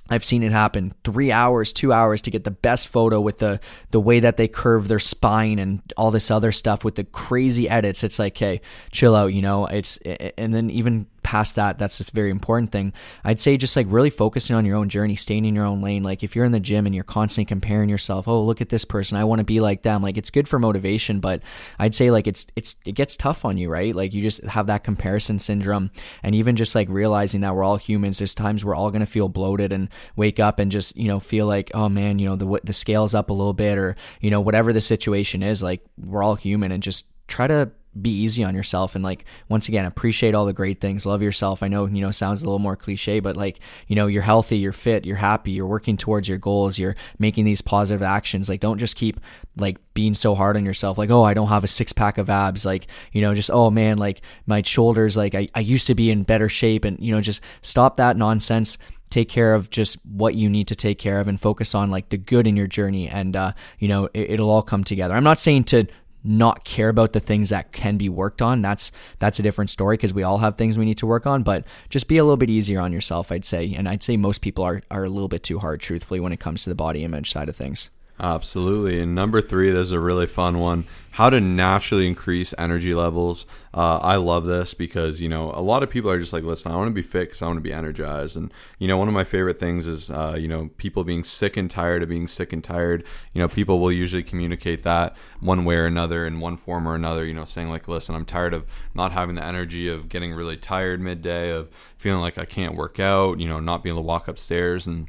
I've 0.08 0.24
seen 0.24 0.42
it 0.42 0.52
happen 0.52 0.94
three 1.04 1.32
hours, 1.32 1.72
two 1.72 1.92
hours 1.92 2.22
to 2.22 2.30
get 2.30 2.44
the 2.44 2.50
best 2.50 2.88
photo 2.88 3.20
with 3.20 3.38
the 3.38 3.60
the 3.90 4.00
way 4.00 4.20
that 4.20 4.36
they 4.36 4.46
curve 4.46 4.88
their 4.88 4.98
spine 5.00 5.58
and 5.58 5.82
all 5.96 6.10
this 6.10 6.30
other 6.30 6.52
stuff 6.52 6.84
with 6.84 6.94
the 6.94 7.04
crazy 7.04 7.68
edits. 7.68 8.04
It's 8.04 8.18
like, 8.18 8.38
hey, 8.38 8.60
chill 8.92 9.16
out, 9.16 9.32
you 9.32 9.42
know. 9.42 9.66
It's 9.66 9.96
and 10.38 10.54
then 10.54 10.70
even 10.70 11.06
past 11.26 11.56
that, 11.56 11.76
that's 11.76 11.98
a 11.98 12.04
very 12.04 12.30
important 12.30 12.70
thing. 12.70 12.92
I'd 13.24 13.40
say 13.40 13.56
just 13.56 13.74
like 13.74 13.88
really 13.90 14.10
focusing 14.10 14.54
on 14.54 14.64
your 14.64 14.76
own 14.76 14.88
journey, 14.88 15.16
staying 15.16 15.44
in 15.44 15.56
your 15.56 15.66
own 15.66 15.82
lane. 15.82 16.04
Like 16.04 16.22
if 16.22 16.36
you're 16.36 16.44
in 16.44 16.52
the 16.52 16.60
gym 16.60 16.86
and 16.86 16.94
you're 16.94 17.02
constantly 17.02 17.46
comparing 17.46 17.88
yourself, 17.88 18.28
oh 18.28 18.40
look 18.44 18.60
at 18.60 18.68
this 18.68 18.84
person, 18.84 19.18
I 19.18 19.24
want 19.24 19.40
to 19.40 19.44
be 19.44 19.58
like 19.58 19.82
them. 19.82 20.02
Like 20.02 20.16
it's 20.16 20.30
good 20.30 20.48
for 20.48 20.60
motivation, 20.60 21.18
but 21.18 21.42
I'd 21.80 21.96
say 21.96 22.12
like 22.12 22.28
it's 22.28 22.46
it's 22.54 22.76
it 22.86 22.92
gets 22.92 23.16
tough 23.16 23.44
on 23.44 23.58
you, 23.58 23.68
right? 23.68 23.92
Like 23.92 24.14
you 24.14 24.22
just 24.22 24.44
have 24.44 24.68
that 24.68 24.84
comparison 24.84 25.40
syndrome, 25.40 25.90
and 26.22 26.32
even 26.32 26.54
just 26.54 26.76
like 26.76 26.88
realizing 26.88 27.40
that 27.40 27.56
we're 27.56 27.64
all 27.64 27.76
humans. 27.76 28.18
There's 28.18 28.34
times 28.34 28.64
we're 28.64 28.76
all 28.76 28.92
gonna 28.92 29.04
feel 29.04 29.28
bloated 29.28 29.72
and 29.72 29.88
wake 30.14 30.38
up 30.38 30.60
and 30.60 30.70
just 30.70 30.96
you 30.96 31.08
know 31.08 31.18
feel 31.18 31.46
like 31.46 31.72
oh 31.74 31.88
man, 31.88 32.20
you 32.20 32.28
know 32.28 32.36
the 32.36 32.60
the 32.62 32.72
scale's 32.72 33.14
up 33.14 33.30
a 33.30 33.34
little 33.34 33.52
bit 33.52 33.78
or 33.78 33.96
you 34.20 34.30
know 34.30 34.40
whatever 34.40 34.72
the 34.72 34.80
situation 34.80 35.42
is. 35.42 35.60
Like 35.60 35.84
we're 35.98 36.22
all 36.22 36.36
human 36.36 36.70
and 36.70 36.84
just 36.84 37.06
try 37.26 37.48
to 37.48 37.72
be 38.00 38.11
easy 38.11 38.44
on 38.44 38.54
yourself 38.54 38.94
and 38.94 39.02
like 39.02 39.24
once 39.48 39.68
again 39.68 39.85
appreciate 39.85 40.35
all 40.35 40.44
the 40.44 40.52
great 40.52 40.80
things. 40.80 41.06
Love 41.06 41.22
yourself. 41.22 41.62
I 41.62 41.68
know 41.68 41.87
you 41.87 42.00
know 42.00 42.11
sounds 42.11 42.42
a 42.42 42.46
little 42.46 42.59
more 42.59 42.76
cliche 42.76 43.20
but 43.20 43.37
like 43.37 43.61
you 43.88 43.96
know 43.96 44.06
you're 44.06 44.22
healthy 44.22 44.59
you're 44.59 44.72
fit 44.72 45.04
you're 45.04 45.16
happy 45.16 45.52
you're 45.52 45.66
working 45.66 45.96
towards 45.96 46.28
your 46.28 46.38
goals 46.38 46.78
you're 46.78 46.96
making 47.18 47.44
these 47.44 47.61
positive 47.61 48.02
actions. 48.02 48.48
Like 48.48 48.61
don't 48.61 48.78
just 48.78 48.96
keep 48.96 49.20
like 49.56 49.78
being 49.94 50.14
so 50.14 50.35
hard 50.35 50.56
on 50.56 50.66
yourself 50.66 50.98
like 50.98 51.11
oh 51.11 51.22
i 51.22 51.32
don't 51.32 51.48
have 51.48 51.64
a 51.64 51.68
six 51.68 51.92
pack 51.92 52.18
of 52.18 52.30
abs. 52.30 52.64
Like 52.64 52.87
you 53.12 53.22
know 53.22 53.35
just 53.35 53.50
oh 53.50 53.70
man 53.70 53.98
like 53.98 54.20
my 54.46 54.62
shoulders 54.62 55.16
like 55.16 55.35
i, 55.35 55.48
I 55.54 55.61
used 55.61 55.87
to 55.87 55.94
be 55.94 56.11
in 56.11 56.22
better 56.22 56.48
shape. 56.48 56.85
And 56.85 56.98
you 57.00 57.12
know 57.12 57.20
just 57.20 57.40
stop 57.62 57.96
that 57.96 58.16
nonsense. 58.16 58.78
Take 59.09 59.28
care 59.28 59.54
of 59.54 59.70
just 59.70 60.04
what 60.04 60.35
you 60.35 60.50
need 60.50 60.66
to 60.68 60.74
take 60.74 60.98
care 60.98 61.20
of 61.20 61.28
and 61.28 61.40
focus 61.40 61.74
on 61.74 61.90
like 61.90 62.09
the 62.09 62.18
good 62.18 62.46
in 62.46 62.56
your 62.56 62.66
journey. 62.66 63.09
And 63.09 63.37
uh, 63.37 63.52
you 63.78 63.88
know 63.88 64.09
it, 64.12 64.40
will 64.40 64.50
all 64.50 64.62
come 64.62 64.85
together. 64.85 65.14
I'm 65.14 65.24
not 65.24 65.38
saying 65.38 65.64
to 65.64 65.87
not 66.26 66.64
care 66.64 66.88
about 66.88 67.12
the 67.12 67.20
things 67.20 67.50
that 67.50 67.72
can 67.72 67.96
be 67.96 68.08
worked 68.08 68.42
on 68.42 68.62
that's 68.62 68.92
that's 69.18 69.38
a 69.38 69.42
different 69.42 69.70
story 69.70 69.96
because 69.96 70.14
we 70.14 70.22
all 70.22 70.38
have 70.38 70.56
things 70.56 70.78
we 70.78 70.84
need 70.84 70.98
to 70.98 71.06
work 71.06 71.26
on 71.26 71.42
but 71.42 71.64
just 71.88 72.08
be 72.08 72.16
a 72.16 72.24
little 72.24 72.36
bit 72.36 72.50
easier 72.50 72.80
on 72.80 72.92
yourself 72.92 73.30
i'd 73.32 73.44
say. 73.44 73.72
And 73.74 73.88
i'd 73.88 74.02
say 74.02 74.16
most 74.16 74.40
people 74.40 74.64
are 74.64 74.82
are 74.90 75.04
a 75.04 75.10
little 75.10 75.28
bit 75.28 75.42
too 75.42 75.58
hard 75.58 75.80
truthfully 75.80 76.20
when 76.20 76.32
it 76.32 76.40
comes 76.40 76.64
to 76.64 76.70
the 76.70 76.74
body 76.74 77.04
image 77.04 77.30
side 77.30 77.48
of 77.48 77.56
things 77.56 77.90
Absolutely. 78.18 79.00
And 79.00 79.14
number 79.14 79.42
three, 79.42 79.70
this 79.70 79.88
is 79.88 79.92
a 79.92 80.00
really 80.00 80.26
fun 80.26 80.59
one. 80.59 80.87
How 81.11 81.29
to 81.29 81.38
naturally 81.38 82.07
increase 82.07 82.55
energy 82.57 82.94
levels. 82.94 83.44
Uh, 83.74 83.98
I 83.98 84.16
love 84.16 84.46
this 84.46 84.72
because, 84.72 85.20
you 85.20 85.29
know, 85.29 85.50
a 85.50 85.61
lot 85.61 85.83
of 85.83 85.90
people 85.90 86.11
are 86.11 86.18
just 86.18 86.33
like, 86.33 86.42
listen, 86.42 86.72
I 86.72 86.76
want 86.76 86.88
to 86.88 86.94
be 86.94 87.02
fit 87.02 87.29
because 87.29 87.42
I 87.42 87.46
want 87.46 87.59
to 87.59 87.62
be 87.62 87.74
energized. 87.74 88.37
And, 88.37 88.52
you 88.79 88.88
know, 88.88 88.96
one 88.96 89.09
of 89.09 89.14
my 89.14 89.24
favorite 89.24 89.59
things 89.59 89.87
is, 89.87 90.11
uh, 90.11 90.37
you 90.38 90.48
know, 90.48 90.70
people 90.79 91.05
being 91.05 91.24
sick 91.24 91.59
and 91.59 91.70
tired 91.70 92.02
of 92.02 92.09
being 92.09 92.26
sick 92.26 92.55
and 92.55 92.64
tired. 92.64 93.05
You 93.35 93.40
know, 93.42 93.48
people 93.48 93.81
will 93.81 93.92
usually 93.92 94.22
communicate 94.22 94.83
that 94.85 95.14
one 95.40 95.66
way 95.66 95.76
or 95.76 95.85
another 95.85 96.26
in 96.26 96.40
one 96.40 96.57
form 96.57 96.88
or 96.88 96.94
another, 96.94 97.24
you 97.24 97.35
know, 97.35 97.44
saying 97.44 97.68
like, 97.68 97.87
listen, 97.87 98.14
I'm 98.14 98.26
tired 98.26 98.55
of 98.55 98.64
not 98.94 99.12
having 99.12 99.35
the 99.35 99.44
energy 99.44 99.88
of 99.88 100.09
getting 100.09 100.33
really 100.33 100.57
tired 100.57 101.00
midday, 101.00 101.50
of 101.50 101.68
feeling 101.96 102.22
like 102.22 102.38
I 102.38 102.46
can't 102.46 102.76
work 102.76 102.98
out, 102.98 103.40
you 103.40 103.48
know, 103.48 103.61
not 103.61 103.83
being 103.83 103.94
able 103.94 104.02
to 104.02 104.07
walk 104.07 104.26
upstairs. 104.26 104.87
And, 104.87 105.09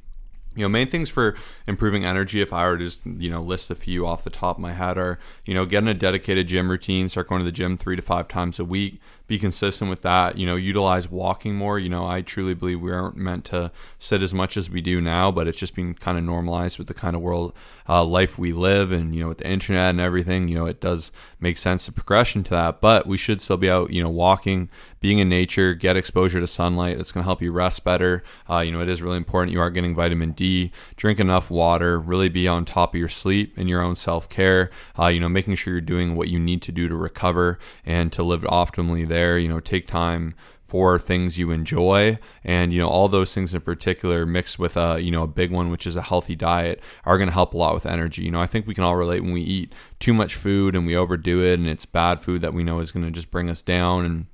you 0.58 0.63
know 0.63 0.70
main 0.70 0.89
things 0.89 1.10
for 1.10 1.36
improving 1.67 2.04
energy 2.04 2.41
if 2.41 2.52
i 2.52 2.67
were 2.67 2.78
to 2.78 2.84
just 2.86 3.06
you 3.06 3.30
know 3.30 3.41
list 3.41 3.70
a 3.70 3.76
few 3.76 4.06
off 4.06 4.24
the 4.24 4.30
top 4.30 4.58
of 4.58 4.62
my 4.62 4.74
head 4.74 4.98
are 4.98 5.20
you 5.46 5.54
know 5.54 5.65
getting 5.65 5.88
a 5.88 5.93
dedicated 5.93 6.48
gym 6.48 6.70
routine 6.70 7.08
start 7.08 7.30
going 7.30 7.39
to 7.39 7.46
the 7.46 7.52
gym 7.52 7.78
three 7.78 7.96
to 7.96 8.02
five 8.02 8.28
times 8.28 8.60
a 8.60 8.65
week 8.65 9.00
be 9.28 9.38
consistent 9.38 9.90
with 9.90 10.02
that. 10.04 10.38
You 10.38 10.46
know, 10.46 10.56
utilize 10.56 11.12
walking 11.12 11.56
more. 11.56 11.78
You 11.78 11.90
know, 11.90 12.08
I 12.08 12.22
truly 12.22 12.54
believe 12.54 12.82
we 12.82 12.92
aren't 12.92 13.18
meant 13.18 13.46
to 13.46 13.72
sit 14.00 14.22
as 14.22 14.34
much 14.34 14.56
as 14.56 14.70
we 14.70 14.82
do 14.82 15.02
now, 15.02 15.32
but 15.32 15.48
it's 15.48 15.58
just 15.58 15.76
been 15.76 15.94
kind 15.94 16.18
of 16.18 16.24
normalized 16.24 16.78
with 16.78 16.88
the 16.88 16.94
kind 16.94 17.16
of 17.16 17.22
world 17.22 17.54
uh, 17.90 18.04
life 18.04 18.38
we 18.38 18.54
live, 18.54 18.92
and 18.92 19.13
you 19.13 19.22
know, 19.22 19.28
with 19.28 19.40
the 19.40 19.48
internet 19.48 19.90
and 19.92 20.00
everything. 20.00 20.48
You 20.48 20.56
know, 20.56 20.66
it 20.66 20.80
does 20.80 21.12
make 21.40 21.58
sense 21.58 21.86
the 21.86 21.92
progression 21.92 22.44
to 22.46 22.52
that, 22.52 22.82
but 22.82 23.06
we 23.06 23.18
should 23.18 23.42
still 23.42 23.58
be 23.58 23.70
out. 23.70 23.92
You 23.92 24.02
know, 24.02 24.10
walking, 24.10 24.70
being 25.02 25.20
in 25.20 25.28
nature, 25.28 25.74
get 25.74 25.98
exposure 25.98 26.40
to 26.40 26.48
sunlight. 26.48 26.98
That's 26.98 27.12
going 27.12 27.24
to 27.24 27.28
help 27.28 27.42
you 27.42 27.52
rest 27.52 27.84
better. 27.84 28.24
Uh, 28.50 28.60
you 28.60 28.72
know, 28.72 28.82
it 28.82 28.90
is 28.90 29.02
really 29.02 29.18
important. 29.18 29.52
You 29.52 29.60
are 29.60 29.70
getting 29.70 29.94
vitamin 29.94 30.32
D. 30.32 30.72
Drink 30.96 31.20
enough 31.20 31.52
water. 31.52 32.00
Really 32.00 32.30
be 32.30 32.48
on 32.48 32.63
top 32.63 32.94
of 32.94 33.00
your 33.00 33.10
sleep 33.10 33.58
and 33.58 33.68
your 33.68 33.82
own 33.82 33.98
self 33.98 34.30
care. 34.30 34.72
Uh, 34.98 35.08
you 35.08 35.20
know, 35.20 35.30
making 35.30 35.56
sure 35.56 35.74
you're 35.74 35.82
doing 35.82 36.16
what 36.16 36.30
you 36.30 36.40
need 36.40 36.62
to 36.62 36.72
do 36.72 36.88
to 36.88 36.96
recover 36.96 37.60
and 37.86 38.13
to 38.13 38.24
live 38.24 38.42
optimally. 38.42 39.08
There 39.08 39.16
there. 39.17 39.38
You 39.38 39.47
know, 39.47 39.60
take 39.60 39.88
time 39.88 40.36
for 40.67 40.99
things 40.99 41.38
you 41.38 41.49
enjoy 41.49 42.19
and 42.43 42.73
you 42.73 42.80
know 42.80 42.89
all 42.89 43.08
those 43.08 43.34
things 43.34 43.53
in 43.53 43.62
particular 43.62 44.25
mixed 44.25 44.60
with 44.60 44.75
a 44.75 44.99
you 44.99 45.10
know 45.10 45.23
a 45.23 45.27
big 45.27 45.49
one 45.49 45.71
which 45.71 45.88
is 45.88 45.95
a 45.95 46.01
healthy 46.01 46.36
diet 46.36 46.82
are 47.06 47.17
going 47.17 47.30
to 47.30 47.34
help 47.34 47.53
a 47.53 47.58
lot 47.58 47.73
with 47.73 47.86
energy 47.86 48.21
you 48.23 48.30
know 48.30 48.41
i 48.41 48.45
think 48.45 48.67
we 48.67 48.73
can 48.73 48.84
all 48.84 48.97
relate 48.97 49.21
when 49.21 49.32
we 49.32 49.41
eat 49.41 49.71
too 49.99 50.13
much 50.13 50.36
food 50.36 50.75
and 50.75 50.86
we 50.86 50.93
overdo 50.93 51.41
it 51.41 51.53
and 51.53 51.69
it's 51.69 51.86
bad 51.86 52.19
food 52.19 52.41
that 52.41 52.53
we 52.53 52.65
know 52.65 52.80
is 52.80 52.91
going 52.91 53.06
to 53.06 53.12
just 53.12 53.32
bring 53.32 53.49
us 53.49 53.62
down 53.62 54.03
and 54.03 54.25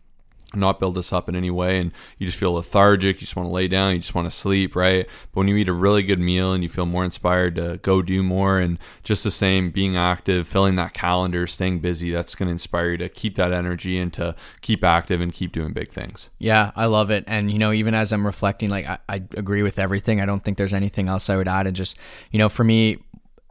not 0.55 0.79
build 0.79 0.95
this 0.95 1.13
up 1.13 1.29
in 1.29 1.35
any 1.35 1.51
way 1.51 1.79
and 1.79 1.91
you 2.17 2.25
just 2.25 2.37
feel 2.37 2.53
lethargic 2.53 3.17
you 3.17 3.21
just 3.21 3.35
want 3.35 3.47
to 3.47 3.53
lay 3.53 3.67
down 3.67 3.93
you 3.93 3.99
just 3.99 4.15
want 4.15 4.29
to 4.29 4.35
sleep 4.35 4.75
right? 4.75 5.07
But 5.31 5.39
when 5.39 5.47
you 5.47 5.55
eat 5.55 5.69
a 5.69 5.73
really 5.73 6.03
good 6.03 6.19
meal 6.19 6.53
and 6.53 6.63
you 6.63 6.69
feel 6.69 6.85
more 6.85 7.03
inspired 7.05 7.55
to 7.55 7.79
go 7.81 8.01
do 8.01 8.23
more 8.23 8.59
and 8.59 8.77
just 9.03 9.23
the 9.23 9.31
same 9.31 9.71
being 9.71 9.97
active 9.97 10.47
filling 10.47 10.75
that 10.75 10.93
calendar 10.93 11.47
staying 11.47 11.79
busy 11.79 12.11
that's 12.11 12.35
going 12.35 12.47
to 12.47 12.51
inspire 12.51 12.91
you 12.91 12.97
to 12.97 13.09
keep 13.09 13.35
that 13.35 13.51
energy 13.51 13.97
and 13.97 14.13
to 14.13 14.35
keep 14.61 14.83
active 14.83 15.21
and 15.21 15.33
keep 15.33 15.51
doing 15.51 15.73
big 15.73 15.91
things. 15.91 16.29
Yeah 16.39 16.71
i 16.75 16.85
love 16.85 17.11
it. 17.11 17.23
And 17.27 17.51
you 17.51 17.59
know 17.59 17.71
even 17.71 17.93
as 17.93 18.11
i'm 18.11 18.25
reflecting 18.25 18.69
like 18.69 18.85
i, 18.85 18.99
I 19.09 19.15
agree 19.35 19.63
with 19.63 19.79
everything. 19.79 20.21
I 20.21 20.25
don't 20.25 20.43
think 20.43 20.57
there's 20.57 20.73
anything 20.73 21.07
else 21.07 21.29
i 21.29 21.35
would 21.35 21.47
add. 21.47 21.67
And 21.67 21.75
just 21.75 21.97
you 22.31 22.39
know 22.39 22.49
for 22.49 22.63
me 22.63 22.99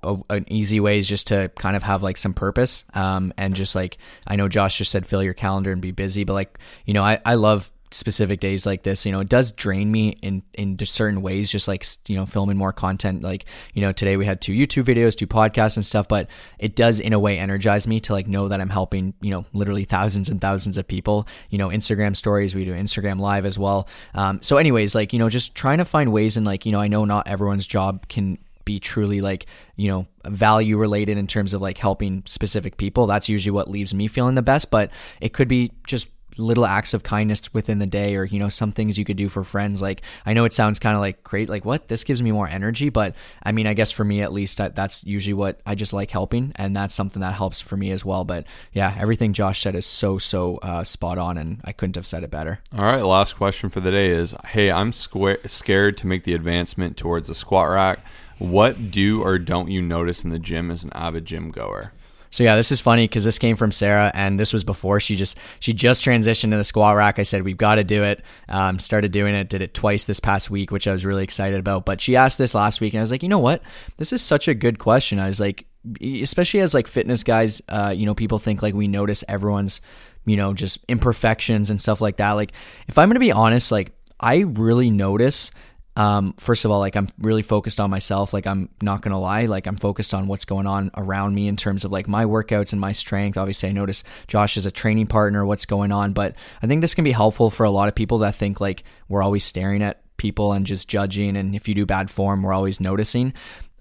a, 0.03 0.17
an 0.31 0.45
easy 0.49 0.81
way 0.81 0.99
is 0.99 1.09
just 1.09 1.29
to 1.29 1.51
kind 1.59 1.77
of 1.77 1.83
have 1.83 2.03
like 2.03 2.17
some 2.17 2.35
purpose 2.35 2.85
um, 2.95 3.33
and 3.37 3.55
just 3.55 3.75
like 3.75 3.99
i 4.27 4.37
know 4.37 4.49
josh 4.49 4.79
just 4.79 4.91
said 4.91 5.07
fill 5.07 5.23
your 5.23 5.35
calendar 5.35 5.73
and 5.73 5.81
be 5.81 5.91
busy 5.91 6.25
but 6.25 6.35
like 6.35 6.59
you 6.87 6.95
know 6.95 7.03
i, 7.03 7.21
I 7.25 7.35
love 7.35 7.71
specific 7.95 8.41
days 8.41 8.65
like 8.65 8.83
this 8.83 9.05
you 9.05 9.13
know 9.13 9.21
it 9.21 9.29
does 9.29 9.53
drain 9.53 9.91
me 9.91 10.11
in 10.23 10.43
in 10.55 10.79
certain 10.79 11.23
ways 11.23 11.51
just 11.51 11.69
like 11.69 11.85
you 12.09 12.17
know 12.17 12.27
filming 12.27 12.57
more 12.57 12.73
content 12.73 13.23
like 13.23 13.45
you 13.75 13.83
know 13.83 13.93
today 13.93 14.17
we 14.17 14.25
had 14.25 14.41
two 14.41 14.53
youtube 14.53 14.85
videos 14.85 15.15
two 15.15 15.27
podcasts 15.27 15.77
and 15.77 15.85
stuff 15.85 16.09
but 16.09 16.27
it 16.59 16.75
does 16.75 17.01
in 17.01 17.13
a 17.13 17.19
way 17.19 17.39
energize 17.39 17.87
me 17.87 18.01
to 18.01 18.13
like 18.13 18.27
know 18.27 18.49
that 18.49 18.61
i'm 18.61 18.71
helping 18.71 19.15
you 19.21 19.31
know 19.31 19.45
literally 19.53 19.85
thousands 19.85 20.29
and 20.29 20.41
thousands 20.41 20.77
of 20.77 20.87
people 20.87 21.27
you 21.51 21.59
know 21.59 21.69
instagram 21.69 22.17
stories 22.17 22.55
we 22.55 22.65
do 22.65 22.73
instagram 22.73 23.21
live 23.21 23.45
as 23.45 23.59
well 23.59 23.87
um, 24.15 24.41
so 24.43 24.57
anyways 24.57 24.95
like 24.95 25.13
you 25.13 25.19
know 25.19 25.29
just 25.29 25.55
trying 25.55 25.79
to 25.79 25.85
find 25.85 26.13
ways 26.13 26.37
and 26.37 26.47
like 26.47 26.65
you 26.65 26.73
know 26.73 26.81
i 26.81 26.89
know 26.89 27.05
not 27.05 27.27
everyone's 27.29 27.67
job 27.67 28.09
can 28.09 28.39
be 28.65 28.79
truly 28.79 29.21
like 29.21 29.47
you 29.77 29.91
know 29.91 30.07
value 30.27 30.77
related 30.77 31.19
in 31.19 31.27
terms 31.27 31.55
of 31.55 31.61
like 31.61 31.79
helping 31.79 32.23
specific 32.27 32.77
people 32.77 33.07
that's 33.07 33.29
usually 33.29 33.53
what 33.53 33.71
leaves 33.71 33.93
me 33.95 34.07
feeling 34.07 34.35
the 34.35 34.43
best 34.43 34.71
but 34.71 34.91
it 35.21 35.33
could 35.33 35.49
be 35.49 35.73
just 35.87 36.09
little 36.39 36.65
acts 36.65 36.95
of 36.95 37.03
kindness 37.03 37.53
within 37.53 37.79
the 37.79 37.87
day 37.87 38.17
or 38.17 38.25
you 38.25 38.39
know 38.39 38.49
some 38.49 38.71
things 38.71 38.99
you 38.99 39.05
could 39.05 39.17
do 39.17 39.29
for 39.29 39.45
friends 39.45 39.83
like 39.83 40.03
i 40.25 40.33
know 40.33 40.45
it 40.45 40.53
sounds 40.53 40.79
kind 40.79 40.95
of 40.95 41.01
like 41.01 41.23
great 41.23 41.49
like 41.49 41.65
what? 41.65 41.89
This 41.89 42.05
gives 42.05 42.23
me 42.23 42.33
more 42.33 42.49
energy 42.49 42.89
but 42.89 43.15
i 43.43 43.53
mean 43.53 43.67
i 43.67 43.75
guess 43.75 43.91
for 43.91 44.05
me 44.05 44.23
at 44.23 44.33
least 44.33 44.59
that's 44.59 45.05
usually 45.05 45.35
what 45.35 45.61
i 45.67 45.75
just 45.75 45.93
like 45.93 46.11
helping 46.11 46.53
and 46.57 46.75
that's 46.75 46.95
something 46.95 47.21
that 47.21 47.35
helps 47.35 47.61
for 47.61 47.77
me 47.77 47.91
as 47.91 48.05
well 48.05 48.25
but 48.25 48.47
yeah 48.73 48.95
everything 48.99 49.33
josh 49.33 49.63
said 49.63 49.75
is 49.75 49.87
so 49.87 50.19
so 50.19 50.57
uh, 50.59 50.85
spot 50.85 51.19
on 51.19 51.37
and 51.37 51.61
i 51.65 51.73
couldn't 51.73 51.97
have 51.97 52.07
said 52.07 52.25
it 52.25 52.31
better. 52.31 52.61
All 52.77 52.85
right 52.85 53.03
last 53.03 53.37
question 53.37 53.69
for 53.71 53.81
the 53.81 53.91
day 53.91 54.09
is 54.09 54.35
hey 54.47 54.71
i'm 54.71 54.93
square, 54.93 55.39
scared 55.47 55.97
to 55.99 56.07
make 56.07 56.25
the 56.25 56.35
advancement 56.35 56.97
towards 56.97 57.29
the 57.29 57.35
squat 57.35 57.69
rack 57.71 58.01
what 58.39 58.91
do 58.91 59.23
or 59.23 59.39
don't 59.39 59.71
you 59.71 59.83
notice 59.83 60.25
in 60.25 60.31
the 60.31 60.39
gym 60.39 60.71
as 60.71 60.85
an 60.85 60.93
avid 60.95 61.25
gym 61.25 61.51
goer? 61.51 61.93
So 62.33 62.43
yeah, 62.43 62.57
this 62.57 62.73
is 62.73 62.81
funny 62.81 63.07
because 63.07 63.25
this 63.25 63.39
came 63.39 63.57
from 63.57 63.73
Sarah, 63.73 64.11
and 64.15 64.41
this 64.41 64.55
was 64.55 64.65
before 64.65 65.01
she 65.01 65.17
just 65.17 65.37
she 65.61 65.75
just 65.75 66.03
transitioned 66.03 66.51
to 66.53 66.57
the 66.57 66.65
squat 66.65 66.97
rack. 66.97 67.19
I 67.19 67.25
said 67.25 67.43
we've 67.43 67.59
got 67.59 67.75
to 67.75 67.85
do 67.85 68.03
it. 68.03 68.23
Um, 68.49 68.79
started 68.79 69.13
doing 69.13 69.35
it, 69.35 69.51
did 69.51 69.61
it 69.61 69.75
twice 69.75 70.07
this 70.07 70.19
past 70.19 70.49
week, 70.49 70.71
which 70.71 70.89
I 70.89 70.93
was 70.93 71.05
really 71.05 71.25
excited 71.25 71.61
about. 71.61 71.85
But 71.85 72.01
she 72.01 72.17
asked 72.17 72.39
this 72.39 72.55
last 72.55 72.81
week, 72.81 72.95
and 72.95 73.01
I 73.01 73.03
was 73.03 73.11
like, 73.11 73.23
you 73.23 73.29
know 73.29 73.39
what, 73.39 73.61
this 73.99 74.15
is 74.15 74.23
such 74.23 74.49
a 74.49 74.55
good 74.55 74.79
question. 74.79 75.19
I 75.19 75.27
was 75.27 75.41
like, 75.41 75.67
especially 76.01 76.61
as 76.61 76.73
like 76.73 76.87
fitness 76.87 77.23
guys, 77.23 77.61
uh, 77.69 77.93
you 77.95 78.07
know, 78.07 78.15
people 78.15 78.39
think 78.39 78.63
like 78.63 78.73
we 78.73 78.89
notice 78.89 79.23
everyone's, 79.29 79.83
you 80.25 80.39
know, 80.39 80.55
just 80.55 80.79
imperfections 80.89 81.69
and 81.69 81.83
stuff 81.83 82.01
like 82.01 82.17
that. 82.17 82.33
Like 82.33 82.53
if 82.89 82.97
I'm 82.97 83.11
gonna 83.11 83.21
be 83.21 83.33
honest, 83.33 83.71
like 83.71 83.93
I 84.21 84.39
really 84.39 84.91
notice 84.91 85.51
um, 85.97 86.33
first 86.39 86.65
of 86.65 86.71
all, 86.71 86.79
like 86.79 86.97
I'm 86.97 87.09
really 87.19 87.43
focused 87.43 87.79
on 87.79 87.91
myself. 87.91 88.33
Like 88.33 88.47
I'm 88.47 88.71
not 88.81 89.03
gonna 89.03 89.21
lie, 89.21 89.47
like 89.47 89.67
I'm 89.67 89.77
focused 89.77 90.15
on 90.15 90.27
what's 90.27 90.45
going 90.45 90.67
on 90.67 90.91
around 90.97 91.35
me 91.35 91.49
in 91.49 91.57
terms 91.57 91.85
of 91.85 91.93
like 91.93 92.09
my 92.09 92.25
workouts 92.25 92.73
and 92.73 92.81
my 92.81 92.93
strength. 92.93 93.37
Obviously, 93.37 93.69
I 93.69 93.73
notice 93.73 94.03
Josh 94.27 94.57
is 94.57 94.67
a 94.67 94.71
training 94.71 95.07
partner, 95.07 95.45
what's 95.45 95.67
going 95.67 95.93
on, 95.93 96.13
but 96.13 96.35
I 96.63 96.67
think 96.67 96.81
this 96.81 96.95
can 96.95 97.05
be 97.05 97.13
helpful 97.13 97.51
for 97.51 97.65
a 97.65 97.71
lot 97.71 97.89
of 97.89 97.95
people 97.95 98.19
that 98.19 98.35
think 98.35 98.61
like 98.61 98.85
we're 99.09 99.23
always 99.23 99.45
staring 99.45 99.83
at 99.83 100.03
people 100.17 100.53
and 100.53 100.65
just 100.65 100.89
judging, 100.89 101.37
and 101.37 101.55
if 101.55 101.69
you 101.69 101.75
do 101.75 101.85
bad 101.85 102.11
form, 102.11 102.43
we're 102.43 102.53
always 102.53 102.81
noticing. 102.81 103.35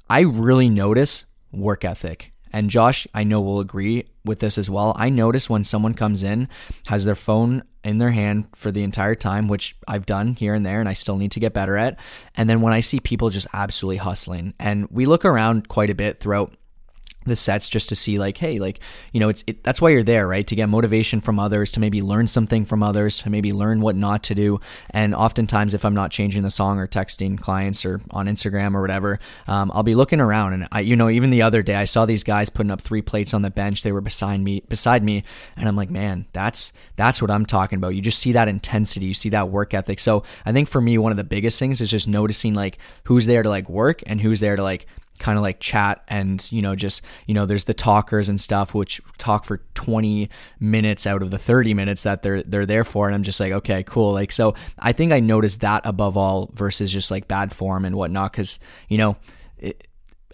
I 0.09 0.21
really 0.21 0.69
notice 0.69 1.25
work 1.53 1.85
ethic. 1.85 2.33
And 2.51 2.69
Josh, 2.69 3.07
I 3.13 3.23
know 3.23 3.41
will 3.41 3.59
agree 3.59 4.05
with 4.23 4.39
this 4.39 4.57
as 4.57 4.69
well. 4.69 4.93
I 4.97 5.09
notice 5.09 5.49
when 5.49 5.63
someone 5.63 5.93
comes 5.93 6.23
in, 6.23 6.47
has 6.87 7.05
their 7.05 7.15
phone 7.15 7.63
in 7.83 7.97
their 7.97 8.11
hand 8.11 8.45
for 8.55 8.71
the 8.71 8.83
entire 8.83 9.15
time, 9.15 9.47
which 9.47 9.75
I've 9.87 10.05
done 10.05 10.35
here 10.35 10.53
and 10.53 10.65
there, 10.65 10.79
and 10.79 10.87
I 10.87 10.93
still 10.93 11.17
need 11.17 11.31
to 11.31 11.39
get 11.39 11.53
better 11.53 11.77
at. 11.77 11.97
And 12.35 12.49
then 12.49 12.61
when 12.61 12.73
I 12.73 12.81
see 12.81 12.99
people 12.99 13.29
just 13.29 13.47
absolutely 13.53 13.97
hustling, 13.97 14.53
and 14.59 14.87
we 14.91 15.05
look 15.05 15.25
around 15.25 15.67
quite 15.67 15.89
a 15.89 15.95
bit 15.95 16.19
throughout 16.19 16.53
the 17.25 17.35
sets 17.35 17.69
just 17.69 17.89
to 17.89 17.95
see 17.95 18.17
like 18.17 18.37
hey 18.37 18.57
like 18.57 18.79
you 19.13 19.19
know 19.19 19.29
it's 19.29 19.43
it, 19.45 19.63
that's 19.63 19.79
why 19.79 19.89
you're 19.89 20.03
there 20.03 20.27
right? 20.27 20.47
To 20.47 20.55
get 20.55 20.69
motivation 20.69 21.21
from 21.21 21.39
others 21.39 21.71
to 21.73 21.79
maybe 21.79 22.01
learn 22.01 22.27
something 22.27 22.65
from 22.65 22.81
others 22.81 23.19
to 23.19 23.29
maybe 23.29 23.51
learn 23.51 23.81
what 23.81 23.95
not 23.95 24.23
to 24.23 24.35
do. 24.35 24.59
And 24.89 25.13
oftentimes 25.13 25.73
if 25.73 25.85
i'm 25.85 25.93
not 25.93 26.11
changing 26.11 26.43
the 26.43 26.49
song 26.49 26.79
or 26.79 26.87
texting 26.87 27.39
clients 27.39 27.85
or 27.85 28.01
on 28.11 28.27
instagram 28.27 28.73
or 28.73 28.81
whatever 28.81 29.19
um, 29.47 29.71
i'll 29.73 29.83
be 29.83 29.95
looking 29.95 30.19
around. 30.19 30.53
And 30.53 30.67
i 30.71 30.79
you 30.79 30.95
know 30.95 31.09
even 31.09 31.29
the 31.29 31.41
other 31.41 31.61
day 31.61 31.75
i 31.75 31.85
saw 31.85 32.05
these 32.05 32.23
guys 32.23 32.49
putting 32.49 32.71
up 32.71 32.81
three 32.81 33.01
plates 33.01 33.33
on 33.33 33.41
the 33.41 33.51
bench. 33.51 33.83
They 33.83 33.91
were 33.91 34.01
beside 34.01 34.39
me 34.39 34.63
beside 34.67 35.03
me. 35.03 35.23
And 35.55 35.67
i'm 35.67 35.75
like 35.75 35.91
man 35.91 36.25
that's 36.33 36.73
that's 36.95 37.21
what 37.21 37.31
i'm 37.31 37.45
talking 37.45 37.77
about. 37.77 37.95
You 37.95 38.01
just 38.01 38.19
see 38.19 38.31
that 38.31 38.47
intensity. 38.47 39.05
You 39.05 39.13
see 39.13 39.29
that 39.29 39.49
work 39.49 39.73
ethic. 39.73 39.99
So 39.99 40.23
i 40.45 40.51
think 40.51 40.69
for 40.69 40.81
me 40.81 40.97
one 40.97 41.11
of 41.11 41.17
the 41.17 41.23
biggest 41.23 41.59
things 41.59 41.81
is 41.81 41.91
just 41.91 42.07
noticing 42.07 42.53
like 42.53 42.77
who's 43.03 43.25
there 43.25 43.43
to 43.43 43.49
like 43.49 43.69
work 43.69 44.01
and 44.05 44.19
who's 44.19 44.39
there 44.39 44.55
to 44.55 44.63
like 44.63 44.87
kind 45.21 45.37
of 45.37 45.43
like 45.43 45.59
chat 45.59 46.03
and 46.07 46.51
you 46.51 46.61
know 46.61 46.75
just 46.75 47.03
you 47.27 47.33
know 47.33 47.45
there's 47.45 47.65
the 47.65 47.73
talkers 47.73 48.27
and 48.27 48.41
stuff 48.41 48.73
which 48.73 48.99
talk 49.19 49.45
for 49.45 49.61
20 49.75 50.29
minutes 50.59 51.05
out 51.05 51.21
of 51.21 51.29
the 51.29 51.37
30 51.37 51.75
minutes 51.75 52.03
that 52.03 52.23
they're 52.23 52.41
they're 52.41 52.65
there 52.65 52.83
for 52.83 53.05
and 53.05 53.15
I'm 53.15 53.23
just 53.23 53.39
like 53.39 53.51
okay 53.53 53.83
cool. 53.83 54.13
Like 54.13 54.31
so 54.31 54.55
I 54.79 54.91
think 54.91 55.11
I 55.11 55.19
noticed 55.19 55.61
that 55.61 55.85
above 55.85 56.17
all 56.17 56.49
versus 56.53 56.91
just 56.91 57.11
like 57.11 57.27
bad 57.27 57.53
form 57.53 57.85
and 57.85 57.95
whatnot 57.95 58.31
because 58.31 58.59
you 58.89 58.97
know 58.97 59.15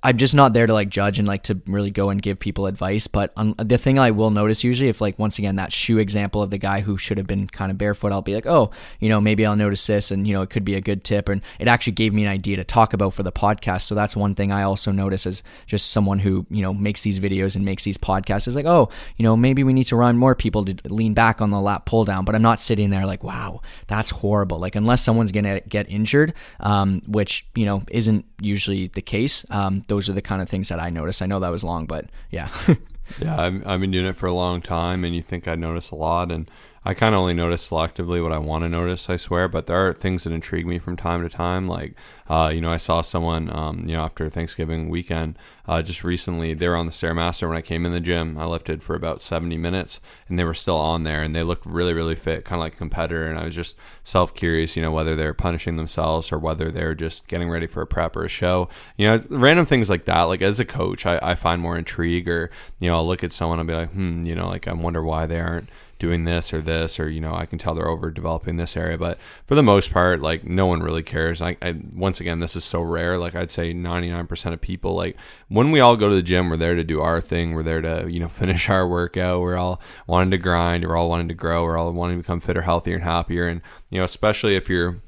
I'm 0.04 0.18
just 0.18 0.36
not 0.36 0.54
there 0.54 0.68
to 0.68 0.74
like 0.74 0.90
judge 0.90 1.20
and 1.20 1.28
like 1.28 1.44
to 1.44 1.60
really 1.66 1.92
go 1.92 2.10
and 2.10 2.22
give 2.22 2.40
people 2.40 2.66
advice. 2.66 3.08
But 3.08 3.34
um, 3.36 3.56
the 3.58 3.78
thing 3.78 4.00
I 4.00 4.12
will 4.12 4.30
notice 4.30 4.64
usually, 4.64 4.90
if 4.90 5.02
like 5.02 5.18
once 5.18 5.38
again 5.40 5.56
that 5.56 5.74
shoe 5.74 5.98
example 5.98 6.42
of 6.42 6.50
the 6.50 6.58
guy 6.58 6.82
who 6.82 6.98
should 6.98 7.18
have 7.18 7.28
been 7.28 7.48
kind 7.48 7.72
of 7.72 7.78
barefoot, 7.78 8.12
I'll 8.12 8.22
be 8.22 8.36
like, 8.36 8.46
oh, 8.46 8.72
you 9.00 9.10
know, 9.10 9.20
maybe 9.20 9.46
I'll 9.46 9.56
notice 9.56 9.86
this, 9.86 10.12
and 10.12 10.28
you 10.28 10.34
know, 10.34 10.42
it 10.42 10.50
could 10.50 10.66
be 10.66 10.76
a 10.76 10.82
good 10.82 11.04
tip, 11.04 11.30
and 11.30 11.42
it 11.60 11.68
actually 11.68 11.94
gave 11.94 12.14
me 12.14 12.24
an 12.24 12.30
idea 12.30 12.58
to 12.58 12.64
talk 12.64 12.94
about 12.94 13.14
for 13.14 13.24
the 13.24 13.32
podcast. 13.32 13.84
So 13.84 13.96
that's 13.96 14.16
one 14.16 14.36
thing 14.36 14.52
I 14.52 14.64
also 14.64 14.92
notice 14.92 15.26
as 15.26 15.44
just 15.66 15.92
someone 15.92 16.20
who 16.20 16.46
you 16.50 16.62
know 16.62 16.74
makes 16.74 17.02
these 17.04 17.20
videos 17.20 17.56
and 17.56 17.66
makes 17.66 17.84
these 17.84 17.98
podcasts 17.98 18.48
is 18.48 18.56
like, 18.56 18.66
oh, 18.66 18.90
you 19.18 19.24
know, 19.24 19.36
maybe 19.36 19.64
we 19.64 19.74
need 19.74 19.86
to 19.86 19.96
run 19.96 20.18
more 20.18 20.36
people 20.36 20.66
to 20.66 20.76
lean 20.86 21.14
back 21.14 21.42
on 21.42 21.50
the 21.50 21.60
lat 21.60 21.86
pull 21.86 22.06
down. 22.06 22.26
But 22.26 22.36
I'm 22.36 22.42
not 22.42 22.60
sitting 22.60 22.90
there 22.90 23.06
like, 23.06 23.24
wow, 23.24 23.62
that's 23.88 24.10
horrible. 24.10 24.60
Like 24.60 24.76
unless 24.76 25.04
someone's 25.04 25.32
gonna 25.32 25.62
get 25.62 25.90
injured, 25.90 26.34
um, 26.60 27.02
which 27.08 27.46
you 27.56 27.66
know 27.66 27.84
isn't 27.90 28.26
usually 28.40 28.88
the 28.88 29.02
case. 29.02 29.46
Um, 29.50 29.84
those 29.88 30.10
are 30.10 30.14
the 30.14 30.22
kind 30.22 30.42
of 30.42 30.50
things 30.50 30.70
that 30.70 30.80
I 30.80 30.90
notice. 30.90 31.22
I 31.22 31.26
know 31.26 31.40
that 31.40 31.50
was 31.50 31.64
long, 31.64 31.86
but 31.86 32.06
yeah. 32.32 32.50
yeah, 33.22 33.40
I've, 33.40 33.66
I've 33.66 33.80
been 33.80 33.92
doing 33.92 34.06
it 34.06 34.16
for 34.16 34.28
a 34.28 34.34
long 34.34 34.62
time, 34.62 35.04
and 35.04 35.16
you 35.16 35.22
think 35.22 35.48
I 35.48 35.56
notice 35.56 35.92
a 35.92 35.96
lot, 35.96 36.32
and 36.32 36.50
I 36.88 36.94
kind 36.94 37.14
of 37.14 37.20
only 37.20 37.34
notice 37.34 37.70
selectively 37.70 38.24
what 38.24 38.32
I 38.32 38.38
want 38.38 38.64
to 38.64 38.70
notice, 38.70 39.10
I 39.10 39.18
swear. 39.18 39.50
But 39.50 39.66
there 39.66 39.90
are 39.90 39.92
things 39.92 40.24
that 40.24 40.32
intrigue 40.32 40.66
me 40.66 40.80
from 40.80 40.96
time 40.96 41.22
to 41.22 41.28
time. 41.28 41.68
Like, 41.68 41.96
uh, 42.30 42.50
you 42.54 42.62
know, 42.62 42.72
I 42.72 42.78
saw 42.78 43.02
someone, 43.02 43.54
um, 43.54 43.84
you 43.86 43.98
know, 43.98 44.04
after 44.04 44.30
Thanksgiving 44.30 44.88
weekend, 44.88 45.38
uh, 45.68 45.82
just 45.82 46.06
recently, 46.06 46.54
they 46.54 46.66
were 46.70 46.78
on 46.78 46.86
the 46.86 46.94
Stairmaster 46.94 47.46
when 47.46 47.58
I 47.58 47.62
came 47.62 47.86
in 47.86 47.92
the 47.92 48.00
gym. 48.00 48.38
I 48.38 48.46
lifted 48.46 48.82
for 48.82 48.96
about 48.96 49.22
70 49.22 49.58
minutes 49.58 50.00
and 50.30 50.40
they 50.40 50.46
were 50.46 50.54
still 50.54 50.78
on 50.78 51.04
there 51.04 51.22
and 51.22 51.36
they 51.36 51.44
looked 51.44 51.66
really, 51.66 51.94
really 51.94 52.16
fit, 52.16 52.46
kind 52.46 52.58
of 52.58 52.64
like 52.64 52.76
a 52.76 52.78
competitor. 52.78 53.28
And 53.28 53.38
I 53.38 53.44
was 53.44 53.56
just 53.56 53.76
self 54.06 54.34
curious, 54.34 54.78
you 54.78 54.82
know, 54.82 54.92
whether 54.92 55.14
they're 55.14 55.34
punishing 55.34 55.76
themselves 55.76 56.32
or 56.32 56.40
whether 56.40 56.72
they're 56.72 56.96
just 56.96 57.28
getting 57.28 57.50
ready 57.50 57.68
for 57.68 57.82
a 57.82 57.88
prep 57.88 58.16
or 58.16 58.24
a 58.24 58.30
show. 58.30 58.70
You 58.96 59.08
know, 59.08 59.24
random 59.30 59.66
things 59.66 59.90
like 59.90 60.06
that. 60.06 60.24
Like, 60.24 60.42
as 60.42 60.62
a 60.62 60.66
coach, 60.66 61.06
I, 61.06 61.20
I 61.22 61.36
find 61.36 61.62
more 61.62 61.78
intrigue 61.78 62.30
or, 62.30 62.50
you 62.80 62.90
know, 62.90 62.96
I'll 62.96 63.08
look 63.08 63.26
at 63.26 63.34
someone 63.34 63.60
and 63.60 63.68
be 63.68 63.76
like, 63.76 63.92
hmm, 63.92 64.26
you 64.26 64.36
know, 64.36 64.48
like 64.48 64.70
I 64.70 64.74
wonder 64.74 65.04
why 65.04 65.26
they 65.26 65.42
aren't 65.42 65.68
doing 66.00 66.26
this 66.26 66.54
or 66.54 66.62
this 66.62 67.00
or 67.00 67.10
you 67.10 67.20
know 67.20 67.34
I 67.34 67.46
can 67.46 67.58
tell 67.58 67.74
they're 67.74 67.88
over 67.88 68.12
developing 68.12 68.58
this 68.58 68.78
area 68.78 68.98
but 68.98 69.18
for 69.46 69.56
the 69.56 69.64
most 69.64 69.92
part 69.92 70.22
like 70.22 70.44
no 70.44 70.66
one 70.66 70.82
really 70.82 71.04
cares. 71.04 71.42
I, 71.42 71.58
I 71.62 71.76
once 71.94 72.20
again 72.20 72.40
this 72.40 72.56
is 72.56 72.64
so 72.64 72.82
rare. 72.82 73.18
Like 73.18 73.36
I'd 73.36 73.52
say 73.52 73.74
99% 73.74 74.54
of 74.54 74.62
people 74.62 74.96
like 74.96 75.18
when 75.48 75.72
we 75.72 75.80
all 75.80 75.98
go 75.98 76.10
to 76.10 76.16
the 76.16 76.22
gym 76.22 76.50
we're 76.50 76.58
there 76.58 76.76
to 76.76 76.84
do 76.84 77.02
our 77.02 77.22
thing. 77.22 77.54
We're 77.54 77.64
there 77.64 77.82
to 77.82 78.08
you 78.10 78.20
know 78.20 78.28
finish 78.38 78.70
our 78.70 78.88
workout. 78.88 79.42
We're 79.42 79.58
all 79.58 79.82
wanting 80.06 80.32
to 80.32 80.38
grind. 80.38 80.86
We're 80.86 80.98
all 80.98 81.10
wanting 81.10 81.30
to 81.30 81.34
grow. 81.34 81.64
We're 81.64 81.78
all 81.78 81.92
wanting 81.92 82.18
to 82.18 82.24
become 82.24 82.40
fitter 82.40 82.62
healthier 82.62 82.96
and 82.96 83.04
happier. 83.04 83.48
And 83.48 83.62
you 83.90 84.00
know 84.00 84.06
especially 84.06 84.56
if 84.56 84.70
you're 84.70 85.02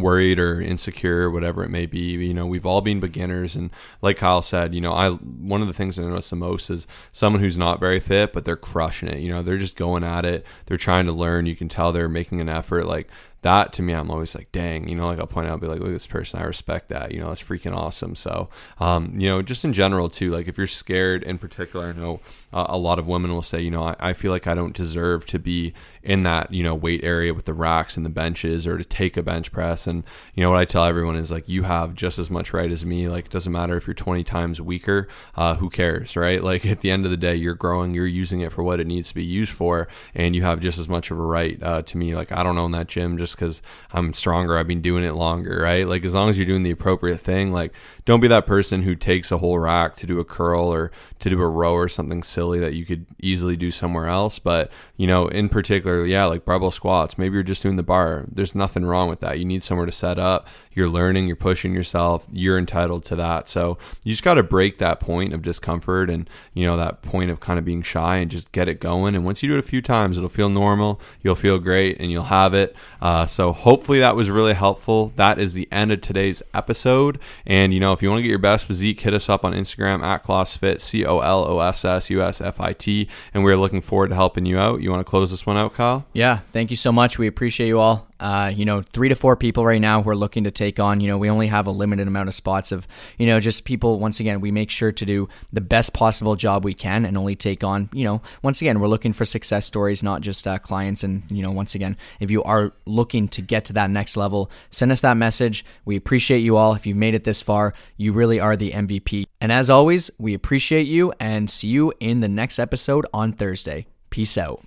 worried 0.00 0.38
or 0.38 0.60
insecure, 0.60 1.22
or 1.22 1.30
whatever 1.30 1.64
it 1.64 1.70
may 1.70 1.86
be. 1.86 2.12
You 2.12 2.34
know, 2.34 2.46
we've 2.46 2.66
all 2.66 2.80
been 2.80 3.00
beginners, 3.00 3.56
and 3.56 3.70
like 4.02 4.18
Kyle 4.18 4.42
said, 4.42 4.74
you 4.74 4.80
know, 4.80 4.92
I 4.92 5.10
one 5.10 5.60
of 5.60 5.66
the 5.66 5.74
things 5.74 5.98
I 5.98 6.02
notice 6.02 6.30
the 6.30 6.36
most 6.36 6.70
is 6.70 6.86
someone 7.12 7.42
who's 7.42 7.58
not 7.58 7.80
very 7.80 8.00
fit, 8.00 8.32
but 8.32 8.44
they're 8.44 8.56
crushing 8.56 9.08
it. 9.08 9.20
You 9.20 9.30
know, 9.30 9.42
they're 9.42 9.58
just 9.58 9.76
going 9.76 10.04
at 10.04 10.24
it. 10.24 10.44
They're 10.66 10.76
trying 10.76 11.06
to 11.06 11.12
learn. 11.12 11.46
You 11.46 11.56
can 11.56 11.68
tell 11.68 11.92
they're 11.92 12.08
making 12.08 12.40
an 12.40 12.48
effort. 12.48 12.86
Like 12.86 13.08
that 13.46 13.72
to 13.74 13.82
me, 13.82 13.92
I'm 13.92 14.10
always 14.10 14.34
like, 14.34 14.50
dang, 14.50 14.88
you 14.88 14.96
know, 14.96 15.06
like 15.06 15.20
I'll 15.20 15.26
point 15.26 15.46
out, 15.46 15.52
I'll 15.52 15.58
be 15.58 15.68
like, 15.68 15.78
look 15.78 15.90
at 15.90 15.92
this 15.92 16.06
person, 16.06 16.40
I 16.40 16.44
respect 16.44 16.88
that, 16.88 17.12
you 17.12 17.20
know, 17.20 17.28
that's 17.28 17.42
freaking 17.42 17.76
awesome. 17.76 18.16
So, 18.16 18.48
um, 18.80 19.12
you 19.16 19.28
know, 19.28 19.40
just 19.40 19.64
in 19.64 19.72
general 19.72 20.08
too, 20.08 20.32
like 20.32 20.48
if 20.48 20.58
you're 20.58 20.66
scared 20.66 21.22
in 21.22 21.38
particular, 21.38 21.86
I 21.86 21.92
know 21.92 22.20
uh, 22.52 22.66
a 22.68 22.76
lot 22.76 22.98
of 22.98 23.06
women 23.06 23.32
will 23.32 23.42
say, 23.42 23.60
you 23.60 23.70
know, 23.70 23.84
I, 23.84 23.96
I 24.00 24.12
feel 24.14 24.32
like 24.32 24.48
I 24.48 24.54
don't 24.54 24.74
deserve 24.74 25.26
to 25.26 25.38
be 25.38 25.74
in 26.06 26.22
that, 26.22 26.52
you 26.52 26.62
know, 26.62 26.74
weight 26.74 27.02
area 27.02 27.34
with 27.34 27.46
the 27.46 27.52
racks 27.52 27.96
and 27.96 28.06
the 28.06 28.10
benches 28.10 28.64
or 28.64 28.78
to 28.78 28.84
take 28.84 29.16
a 29.16 29.22
bench 29.24 29.50
press. 29.50 29.88
And, 29.88 30.04
you 30.34 30.42
know, 30.42 30.50
what 30.50 30.60
I 30.60 30.64
tell 30.64 30.84
everyone 30.84 31.16
is 31.16 31.32
like, 31.32 31.48
you 31.48 31.64
have 31.64 31.96
just 31.96 32.20
as 32.20 32.30
much 32.30 32.54
right 32.54 32.70
as 32.70 32.86
me. 32.86 33.08
Like, 33.08 33.26
it 33.26 33.30
doesn't 33.32 33.52
matter 33.52 33.76
if 33.76 33.88
you're 33.88 33.94
20 33.94 34.22
times 34.22 34.60
weaker, 34.60 35.08
uh, 35.34 35.56
who 35.56 35.68
cares, 35.68 36.14
right? 36.14 36.42
Like 36.42 36.64
at 36.64 36.80
the 36.80 36.92
end 36.92 37.04
of 37.04 37.10
the 37.10 37.16
day, 37.16 37.34
you're 37.34 37.54
growing, 37.54 37.92
you're 37.92 38.06
using 38.06 38.40
it 38.40 38.52
for 38.52 38.62
what 38.62 38.78
it 38.78 38.86
needs 38.86 39.08
to 39.08 39.16
be 39.16 39.24
used 39.24 39.52
for. 39.52 39.88
And 40.14 40.36
you 40.36 40.42
have 40.42 40.60
just 40.60 40.78
as 40.78 40.88
much 40.88 41.10
of 41.10 41.18
a 41.18 41.22
right 41.22 41.60
uh, 41.60 41.82
to 41.82 41.98
me. 41.98 42.14
Like, 42.14 42.30
I 42.30 42.44
don't 42.44 42.56
own 42.56 42.70
that 42.70 42.86
gym 42.86 43.18
just 43.18 43.34
because 43.34 43.60
I'm 43.90 44.14
stronger. 44.14 44.56
I've 44.56 44.68
been 44.68 44.82
doing 44.82 45.02
it 45.02 45.14
longer, 45.14 45.60
right? 45.60 45.88
Like 45.88 46.04
as 46.04 46.14
long 46.14 46.30
as 46.30 46.38
you're 46.38 46.46
doing 46.46 46.62
the 46.62 46.70
appropriate 46.70 47.18
thing, 47.18 47.52
like 47.52 47.72
don't 48.06 48.20
be 48.20 48.28
that 48.28 48.46
person 48.46 48.82
who 48.82 48.94
takes 48.94 49.30
a 49.30 49.38
whole 49.38 49.58
rack 49.58 49.96
to 49.96 50.06
do 50.06 50.18
a 50.20 50.24
curl 50.24 50.72
or 50.72 50.90
to 51.18 51.28
do 51.28 51.40
a 51.40 51.46
row 51.46 51.74
or 51.74 51.88
something 51.88 52.22
silly 52.22 52.58
that 52.60 52.72
you 52.72 52.84
could 52.84 53.04
easily 53.20 53.56
do 53.56 53.70
somewhere 53.70 54.06
else. 54.06 54.38
But, 54.38 54.70
you 54.96 55.06
know, 55.06 55.28
in 55.28 55.48
particular, 55.48 56.06
yeah, 56.06 56.24
like 56.26 56.44
barbell 56.44 56.70
squats, 56.70 57.18
maybe 57.18 57.34
you're 57.34 57.42
just 57.42 57.62
doing 57.62 57.76
the 57.76 57.82
bar. 57.82 58.24
There's 58.30 58.54
nothing 58.54 58.86
wrong 58.86 59.08
with 59.08 59.20
that. 59.20 59.38
You 59.38 59.44
need 59.44 59.64
somewhere 59.64 59.86
to 59.86 59.92
set 59.92 60.18
up. 60.18 60.46
You're 60.72 60.88
learning, 60.90 61.26
you're 61.26 61.36
pushing 61.36 61.72
yourself, 61.72 62.26
you're 62.30 62.58
entitled 62.58 63.02
to 63.04 63.16
that. 63.16 63.48
So 63.48 63.78
you 64.04 64.12
just 64.12 64.22
got 64.22 64.34
to 64.34 64.42
break 64.42 64.76
that 64.76 65.00
point 65.00 65.32
of 65.32 65.40
discomfort 65.40 66.10
and, 66.10 66.28
you 66.52 66.66
know, 66.66 66.76
that 66.76 67.00
point 67.00 67.30
of 67.30 67.40
kind 67.40 67.58
of 67.58 67.64
being 67.64 67.80
shy 67.80 68.18
and 68.18 68.30
just 68.30 68.52
get 68.52 68.68
it 68.68 68.78
going. 68.78 69.14
And 69.14 69.24
once 69.24 69.42
you 69.42 69.48
do 69.48 69.56
it 69.56 69.60
a 69.60 69.62
few 69.62 69.80
times, 69.80 70.18
it'll 70.18 70.28
feel 70.28 70.50
normal, 70.50 71.00
you'll 71.22 71.34
feel 71.34 71.58
great, 71.58 71.98
and 71.98 72.12
you'll 72.12 72.24
have 72.24 72.52
it. 72.52 72.76
Uh, 73.00 73.24
so 73.24 73.54
hopefully 73.54 74.00
that 74.00 74.16
was 74.16 74.28
really 74.28 74.52
helpful. 74.52 75.12
That 75.16 75.38
is 75.38 75.54
the 75.54 75.66
end 75.72 75.92
of 75.92 76.02
today's 76.02 76.42
episode. 76.52 77.18
And, 77.46 77.72
you 77.72 77.80
know, 77.80 77.94
if 77.96 78.02
you 78.02 78.10
want 78.10 78.18
to 78.18 78.22
get 78.22 78.28
your 78.28 78.38
best 78.38 78.66
physique, 78.66 79.00
hit 79.00 79.14
us 79.14 79.28
up 79.28 79.44
on 79.44 79.54
Instagram 79.54 80.02
at 80.02 80.22
ColossusFit, 80.22 80.80
C 80.80 81.04
O 81.04 81.20
L 81.20 81.46
O 81.48 81.60
S 81.60 81.84
S 81.84 82.10
U 82.10 82.22
S 82.22 82.40
F 82.40 82.60
I 82.60 82.72
T. 82.72 83.08
And 83.32 83.42
we're 83.42 83.56
looking 83.56 83.80
forward 83.80 84.08
to 84.08 84.14
helping 84.14 84.46
you 84.46 84.58
out. 84.58 84.82
You 84.82 84.90
want 84.90 85.00
to 85.00 85.10
close 85.10 85.30
this 85.30 85.46
one 85.46 85.56
out, 85.56 85.74
Kyle? 85.74 86.06
Yeah. 86.12 86.40
Thank 86.52 86.70
you 86.70 86.76
so 86.76 86.92
much. 86.92 87.18
We 87.18 87.26
appreciate 87.26 87.68
you 87.68 87.80
all. 87.80 88.06
Uh, 88.18 88.52
you 88.54 88.64
know, 88.64 88.82
three 88.82 89.08
to 89.08 89.14
four 89.14 89.36
people 89.36 89.64
right 89.64 89.80
now 89.80 90.02
who 90.02 90.10
are 90.10 90.16
looking 90.16 90.44
to 90.44 90.50
take 90.50 90.80
on. 90.80 91.00
You 91.00 91.08
know, 91.08 91.18
we 91.18 91.28
only 91.28 91.48
have 91.48 91.66
a 91.66 91.70
limited 91.70 92.08
amount 92.08 92.28
of 92.28 92.34
spots 92.34 92.72
of, 92.72 92.86
you 93.18 93.26
know, 93.26 93.40
just 93.40 93.64
people. 93.64 93.98
Once 93.98 94.20
again, 94.20 94.40
we 94.40 94.50
make 94.50 94.70
sure 94.70 94.92
to 94.92 95.04
do 95.04 95.28
the 95.52 95.60
best 95.60 95.92
possible 95.92 96.36
job 96.36 96.64
we 96.64 96.74
can 96.74 97.04
and 97.04 97.16
only 97.16 97.36
take 97.36 97.62
on, 97.62 97.88
you 97.92 98.04
know, 98.04 98.22
once 98.42 98.60
again, 98.60 98.80
we're 98.80 98.88
looking 98.88 99.12
for 99.12 99.24
success 99.24 99.66
stories, 99.66 100.02
not 100.02 100.20
just 100.20 100.46
uh, 100.46 100.58
clients. 100.58 101.04
And, 101.04 101.30
you 101.30 101.42
know, 101.42 101.50
once 101.50 101.74
again, 101.74 101.96
if 102.20 102.30
you 102.30 102.42
are 102.42 102.72
looking 102.86 103.28
to 103.28 103.42
get 103.42 103.64
to 103.66 103.72
that 103.74 103.90
next 103.90 104.16
level, 104.16 104.50
send 104.70 104.92
us 104.92 105.00
that 105.02 105.16
message. 105.16 105.64
We 105.84 105.96
appreciate 105.96 106.40
you 106.40 106.56
all. 106.56 106.74
If 106.74 106.86
you've 106.86 106.96
made 106.96 107.14
it 107.14 107.24
this 107.24 107.42
far, 107.42 107.74
you 107.96 108.12
really 108.12 108.40
are 108.40 108.56
the 108.56 108.72
MVP. 108.72 109.26
And 109.40 109.52
as 109.52 109.70
always, 109.70 110.10
we 110.18 110.34
appreciate 110.34 110.86
you 110.86 111.12
and 111.20 111.50
see 111.50 111.68
you 111.68 111.92
in 112.00 112.20
the 112.20 112.28
next 112.28 112.58
episode 112.58 113.06
on 113.12 113.32
Thursday. 113.32 113.86
Peace 114.10 114.38
out. 114.38 114.62